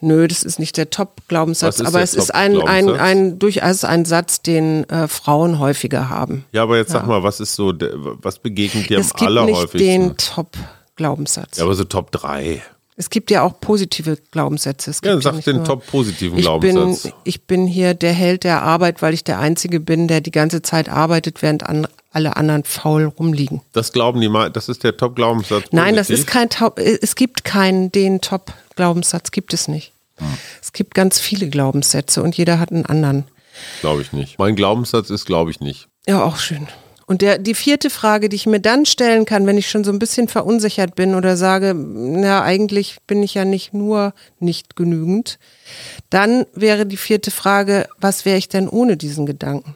Nö, 0.00 0.28
das 0.28 0.44
ist 0.44 0.58
nicht 0.60 0.76
der 0.76 0.90
Top-Glaubenssatz, 0.90 1.80
aber 1.80 2.00
es 2.02 2.14
ist 2.14 2.32
ein, 2.32 2.60
ein, 2.62 2.88
ein 2.90 3.38
durchaus 3.38 3.82
ein 3.82 4.04
Satz, 4.04 4.42
den 4.42 4.88
äh, 4.88 5.08
Frauen 5.08 5.58
häufiger 5.58 6.08
haben. 6.08 6.44
Ja, 6.52 6.62
aber 6.62 6.76
jetzt 6.76 6.92
sag 6.92 7.06
mal, 7.06 7.22
was 7.24 7.40
ist 7.40 7.54
so, 7.54 7.72
was 8.22 8.38
begegnet 8.38 8.88
dir 8.90 8.98
es 8.98 9.12
am 9.12 9.18
gibt 9.18 9.20
nicht 9.20 9.38
allerhäufigsten? 9.40 9.78
den 9.80 10.16
Top-Glaubenssatz. 10.16 11.58
ja, 11.58 11.64
aber 11.64 11.74
so 11.74 11.84
Top 11.84 12.12
3. 12.12 12.62
Es 12.96 13.10
gibt 13.10 13.30
ja 13.30 13.42
auch 13.42 13.60
positive 13.60 14.18
Glaubenssätze. 14.32 14.90
Es 14.90 15.00
Ja, 15.04 15.12
gibt 15.12 15.22
sag 15.22 15.34
nicht 15.36 15.46
den 15.46 15.64
top-positiven 15.64 16.38
Glaubenssatz. 16.38 17.02
Bin, 17.02 17.12
ich 17.22 17.46
bin 17.46 17.66
hier 17.68 17.94
der 17.94 18.12
Held 18.12 18.42
der 18.42 18.62
Arbeit, 18.62 19.02
weil 19.02 19.14
ich 19.14 19.22
der 19.22 19.38
Einzige 19.38 19.78
bin, 19.78 20.08
der 20.08 20.20
die 20.20 20.32
ganze 20.32 20.62
Zeit 20.62 20.88
arbeitet, 20.88 21.40
während 21.40 21.64
an, 21.64 21.86
alle 22.10 22.36
anderen 22.36 22.64
faul 22.64 23.04
rumliegen. 23.04 23.60
Das 23.72 23.92
glauben 23.92 24.20
die 24.20 24.28
mal, 24.28 24.50
das 24.50 24.68
ist 24.68 24.84
der 24.84 24.96
Top-Glaubenssatz. 24.96 25.66
Nein, 25.72 25.96
das 25.96 26.10
ist 26.10 26.26
kein 26.26 26.48
Top. 26.48 26.78
Es 26.78 27.14
gibt 27.14 27.44
keinen 27.44 27.92
den 27.92 28.20
Top-Glaubenssatz, 28.20 29.30
gibt 29.30 29.52
es 29.52 29.68
nicht. 29.68 29.92
Hm. 30.16 30.26
Es 30.62 30.72
gibt 30.72 30.94
ganz 30.94 31.20
viele 31.20 31.48
Glaubenssätze 31.48 32.22
und 32.22 32.36
jeder 32.36 32.58
hat 32.58 32.72
einen 32.72 32.86
anderen. 32.86 33.24
Glaube 33.80 34.02
ich 34.02 34.12
nicht. 34.12 34.38
Mein 34.38 34.56
Glaubenssatz 34.56 35.10
ist, 35.10 35.26
glaube 35.26 35.50
ich 35.50 35.60
nicht. 35.60 35.88
Ja, 36.06 36.24
auch 36.24 36.38
schön. 36.38 36.68
Und 37.08 37.22
der, 37.22 37.38
die 37.38 37.54
vierte 37.54 37.88
Frage, 37.88 38.28
die 38.28 38.36
ich 38.36 38.44
mir 38.44 38.60
dann 38.60 38.84
stellen 38.84 39.24
kann, 39.24 39.46
wenn 39.46 39.56
ich 39.56 39.70
schon 39.70 39.82
so 39.82 39.90
ein 39.90 39.98
bisschen 39.98 40.28
verunsichert 40.28 40.94
bin 40.94 41.14
oder 41.14 41.38
sage, 41.38 41.72
na, 41.74 42.42
eigentlich 42.42 42.98
bin 43.06 43.22
ich 43.22 43.32
ja 43.32 43.46
nicht 43.46 43.72
nur 43.72 44.12
nicht 44.40 44.76
genügend, 44.76 45.38
dann 46.10 46.44
wäre 46.52 46.84
die 46.84 46.98
vierte 46.98 47.30
Frage, 47.30 47.88
was 47.98 48.26
wäre 48.26 48.36
ich 48.36 48.50
denn 48.50 48.68
ohne 48.68 48.98
diesen 48.98 49.24
Gedanken? 49.24 49.74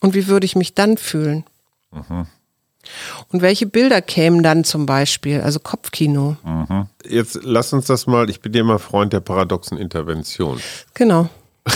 Und 0.00 0.14
wie 0.14 0.26
würde 0.26 0.44
ich 0.44 0.56
mich 0.56 0.74
dann 0.74 0.96
fühlen? 0.96 1.44
Und 3.28 3.42
welche 3.42 3.66
Bilder 3.66 4.02
kämen 4.02 4.42
dann 4.42 4.64
zum 4.64 4.86
Beispiel? 4.86 5.40
Also 5.40 5.60
Kopfkino. 5.60 6.36
Jetzt 7.08 7.38
lass 7.42 7.72
uns 7.72 7.86
das 7.86 8.06
mal, 8.06 8.28
ich 8.28 8.40
bin 8.40 8.52
ja 8.54 8.60
immer 8.60 8.78
Freund 8.78 9.12
der 9.12 9.20
paradoxen 9.20 9.78
Intervention. 9.78 10.60
Genau. 10.94 11.28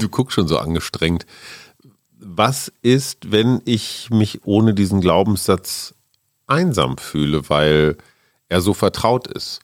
Du 0.00 0.08
guckst 0.08 0.34
schon 0.34 0.48
so 0.48 0.58
angestrengt. 0.58 1.26
Was 2.18 2.72
ist, 2.82 3.30
wenn 3.30 3.60
ich 3.66 4.08
mich 4.10 4.44
ohne 4.46 4.72
diesen 4.74 5.00
Glaubenssatz 5.00 5.94
einsam 6.48 6.96
fühle, 6.98 7.48
weil 7.50 7.96
er 8.48 8.62
so 8.62 8.72
vertraut 8.74 9.26
ist? 9.28 9.60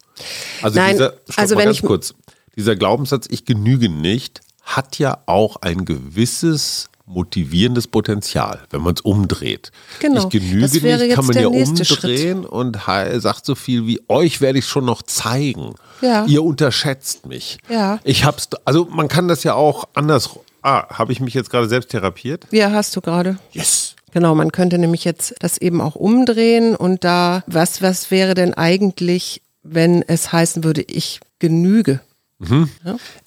Also 0.60 0.78
Nein, 0.78 0.92
dieser, 0.92 1.14
also 1.36 1.54
mal 1.54 1.60
wenn 1.60 1.66
ganz 1.68 1.78
ich- 1.78 1.84
kurz, 1.84 2.14
dieser 2.54 2.76
Glaubenssatz, 2.76 3.26
ich 3.30 3.46
genüge 3.46 3.88
nicht, 3.88 4.42
hat 4.62 4.98
ja 4.98 5.18
auch 5.26 5.56
ein 5.62 5.84
gewisses 5.86 6.88
motivierendes 7.12 7.86
Potenzial, 7.86 8.60
wenn 8.70 8.80
man 8.80 8.94
es 8.94 9.00
umdreht. 9.02 9.70
Genau, 10.00 10.24
Ich 10.24 10.28
genüge 10.30 10.62
das 10.62 10.82
wäre 10.82 11.04
nicht, 11.04 11.14
kann 11.14 11.26
man 11.26 11.36
ja 11.36 11.48
nächste 11.50 11.84
Schritt. 11.84 12.04
umdrehen 12.04 12.44
und 12.46 12.78
sagt 13.20 13.46
so 13.46 13.54
viel 13.54 13.86
wie, 13.86 14.00
euch 14.08 14.40
werde 14.40 14.58
ich 14.58 14.66
schon 14.66 14.84
noch 14.84 15.02
zeigen. 15.02 15.74
Ja. 16.00 16.24
Ihr 16.26 16.42
unterschätzt 16.42 17.26
mich. 17.26 17.58
Ja. 17.68 18.00
Ich 18.04 18.24
hab's, 18.24 18.48
also 18.64 18.86
man 18.90 19.08
kann 19.08 19.28
das 19.28 19.44
ja 19.44 19.54
auch 19.54 19.84
anders. 19.94 20.30
Ah, 20.62 20.86
habe 20.98 21.12
ich 21.12 21.20
mich 21.20 21.34
jetzt 21.34 21.50
gerade 21.50 21.68
selbst 21.68 21.90
therapiert? 21.90 22.46
Wie 22.50 22.64
hast 22.64 22.94
du 22.96 23.00
gerade? 23.00 23.38
Yes. 23.52 23.94
Genau, 24.12 24.34
man 24.34 24.52
könnte 24.52 24.78
nämlich 24.78 25.04
jetzt 25.04 25.34
das 25.40 25.58
eben 25.58 25.80
auch 25.80 25.94
umdrehen 25.94 26.76
und 26.76 27.02
da, 27.02 27.42
was, 27.46 27.80
was 27.82 28.10
wäre 28.10 28.34
denn 28.34 28.52
eigentlich, 28.54 29.40
wenn 29.62 30.02
es 30.02 30.32
heißen 30.32 30.64
würde, 30.64 30.82
ich 30.82 31.20
genüge? 31.38 32.00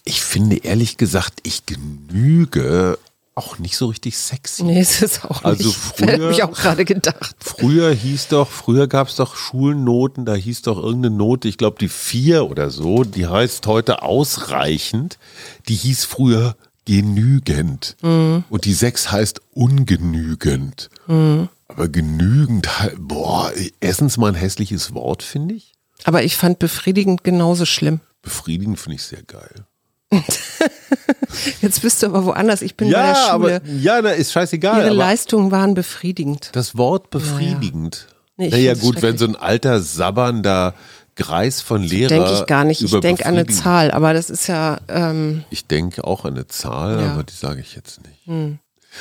Ich 0.03 0.21
finde 0.21 0.57
ehrlich 0.57 0.97
gesagt, 0.97 1.39
ich 1.43 1.65
genüge 1.65 2.97
auch 3.35 3.59
nicht 3.59 3.75
so 3.75 3.87
richtig 3.87 4.17
sexy. 4.17 4.63
Nee, 4.63 4.79
es 4.79 5.01
ist 5.01 5.25
auch 5.25 5.43
Also 5.43 5.67
nicht. 5.67 5.77
früher- 5.97 6.07
Hätte 6.11 6.29
ich 6.31 6.43
auch 6.43 6.53
gerade 6.53 6.85
gedacht. 6.85 7.35
Früher 7.39 7.91
hieß 7.93 8.29
doch, 8.29 8.49
früher 8.49 8.87
gab 8.87 9.09
es 9.09 9.15
doch 9.17 9.35
Schulnoten, 9.35 10.25
da 10.25 10.33
hieß 10.35 10.61
doch 10.63 10.77
irgendeine 10.77 11.15
Note, 11.15 11.47
ich 11.49 11.57
glaube 11.57 11.77
die 11.79 11.89
vier 11.89 12.49
oder 12.49 12.69
so, 12.69 13.03
die 13.03 13.27
heißt 13.27 13.67
heute 13.67 14.01
ausreichend, 14.03 15.19
die 15.67 15.75
hieß 15.75 16.05
früher 16.05 16.55
genügend. 16.85 17.97
Und 18.01 18.65
die 18.65 18.73
sechs 18.73 19.11
heißt 19.11 19.41
ungenügend. 19.53 20.89
Aber 21.07 21.87
genügend, 21.89 22.69
boah, 22.97 23.51
erstens 23.79 24.17
mal 24.17 24.27
ein 24.29 24.35
hässliches 24.35 24.93
Wort, 24.93 25.23
finde 25.23 25.55
ich. 25.55 25.73
Aber 26.03 26.23
ich 26.23 26.37
fand 26.37 26.59
befriedigend 26.59 27.23
genauso 27.23 27.65
schlimm. 27.65 27.99
Befriedigend 28.21 28.79
finde 28.79 28.95
ich 28.95 29.03
sehr 29.03 29.23
geil. 29.23 29.65
Jetzt 31.61 31.81
bist 31.81 32.01
du 32.01 32.07
aber 32.07 32.25
woanders. 32.25 32.61
Ich 32.61 32.75
bin 32.75 32.89
bei 32.91 32.97
der 32.99 33.07
Ja, 33.07 33.15
Schule. 33.15 33.55
aber 33.55 33.65
ja, 33.65 34.01
na, 34.01 34.11
ist 34.11 34.31
scheißegal. 34.31 34.85
Ihre 34.85 34.93
Leistungen 34.93 35.51
waren 35.51 35.73
befriedigend. 35.73 36.49
das 36.53 36.77
Wort 36.77 37.09
befriedigend. 37.09 38.07
Nee, 38.37 38.47
ich 38.47 38.51
naja, 38.51 38.73
gut, 38.73 39.01
wenn 39.01 39.17
so 39.17 39.25
ein 39.25 39.35
alter, 39.35 39.81
sabbernder 39.81 40.73
Greis 41.15 41.61
von 41.61 41.81
Lehrer. 41.81 42.09
Denke 42.09 42.33
ich 42.33 42.45
gar 42.45 42.65
nicht. 42.65 42.81
Ich 42.81 42.91
denke 42.99 43.25
an 43.25 43.35
eine 43.35 43.47
Zahl, 43.47 43.91
aber 43.91 44.13
das 44.13 44.29
ist 44.29 44.47
ja, 44.47 44.79
ähm, 44.89 45.45
Ich 45.49 45.65
denke 45.65 46.03
auch 46.03 46.25
an 46.25 46.33
eine 46.33 46.47
Zahl, 46.47 46.95
Ja. 46.99 47.01
Hm. 47.05 47.11
aber 47.11 47.23
die 47.23 47.33
sage 47.33 47.61
ich 47.61 47.75
jetzt 47.75 48.01
nicht. 48.03 48.55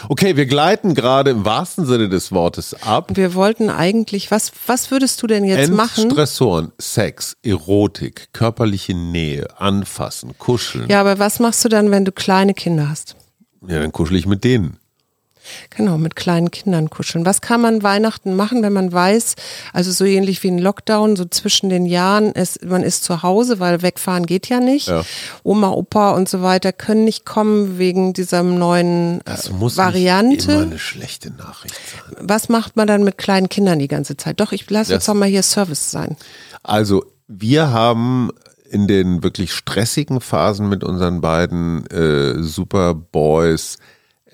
Okay, 0.08 0.36
wir 0.36 0.46
gleiten 0.46 0.94
gerade 0.94 1.30
im 1.30 1.44
wahrsten 1.44 1.86
Sinne 1.86 2.08
des 2.08 2.32
Wortes 2.32 2.74
ab. 2.82 3.12
wir 3.14 3.34
wollten 3.34 3.70
eigentlich, 3.70 4.30
was, 4.30 4.52
was 4.66 4.90
würdest 4.90 5.22
du 5.22 5.26
denn 5.26 5.44
jetzt 5.44 5.72
machen? 5.72 6.04
Entstressoren, 6.04 6.72
Sex, 6.78 7.36
Erotik, 7.42 8.28
körperliche 8.32 8.94
Nähe, 8.94 9.46
anfassen, 9.58 10.36
kuscheln. 10.38 10.88
Ja, 10.88 11.00
aber 11.00 11.18
was 11.18 11.40
machst 11.40 11.64
du 11.64 11.68
dann, 11.68 11.90
wenn 11.90 12.04
du 12.04 12.12
kleine 12.12 12.54
Kinder 12.54 12.88
hast? 12.88 13.16
ja 13.66 13.80
dann 13.80 13.92
kuschel 13.92 14.16
ich 14.16 14.26
mit 14.26 14.44
denen. 14.44 14.78
Genau, 15.70 15.98
mit 15.98 16.16
kleinen 16.16 16.50
Kindern 16.50 16.90
kuscheln. 16.90 17.26
Was 17.26 17.40
kann 17.40 17.60
man 17.60 17.82
Weihnachten 17.82 18.34
machen, 18.36 18.62
wenn 18.62 18.72
man 18.72 18.92
weiß, 18.92 19.34
also 19.72 19.90
so 19.92 20.04
ähnlich 20.04 20.42
wie 20.42 20.48
ein 20.48 20.58
Lockdown, 20.58 21.16
so 21.16 21.24
zwischen 21.24 21.68
den 21.68 21.86
Jahren, 21.86 22.32
es, 22.34 22.58
man 22.64 22.82
ist 22.82 23.04
zu 23.04 23.22
Hause, 23.22 23.60
weil 23.60 23.82
wegfahren 23.82 24.26
geht 24.26 24.48
ja 24.48 24.60
nicht. 24.60 24.88
Ja. 24.88 25.04
Oma, 25.42 25.70
Opa 25.70 26.12
und 26.12 26.28
so 26.28 26.42
weiter 26.42 26.72
können 26.72 27.04
nicht 27.04 27.24
kommen 27.24 27.78
wegen 27.78 28.12
dieser 28.12 28.42
neuen 28.42 29.20
Das 29.24 29.48
äh, 29.48 29.52
muss 29.52 29.76
Variante. 29.76 30.52
immer 30.52 30.62
eine 30.62 30.78
schlechte 30.78 31.30
Nachricht 31.30 31.74
sein. 31.74 32.16
Was 32.20 32.48
macht 32.48 32.76
man 32.76 32.86
dann 32.86 33.04
mit 33.04 33.18
kleinen 33.18 33.48
Kindern 33.48 33.78
die 33.78 33.88
ganze 33.88 34.16
Zeit? 34.16 34.40
Doch, 34.40 34.52
ich 34.52 34.68
lass 34.70 34.88
uns 34.88 34.98
Das- 34.98 35.06
doch 35.06 35.14
mal 35.14 35.28
hier 35.28 35.42
Service 35.42 35.90
sein. 35.90 36.16
Also, 36.62 37.04
wir 37.28 37.70
haben 37.70 38.30
in 38.70 38.86
den 38.88 39.22
wirklich 39.22 39.52
stressigen 39.52 40.20
Phasen 40.20 40.68
mit 40.68 40.82
unseren 40.82 41.20
beiden 41.20 41.86
äh, 41.90 42.42
Superboys 42.42 43.78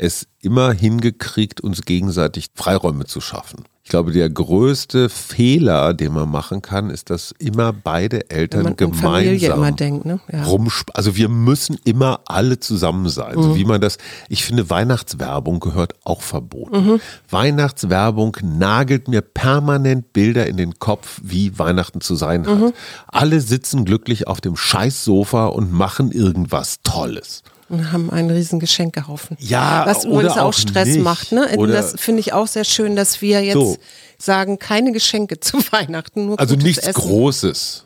es 0.00 0.26
immer 0.40 0.72
hingekriegt, 0.72 1.60
uns 1.60 1.82
gegenseitig 1.82 2.46
Freiräume 2.54 3.04
zu 3.04 3.20
schaffen. 3.20 3.64
Ich 3.84 3.90
glaube, 3.90 4.12
der 4.12 4.30
größte 4.30 5.08
Fehler, 5.08 5.94
den 5.94 6.12
man 6.12 6.30
machen 6.30 6.62
kann, 6.62 6.90
ist, 6.90 7.10
dass 7.10 7.34
immer 7.38 7.72
beide 7.72 8.30
Eltern 8.30 8.76
gemeinsam 8.76 9.58
immer 9.58 9.72
denkt, 9.72 10.06
ne? 10.06 10.20
Ja. 10.32 10.44
rumsp 10.44 10.90
also 10.94 11.16
wir 11.16 11.28
müssen 11.28 11.76
immer 11.84 12.20
alle 12.26 12.60
zusammen 12.60 13.08
sein. 13.08 13.36
Mhm. 13.36 13.42
So 13.42 13.56
wie 13.56 13.64
man 13.64 13.80
das, 13.80 13.98
ich 14.28 14.44
finde, 14.44 14.70
Weihnachtswerbung 14.70 15.60
gehört 15.60 15.94
auch 16.04 16.22
verboten. 16.22 16.84
Mhm. 16.84 17.00
Weihnachtswerbung 17.28 18.36
nagelt 18.42 19.08
mir 19.08 19.22
permanent 19.22 20.12
Bilder 20.12 20.46
in 20.46 20.56
den 20.56 20.78
Kopf, 20.78 21.20
wie 21.22 21.58
Weihnachten 21.58 22.00
zu 22.00 22.14
sein 22.14 22.46
hat. 22.46 22.58
Mhm. 22.58 22.72
Alle 23.08 23.40
sitzen 23.40 23.84
glücklich 23.84 24.28
auf 24.28 24.40
dem 24.40 24.56
Scheißsofa 24.56 25.46
und 25.46 25.72
machen 25.72 26.12
irgendwas 26.12 26.80
Tolles. 26.84 27.42
Und 27.70 27.92
haben 27.92 28.10
einen 28.10 28.30
riesen 28.30 28.60
Geschenkehaufen. 28.60 29.36
Ja, 29.40 29.84
Was 29.86 30.04
übrigens 30.04 30.32
auch 30.32 30.46
auch 30.48 30.52
Stress 30.52 30.88
nicht. 30.88 31.00
macht. 31.02 31.32
Ne? 31.32 31.48
Oder- 31.56 31.72
das 31.72 31.94
finde 31.98 32.20
ich 32.20 32.32
auch 32.32 32.46
sehr 32.48 32.64
schön, 32.64 32.96
dass 32.96 33.22
wir 33.22 33.42
jetzt 33.42 33.54
So. 33.54 33.76
sagen, 34.18 34.58
keine 34.58 34.92
Geschenke 34.92 35.38
zu 35.40 35.58
Weihnachten, 35.70 36.26
nur 36.26 36.38
Also 36.40 36.56
nichts 36.56 36.82
Essen. 36.86 37.00
Großes. 37.00 37.84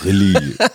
Brilli. 0.00 0.56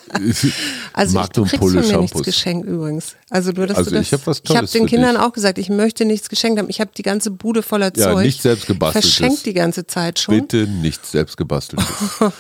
Also 0.94 1.12
ich, 1.12 1.16
Magnum 1.16 1.46
du 1.46 1.50
kriegst 1.50 1.60
Pulle 1.62 1.82
von 1.84 1.92
mir 1.92 1.98
nichts 2.02 2.12
Shampoos. 2.12 2.26
geschenkt 2.26 2.68
übrigens. 2.68 3.16
Also 3.30 3.52
nur, 3.52 3.68
dass 3.68 3.78
Also 3.78 3.92
du 3.92 3.96
das, 3.98 4.08
ich 4.08 4.14
hab 4.14 4.28
was 4.28 4.38
Ich 4.44 4.50
habe 4.50 4.58
Tolles 4.60 4.72
den 4.72 4.86
Kindern 4.88 5.16
dich. 5.16 5.24
auch 5.24 5.32
gesagt, 5.34 5.58
ich 5.58 5.70
möchte 5.70 6.04
nichts 6.04 6.30
geschenkt 6.30 6.60
haben. 6.60 6.70
Ich 6.70 6.82
habe 6.82 6.92
die 6.98 7.04
ganze 7.04 7.32
Bude 7.32 7.64
voller 7.64 7.92
Ja, 7.96 8.12
Zeug. 8.12 8.26
nicht 8.26 8.42
selbst 8.42 8.68
gebasteltes. 8.68 9.16
Verschenkt 9.16 9.46
die 9.46 9.54
ganze 9.54 9.88
Zeit 9.88 10.20
schon. 10.20 10.36
Bitte 10.42 10.68
nichts 10.68 11.12
selbst 11.12 11.38
gebasteltes. 11.38 11.86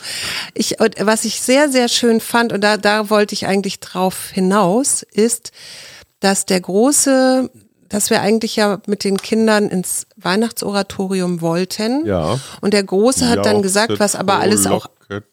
Ich, 0.53 0.79
und 0.79 0.95
was 0.99 1.25
ich 1.25 1.39
sehr, 1.41 1.69
sehr 1.69 1.87
schön 1.87 2.19
fand, 2.19 2.51
und 2.51 2.61
da, 2.61 2.75
da 2.77 3.09
wollte 3.09 3.33
ich 3.33 3.45
eigentlich 3.47 3.79
drauf 3.79 4.29
hinaus, 4.31 5.03
ist, 5.03 5.51
dass 6.19 6.45
der 6.45 6.61
große, 6.61 7.49
dass 7.87 8.09
wir 8.09 8.21
eigentlich 8.21 8.55
ja 8.55 8.81
mit 8.85 9.03
den 9.03 9.17
Kindern 9.17 9.69
ins 9.69 10.05
Weihnachtsoratorium 10.17 11.41
wollten. 11.41 12.05
Ja. 12.05 12.39
Und 12.61 12.73
der 12.73 12.83
Große 12.83 13.27
hat 13.27 13.45
dann 13.45 13.61
gesagt, 13.61 13.99
was 13.99 14.15
aber 14.15 14.39
alles 14.39 14.67
auch 14.67 14.87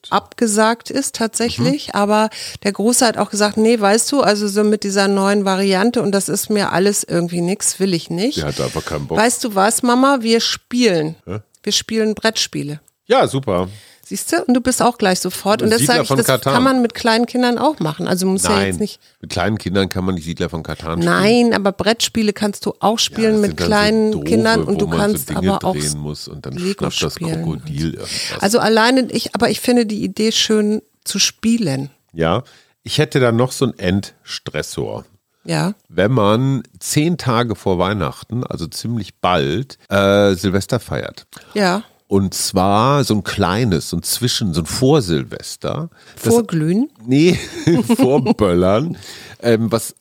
abgesagt 0.09 0.91
ist 0.91 1.17
tatsächlich, 1.17 1.95
aber 1.95 2.31
der 2.63 2.73
Große 2.73 3.07
hat 3.07 3.19
auch 3.19 3.29
gesagt, 3.29 3.59
nee, 3.59 3.79
weißt 3.79 4.11
du, 4.11 4.23
also 4.23 4.49
so 4.49 4.65
mit 4.65 4.85
dieser 4.85 5.07
neuen 5.07 5.45
Variante 5.45 6.01
und 6.01 6.13
das 6.13 6.31
ist 6.31 6.49
mir 6.49 6.73
alles 6.73 7.05
irgendwie 7.05 7.43
nix, 7.43 7.79
will 7.79 7.93
ich 7.93 8.09
nicht. 8.09 8.39
Der 8.39 8.47
hat 8.47 8.61
einfach 8.61 8.85
keinen 8.85 9.07
Bock. 9.07 9.19
Weißt 9.19 9.45
du 9.45 9.55
was, 9.55 9.83
Mama, 9.83 10.19
wir 10.23 10.41
spielen. 10.41 11.17
Wir 11.63 11.73
spielen 11.73 12.15
Brettspiele. 12.15 12.81
Ja, 13.05 13.29
super. 13.29 13.69
Siehst 14.09 14.31
du? 14.31 14.45
Und 14.45 14.55
du 14.55 14.61
bist 14.61 14.83
auch 14.83 14.99
gleich 14.99 15.19
sofort. 15.19 15.63
Und 15.63 15.71
das 15.71 15.81
Siedler 15.81 15.95
sage 15.97 16.05
ich, 16.05 16.17
das 16.17 16.27
Katan. 16.27 16.55
kann 16.55 16.63
man 16.63 16.81
mit 16.81 16.95
kleinen 16.95 17.27
Kindern 17.27 17.59
auch 17.59 17.81
machen. 17.81 18.07
Also 18.07 18.25
muss 18.27 18.45
ja 18.45 18.63
jetzt 18.63 18.79
nicht. 18.79 19.01
mit 19.21 19.33
kleinen 19.33 19.59
Kindern 19.59 19.89
kann 19.89 20.05
man 20.05 20.15
die 20.15 20.23
Siedler 20.23 20.49
von 20.49 20.63
Katan 20.63 21.03
spielen. 21.03 21.13
Nein, 21.13 21.55
aber 21.55 21.73
Brettspiele 21.73 22.33
kannst 22.33 22.65
du 22.67 22.75
auch 22.79 23.01
spielen 23.01 23.43
das 23.43 23.49
mit 23.49 23.57
kleinen 23.57 24.13
so 24.13 24.19
doofe, 24.21 24.31
Kindern 24.31 24.63
und 24.63 24.81
du 24.81 24.87
kannst 24.87 25.31
so 25.31 25.35
aber 25.35 25.65
auch 25.65 25.75
drehen 25.75 25.99
muss 25.99 26.29
und 26.29 26.47
dann 26.47 26.53
Lego 26.53 26.89
schnappt 26.89 27.03
das. 27.03 27.15
Krokodil 27.17 27.95
irgendwas. 27.95 28.11
Also 28.41 28.61
alleine 28.61 29.11
ich, 29.11 29.35
aber 29.35 29.51
ich 29.51 29.61
finde 29.61 29.87
die 29.87 30.05
Idee 30.05 30.31
schön 30.31 30.83
zu 31.03 31.19
spielen. 31.19 31.91
ja, 32.13 32.45
ich 32.85 32.99
hätte 32.99 33.19
da 33.19 33.33
noch 33.33 33.51
so 33.51 33.65
einen 33.65 33.77
Endstressor. 33.77 35.05
Ja. 35.43 35.75
Wenn 35.89 36.13
man 36.13 36.63
zehn 36.79 37.19
Tage 37.19 37.57
vor 37.57 37.81
Weihnachten, 37.81 38.45
also 38.45 38.69
ziemlich 38.69 39.17
bald, 39.17 39.79
äh, 39.89 40.35
Silvester 40.35 40.79
feiert. 40.79 41.27
Ja. 41.55 41.83
Und 42.09 42.35
zwar 42.35 43.03
so 43.05 43.15
ein 43.15 43.25
kleines, 43.25 43.91
so 43.91 43.97
ein 43.97 44.03
Zwischen, 44.03 44.55
so 44.55 44.61
ein 44.63 44.67
Vorsilvester. 44.67 45.91
Das- 46.23 46.33
Vorglühen. 46.33 46.89
Nee, 47.07 47.39
vorböllern, 47.97 48.97
ähm, 49.41 49.71
was 49.73 49.95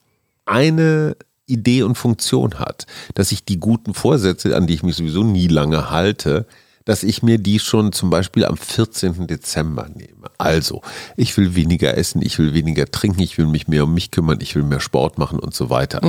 eine 0.45 1.15
Idee 1.47 1.83
und 1.83 1.95
Funktion 1.95 2.59
hat, 2.59 2.85
dass 3.15 3.31
ich 3.31 3.45
die 3.45 3.59
guten 3.59 3.93
Vorsätze, 3.93 4.55
an 4.55 4.67
die 4.67 4.73
ich 4.75 4.83
mich 4.83 4.95
sowieso 4.95 5.23
nie 5.23 5.47
lange 5.47 5.89
halte, 5.89 6.45
dass 6.85 7.01
ich 7.01 7.23
mir 7.23 7.39
die 7.39 7.57
schon 7.57 7.91
zum 7.93 8.11
Beispiel 8.11 8.45
am 8.45 8.57
14. 8.57 9.25
Dezember 9.25 9.87
nehme. 9.93 10.27
Also, 10.37 10.81
ich 11.17 11.35
will 11.35 11.55
weniger 11.55 11.97
essen, 11.97 12.21
ich 12.21 12.37
will 12.37 12.53
weniger 12.53 12.85
trinken, 12.85 13.21
ich 13.21 13.39
will 13.39 13.47
mich 13.47 13.67
mehr 13.67 13.85
um 13.85 13.93
mich 13.95 14.11
kümmern, 14.11 14.37
ich 14.41 14.53
will 14.55 14.61
mehr 14.63 14.79
Sport 14.79 15.17
machen 15.17 15.39
und 15.39 15.55
so 15.55 15.71
weiter. 15.71 15.99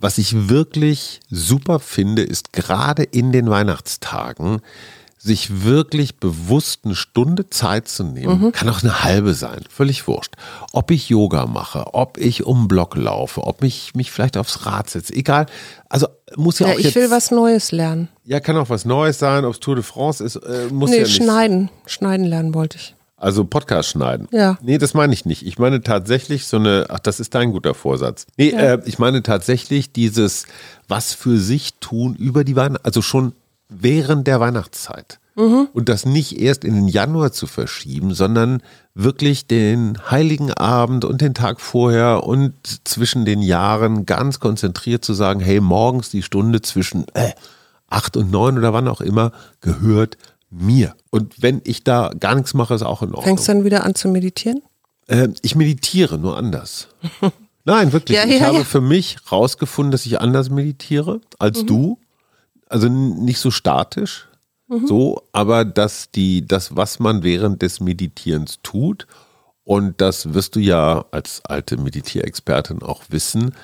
Was 0.00 0.16
ich 0.18 0.48
wirklich 0.48 1.20
super 1.28 1.80
finde, 1.80 2.22
ist 2.22 2.52
gerade 2.52 3.02
in 3.02 3.32
den 3.32 3.50
Weihnachtstagen, 3.50 4.60
sich 5.20 5.64
wirklich 5.64 6.18
bewusst 6.18 6.82
eine 6.84 6.94
Stunde 6.94 7.50
Zeit 7.50 7.88
zu 7.88 8.04
nehmen, 8.04 8.52
kann 8.52 8.68
auch 8.68 8.84
eine 8.84 9.02
halbe 9.02 9.34
sein, 9.34 9.64
völlig 9.68 10.06
wurscht. 10.06 10.34
Ob 10.72 10.92
ich 10.92 11.08
Yoga 11.08 11.46
mache, 11.46 11.92
ob 11.94 12.16
ich 12.18 12.44
um 12.46 12.68
Block 12.68 12.94
laufe, 12.94 13.42
ob 13.42 13.64
ich 13.64 13.96
mich 13.96 14.12
vielleicht 14.12 14.36
aufs 14.36 14.64
Rad 14.64 14.88
setze, 14.88 15.12
egal. 15.14 15.46
Also 15.88 16.06
muss 16.36 16.60
ja, 16.60 16.68
Ja, 16.68 16.74
auch 16.74 16.78
ich 16.78 16.84
jetzt, 16.84 16.94
will 16.94 17.10
was 17.10 17.32
Neues 17.32 17.72
lernen. 17.72 18.08
ja, 18.24 18.38
kann 18.38 18.56
auch 18.56 18.70
was 18.70 18.84
Neues 18.84 19.18
sein, 19.18 19.44
ob 19.44 19.54
es 19.54 19.58
Tour 19.60 19.74
de 19.74 19.82
France 19.82 20.22
ist, 20.22 20.36
äh, 20.36 20.68
muss 20.70 20.90
Nee, 20.90 20.98
ja 20.98 21.02
nicht. 21.02 21.16
schneiden. 21.16 21.68
Schneiden 21.86 22.24
lernen 22.24 22.54
wollte 22.54 22.76
ich. 22.78 22.94
Also 23.18 23.44
Podcast 23.44 23.90
schneiden. 23.90 24.28
Ja. 24.30 24.58
Nee, 24.62 24.78
das 24.78 24.94
meine 24.94 25.12
ich 25.12 25.24
nicht. 25.24 25.44
Ich 25.44 25.58
meine 25.58 25.82
tatsächlich 25.82 26.46
so 26.46 26.56
eine, 26.56 26.86
ach, 26.88 27.00
das 27.00 27.18
ist 27.18 27.34
dein 27.34 27.50
guter 27.50 27.74
Vorsatz. 27.74 28.26
Nee, 28.36 28.50
äh, 28.50 28.80
ich 28.84 28.98
meine 28.98 29.22
tatsächlich 29.22 29.92
dieses 29.92 30.46
was 30.86 31.14
für 31.14 31.38
sich 31.38 31.74
tun 31.80 32.14
über 32.14 32.44
die 32.44 32.56
Weihnachten, 32.56 32.84
also 32.84 33.02
schon 33.02 33.32
während 33.68 34.26
der 34.26 34.40
Weihnachtszeit. 34.40 35.18
Und 35.72 35.88
das 35.88 36.04
nicht 36.04 36.40
erst 36.40 36.64
in 36.64 36.74
den 36.74 36.88
Januar 36.88 37.30
zu 37.30 37.46
verschieben, 37.46 38.12
sondern 38.12 38.60
wirklich 38.94 39.46
den 39.46 39.96
Heiligen 40.10 40.52
Abend 40.52 41.04
und 41.04 41.20
den 41.20 41.32
Tag 41.32 41.60
vorher 41.60 42.24
und 42.24 42.54
zwischen 42.82 43.24
den 43.24 43.40
Jahren 43.40 44.04
ganz 44.04 44.40
konzentriert 44.40 45.04
zu 45.04 45.14
sagen, 45.14 45.38
hey, 45.38 45.60
morgens 45.60 46.10
die 46.10 46.24
Stunde 46.24 46.60
zwischen 46.60 47.06
äh, 47.14 47.30
acht 47.88 48.16
und 48.16 48.32
neun 48.32 48.58
oder 48.58 48.72
wann 48.72 48.88
auch 48.88 49.00
immer 49.00 49.30
gehört 49.60 50.18
mir. 50.50 50.94
Und 51.10 51.42
wenn 51.42 51.60
ich 51.64 51.84
da 51.84 52.12
gar 52.18 52.34
nichts 52.34 52.54
mache, 52.54 52.74
ist 52.74 52.82
auch 52.82 53.02
in 53.02 53.08
Ordnung. 53.08 53.24
Fängst 53.24 53.48
du 53.48 53.52
dann 53.52 53.64
wieder 53.64 53.84
an 53.84 53.94
zu 53.94 54.08
meditieren? 54.08 54.62
Äh, 55.06 55.28
ich 55.42 55.54
meditiere, 55.54 56.18
nur 56.18 56.36
anders. 56.36 56.88
Nein, 57.64 57.92
wirklich. 57.92 58.16
Ja, 58.16 58.24
ich 58.24 58.40
ja, 58.40 58.46
habe 58.46 58.64
für 58.64 58.80
mich 58.80 59.18
rausgefunden, 59.30 59.92
dass 59.92 60.06
ich 60.06 60.20
anders 60.20 60.48
meditiere 60.48 61.20
als 61.38 61.66
du. 61.66 61.98
Also 62.70 62.88
nicht 62.88 63.38
so 63.38 63.50
statisch, 63.50 64.28
so, 64.84 65.22
aber 65.32 65.64
dass 65.64 66.10
die, 66.10 66.46
das, 66.46 66.76
was 66.76 66.98
man 66.98 67.22
während 67.22 67.62
des 67.62 67.80
Meditierens 67.80 68.58
tut, 68.62 69.06
und 69.64 70.00
das 70.00 70.34
wirst 70.34 70.56
du 70.56 70.60
ja 70.60 71.04
als 71.10 71.42
alte 71.44 71.78
Meditierexpertin 71.78 72.82
auch 72.82 73.04
wissen, 73.08 73.54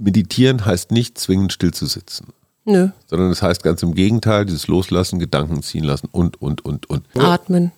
meditieren 0.00 0.64
heißt 0.64 0.90
nicht 0.92 1.18
zwingend 1.18 1.52
still 1.52 1.72
zu 1.72 1.86
sitzen, 1.86 2.32
Nö. 2.66 2.88
sondern 3.06 3.30
es 3.30 3.42
heißt 3.42 3.62
ganz 3.62 3.82
im 3.82 3.94
Gegenteil, 3.94 4.46
dieses 4.46 4.68
Loslassen, 4.68 5.18
Gedanken 5.18 5.62
ziehen 5.62 5.84
lassen 5.84 6.08
und, 6.10 6.40
und, 6.40 6.64
und, 6.64 6.88
und. 6.88 7.06
Atmen. 7.18 7.72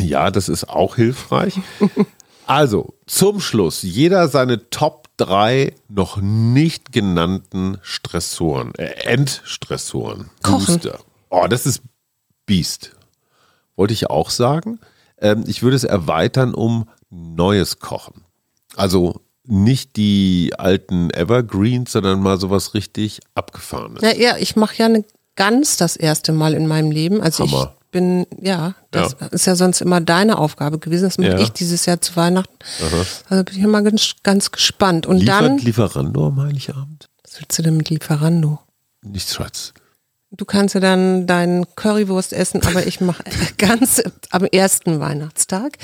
Ja, 0.00 0.30
das 0.30 0.48
ist 0.48 0.68
auch 0.68 0.96
hilfreich. 0.96 1.60
Also, 2.46 2.94
zum 3.06 3.40
Schluss, 3.40 3.82
jeder 3.82 4.28
seine 4.28 4.70
Top 4.70 5.08
3 5.16 5.74
noch 5.88 6.18
nicht 6.18 6.92
genannten 6.92 7.78
Stressoren, 7.82 8.72
äh, 8.76 8.84
Endstressoren. 9.04 10.30
Kochen. 10.44 10.64
Booster. 10.64 11.00
Oh, 11.28 11.46
das 11.48 11.66
ist 11.66 11.82
Beast. 12.46 12.92
Wollte 13.74 13.94
ich 13.94 14.08
auch 14.10 14.30
sagen. 14.30 14.78
Ähm, 15.18 15.42
ich 15.48 15.64
würde 15.64 15.76
es 15.76 15.82
erweitern 15.82 16.54
um 16.54 16.88
neues 17.10 17.80
Kochen. 17.80 18.22
Also 18.76 19.20
nicht 19.48 19.96
die 19.96 20.52
alten 20.58 21.10
Evergreens, 21.10 21.92
sondern 21.92 22.20
mal 22.20 22.38
sowas 22.38 22.74
richtig 22.74 23.20
abgefahrenes. 23.34 24.02
Ja, 24.02 24.14
ja, 24.14 24.36
ich 24.38 24.56
mache 24.56 24.76
ja 24.76 24.86
eine 24.86 25.04
Gans 25.36 25.76
das 25.76 25.96
erste 25.96 26.32
Mal 26.32 26.54
in 26.54 26.66
meinem 26.66 26.90
Leben. 26.90 27.20
Also 27.20 27.46
Hammer. 27.46 27.74
ich 27.78 27.90
bin, 27.90 28.26
ja, 28.40 28.74
das 28.90 29.16
Ja. 29.20 29.26
ist 29.28 29.46
ja 29.46 29.54
sonst 29.56 29.80
immer 29.82 30.00
deine 30.00 30.38
Aufgabe 30.38 30.78
gewesen. 30.78 31.04
Das 31.04 31.18
mache 31.18 31.30
Ja. 31.30 31.38
ich 31.38 31.50
dieses 31.50 31.84
Jahr 31.86 32.00
zu 32.00 32.16
Weihnachten. 32.16 32.54
Also 33.28 33.44
bin 33.44 33.56
ich 33.56 33.62
immer 33.62 33.82
ganz, 33.82 34.14
ganz 34.22 34.50
gespannt. 34.50 35.06
Und 35.06 35.18
Liefert 35.18 35.42
dann, 35.42 35.58
Lieferando 35.58 36.26
am 36.28 36.40
Heiligabend? 36.40 37.08
was 37.24 37.38
willst 37.40 37.58
du 37.58 37.62
denn 37.62 37.76
mit 37.76 37.90
Lieferando? 37.90 38.60
Nichts 39.02 39.34
Schatz. 39.34 39.72
Du 40.36 40.44
kannst 40.44 40.74
ja 40.74 40.80
dann 40.80 41.26
deinen 41.26 41.64
Currywurst 41.76 42.34
essen, 42.34 42.62
aber 42.66 42.86
ich 42.86 43.00
mache 43.00 43.24
ganz 43.58 44.02
am 44.30 44.44
ersten 44.44 45.00
Weihnachtstag. 45.00 45.78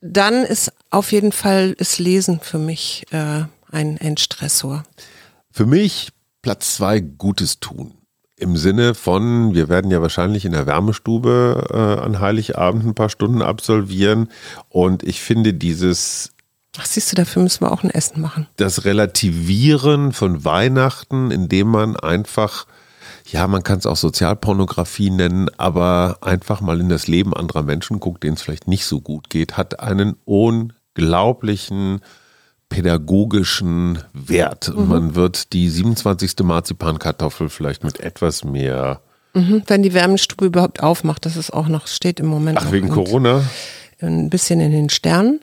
Dann 0.00 0.42
ist 0.44 0.72
auf 0.90 1.12
jeden 1.12 1.30
Fall 1.30 1.74
ist 1.78 1.98
Lesen 1.98 2.40
für 2.40 2.58
mich 2.58 3.04
äh, 3.12 3.44
ein 3.70 3.96
Endstressor. 3.98 4.82
Für 5.52 5.66
mich 5.66 6.10
Platz 6.42 6.74
zwei 6.76 7.00
Gutes 7.00 7.60
tun. 7.60 7.94
Im 8.38 8.56
Sinne 8.56 8.94
von, 8.94 9.54
wir 9.54 9.68
werden 9.68 9.90
ja 9.90 10.02
wahrscheinlich 10.02 10.44
in 10.44 10.52
der 10.52 10.66
Wärmestube 10.66 11.68
äh, 11.70 12.04
an 12.04 12.20
Heiligabend 12.20 12.84
ein 12.84 12.94
paar 12.94 13.08
Stunden 13.08 13.40
absolvieren. 13.40 14.30
Und 14.68 15.04
ich 15.04 15.20
finde 15.20 15.54
dieses, 15.54 16.32
Ach, 16.76 16.84
siehst 16.84 17.12
du, 17.12 17.16
dafür 17.16 17.42
müssen 17.42 17.62
wir 17.62 17.72
auch 17.72 17.82
ein 17.82 17.90
Essen 17.90 18.20
machen. 18.20 18.46
das 18.56 18.84
Relativieren 18.84 20.12
von 20.12 20.44
Weihnachten, 20.44 21.30
indem 21.30 21.68
man 21.68 21.96
einfach, 21.96 22.66
ja, 23.30 23.46
man 23.46 23.62
kann 23.62 23.78
es 23.78 23.86
auch 23.86 23.96
Sozialpornografie 23.96 25.10
nennen, 25.10 25.48
aber 25.56 26.18
einfach 26.20 26.60
mal 26.60 26.80
in 26.80 26.88
das 26.88 27.06
Leben 27.06 27.34
anderer 27.34 27.62
Menschen 27.62 28.00
guckt, 28.00 28.22
denen 28.22 28.34
es 28.34 28.42
vielleicht 28.42 28.68
nicht 28.68 28.84
so 28.84 29.00
gut 29.00 29.30
geht, 29.30 29.56
hat 29.56 29.80
einen 29.80 30.16
unglaublichen 30.24 32.00
pädagogischen 32.68 34.00
Wert. 34.12 34.68
Und 34.68 34.88
man 34.88 35.14
wird 35.14 35.52
die 35.52 35.68
27. 35.68 36.34
Marzipankartoffel 36.42 37.48
vielleicht 37.48 37.84
mit 37.84 38.00
etwas 38.00 38.44
mehr, 38.44 39.00
Mhm, 39.36 39.64
wenn 39.66 39.82
die 39.82 39.92
Wärmestube 39.92 40.46
überhaupt 40.46 40.82
aufmacht, 40.82 41.26
das 41.26 41.36
ist 41.36 41.52
auch 41.52 41.68
noch, 41.68 41.88
steht 41.88 42.20
im 42.20 42.26
Moment 42.26 42.58
ach, 42.58 42.72
wegen 42.72 42.88
Corona? 42.88 43.42
ein 44.00 44.30
bisschen 44.30 44.60
in 44.60 44.72
den 44.72 44.88
Sternen. 44.88 45.40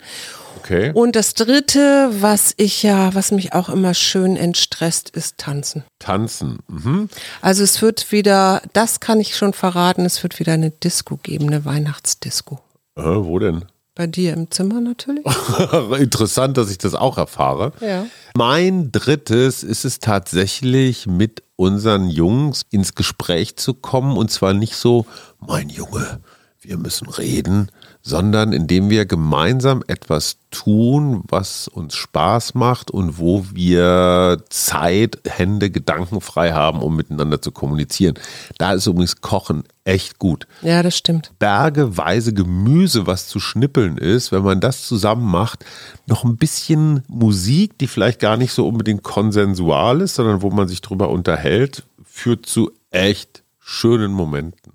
Okay. 0.63 0.91
Und 0.93 1.17
das 1.17 1.33
dritte, 1.33 2.09
was 2.19 2.53
ich 2.55 2.83
ja, 2.83 3.13
was 3.13 3.31
mich 3.31 3.53
auch 3.53 3.67
immer 3.67 3.93
schön 3.93 4.37
entstresst, 4.37 5.09
ist 5.09 5.37
Tanzen. 5.37 5.83
Tanzen. 5.99 6.59
Mhm. 6.69 7.09
Also 7.41 7.63
es 7.63 7.81
wird 7.81 8.13
wieder, 8.13 8.61
das 8.71 9.01
kann 9.01 9.19
ich 9.19 9.35
schon 9.35 9.51
verraten, 9.51 10.05
es 10.05 10.23
wird 10.23 10.39
wieder 10.39 10.53
eine 10.53 10.71
Disco 10.71 11.17
geben, 11.17 11.47
eine 11.47 11.65
Weihnachtsdisco. 11.65 12.61
Äh, 12.95 13.03
wo 13.03 13.39
denn? 13.39 13.65
Bei 13.93 14.07
dir 14.07 14.33
im 14.33 14.49
Zimmer 14.49 14.79
natürlich. 14.79 15.25
Interessant, 15.99 16.57
dass 16.57 16.71
ich 16.71 16.77
das 16.77 16.95
auch 16.95 17.17
erfahre. 17.17 17.73
Ja. 17.81 18.05
Mein 18.35 18.91
drittes 18.91 19.63
ist 19.63 19.83
es 19.83 19.99
tatsächlich, 19.99 21.07
mit 21.07 21.43
unseren 21.57 22.09
Jungs 22.09 22.63
ins 22.71 22.95
Gespräch 22.95 23.57
zu 23.57 23.73
kommen 23.73 24.17
und 24.17 24.31
zwar 24.31 24.53
nicht 24.53 24.75
so, 24.75 25.05
mein 25.39 25.69
Junge, 25.69 26.21
wir 26.61 26.77
müssen 26.77 27.09
reden, 27.09 27.69
sondern 28.05 28.51
indem 28.51 28.89
wir 28.89 29.05
gemeinsam 29.05 29.81
etwas 29.87 30.35
tun, 30.51 31.23
was 31.29 31.69
uns 31.69 31.95
Spaß 31.95 32.53
macht 32.53 32.91
und 32.91 33.17
wo 33.17 33.45
wir 33.53 34.43
Zeit, 34.49 35.19
Hände, 35.25 35.71
Gedanken 35.71 36.19
frei 36.19 36.51
haben, 36.51 36.81
um 36.81 36.97
miteinander 36.97 37.41
zu 37.41 37.51
kommunizieren. 37.51 38.15
Da 38.57 38.73
ist 38.73 38.87
übrigens 38.87 39.21
Kochen 39.21 39.63
echt 39.85 40.19
gut 40.19 40.47
Ja, 40.61 40.83
das 40.83 40.97
stimmt. 40.97 41.31
bergeweise 41.39 42.33
Gemüse, 42.33 43.07
was 43.07 43.29
zu 43.29 43.39
schnippeln 43.39 43.97
ist, 43.97 44.33
wenn 44.33 44.43
man 44.43 44.59
das 44.59 44.85
zusammen 44.85 45.25
macht, 45.25 45.65
noch 46.05 46.25
ein 46.25 46.35
bisschen 46.35 47.03
Musik, 47.07 47.77
die 47.77 47.87
vielleicht 47.87 48.19
gar 48.19 48.35
nicht 48.35 48.51
so 48.51 48.67
unbedingt 48.67 49.03
konsensual 49.03 50.01
ist, 50.01 50.15
sondern 50.15 50.41
wo 50.41 50.49
man 50.51 50.67
sich 50.67 50.81
drüber 50.81 51.09
unterhält, 51.09 51.83
führt 52.03 52.45
zu 52.45 52.71
echt 52.91 53.43
schönen 53.59 54.11
Momenten. 54.11 54.73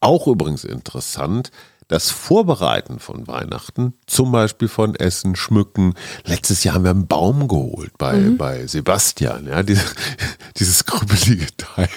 Auch 0.00 0.26
übrigens 0.26 0.64
interessant, 0.64 1.50
das 1.92 2.10
Vorbereiten 2.10 3.00
von 3.00 3.26
Weihnachten, 3.26 3.92
zum 4.06 4.32
Beispiel 4.32 4.68
von 4.68 4.94
Essen, 4.94 5.36
Schmücken. 5.36 5.92
Letztes 6.24 6.64
Jahr 6.64 6.76
haben 6.76 6.84
wir 6.84 6.90
einen 6.90 7.06
Baum 7.06 7.48
geholt 7.48 7.98
bei, 7.98 8.14
mhm. 8.14 8.38
bei 8.38 8.66
Sebastian, 8.66 9.46
ja, 9.46 9.62
diese, 9.62 9.84
dieses 10.56 10.84
krüppelige 10.86 11.48
Teil. 11.58 11.90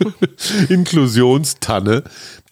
Inklusionstanne, 0.70 2.04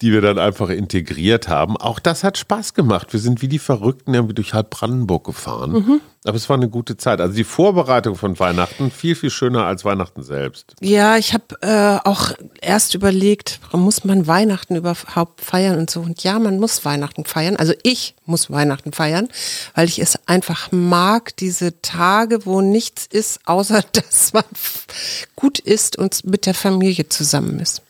die 0.02 0.12
wir 0.12 0.20
dann 0.20 0.38
einfach 0.38 0.68
integriert 0.68 1.48
haben. 1.48 1.76
Auch 1.76 1.98
das 1.98 2.24
hat 2.24 2.38
Spaß 2.38 2.74
gemacht. 2.74 3.12
Wir 3.12 3.20
sind 3.20 3.42
wie 3.42 3.48
die 3.48 3.58
Verrückten 3.58 4.14
irgendwie 4.14 4.34
durch 4.34 4.54
halb 4.54 4.70
Brandenburg 4.70 5.24
gefahren. 5.24 5.72
Mhm. 5.72 6.00
Aber 6.24 6.36
es 6.36 6.48
war 6.48 6.56
eine 6.56 6.68
gute 6.68 6.96
Zeit. 6.96 7.20
Also 7.20 7.34
die 7.34 7.44
Vorbereitung 7.44 8.16
von 8.16 8.38
Weihnachten 8.38 8.90
viel, 8.90 9.14
viel 9.14 9.30
schöner 9.30 9.64
als 9.64 9.84
Weihnachten 9.84 10.24
selbst. 10.24 10.74
Ja, 10.80 11.16
ich 11.16 11.34
habe 11.34 11.44
äh, 11.60 12.08
auch 12.08 12.32
erst 12.60 12.94
überlegt, 12.94 13.60
muss 13.72 14.04
man 14.04 14.26
Weihnachten 14.26 14.74
überhaupt 14.74 15.40
feiern 15.40 15.78
und 15.78 15.88
so. 15.88 16.00
Und 16.00 16.24
ja, 16.24 16.38
man 16.40 16.58
muss 16.58 16.84
Weihnachten 16.84 17.24
feiern. 17.24 17.56
Also 17.56 17.74
ich 17.84 18.16
muss 18.24 18.50
Weihnachten 18.50 18.92
feiern, 18.92 19.28
weil 19.74 19.86
ich 19.86 20.00
es 20.00 20.18
einfach 20.26 20.72
mag, 20.72 21.36
diese 21.36 21.80
Tage, 21.80 22.44
wo 22.44 22.60
nichts 22.60 23.06
ist, 23.06 23.40
außer 23.46 23.82
dass 23.92 24.32
man 24.32 24.44
gut 25.36 25.60
ist 25.60 25.96
und 25.96 26.24
mit 26.26 26.46
der 26.46 26.54
Familie 26.54 27.08
zusammen 27.08 27.60
ist. 27.60 27.82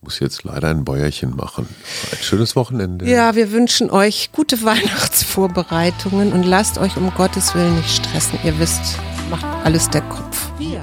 Ich 0.00 0.04
muss 0.04 0.18
jetzt 0.20 0.44
leider 0.44 0.68
ein 0.68 0.82
Bäuerchen 0.82 1.36
machen. 1.36 1.68
Ein 2.10 2.18
schönes 2.22 2.56
Wochenende. 2.56 3.04
Ja, 3.06 3.34
wir 3.34 3.52
wünschen 3.52 3.90
euch 3.90 4.30
gute 4.32 4.62
Weihnachtsvorbereitungen 4.64 6.32
und 6.32 6.42
lasst 6.44 6.78
euch 6.78 6.96
um 6.96 7.12
Gottes 7.14 7.54
Willen 7.54 7.76
nicht 7.76 7.90
stressen. 7.90 8.38
Ihr 8.42 8.58
wisst, 8.58 8.98
macht 9.28 9.44
alles 9.62 9.90
der 9.90 10.00
Kopf. 10.00 10.52
Wir. 10.56 10.82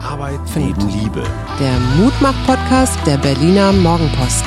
Arbeit 0.00 0.40
neben 0.54 0.88
Liebe. 0.88 1.24
Der 1.60 1.78
Mutmach-Podcast 1.98 2.98
der 3.06 3.18
Berliner 3.18 3.74
Morgenpost. 3.74 4.46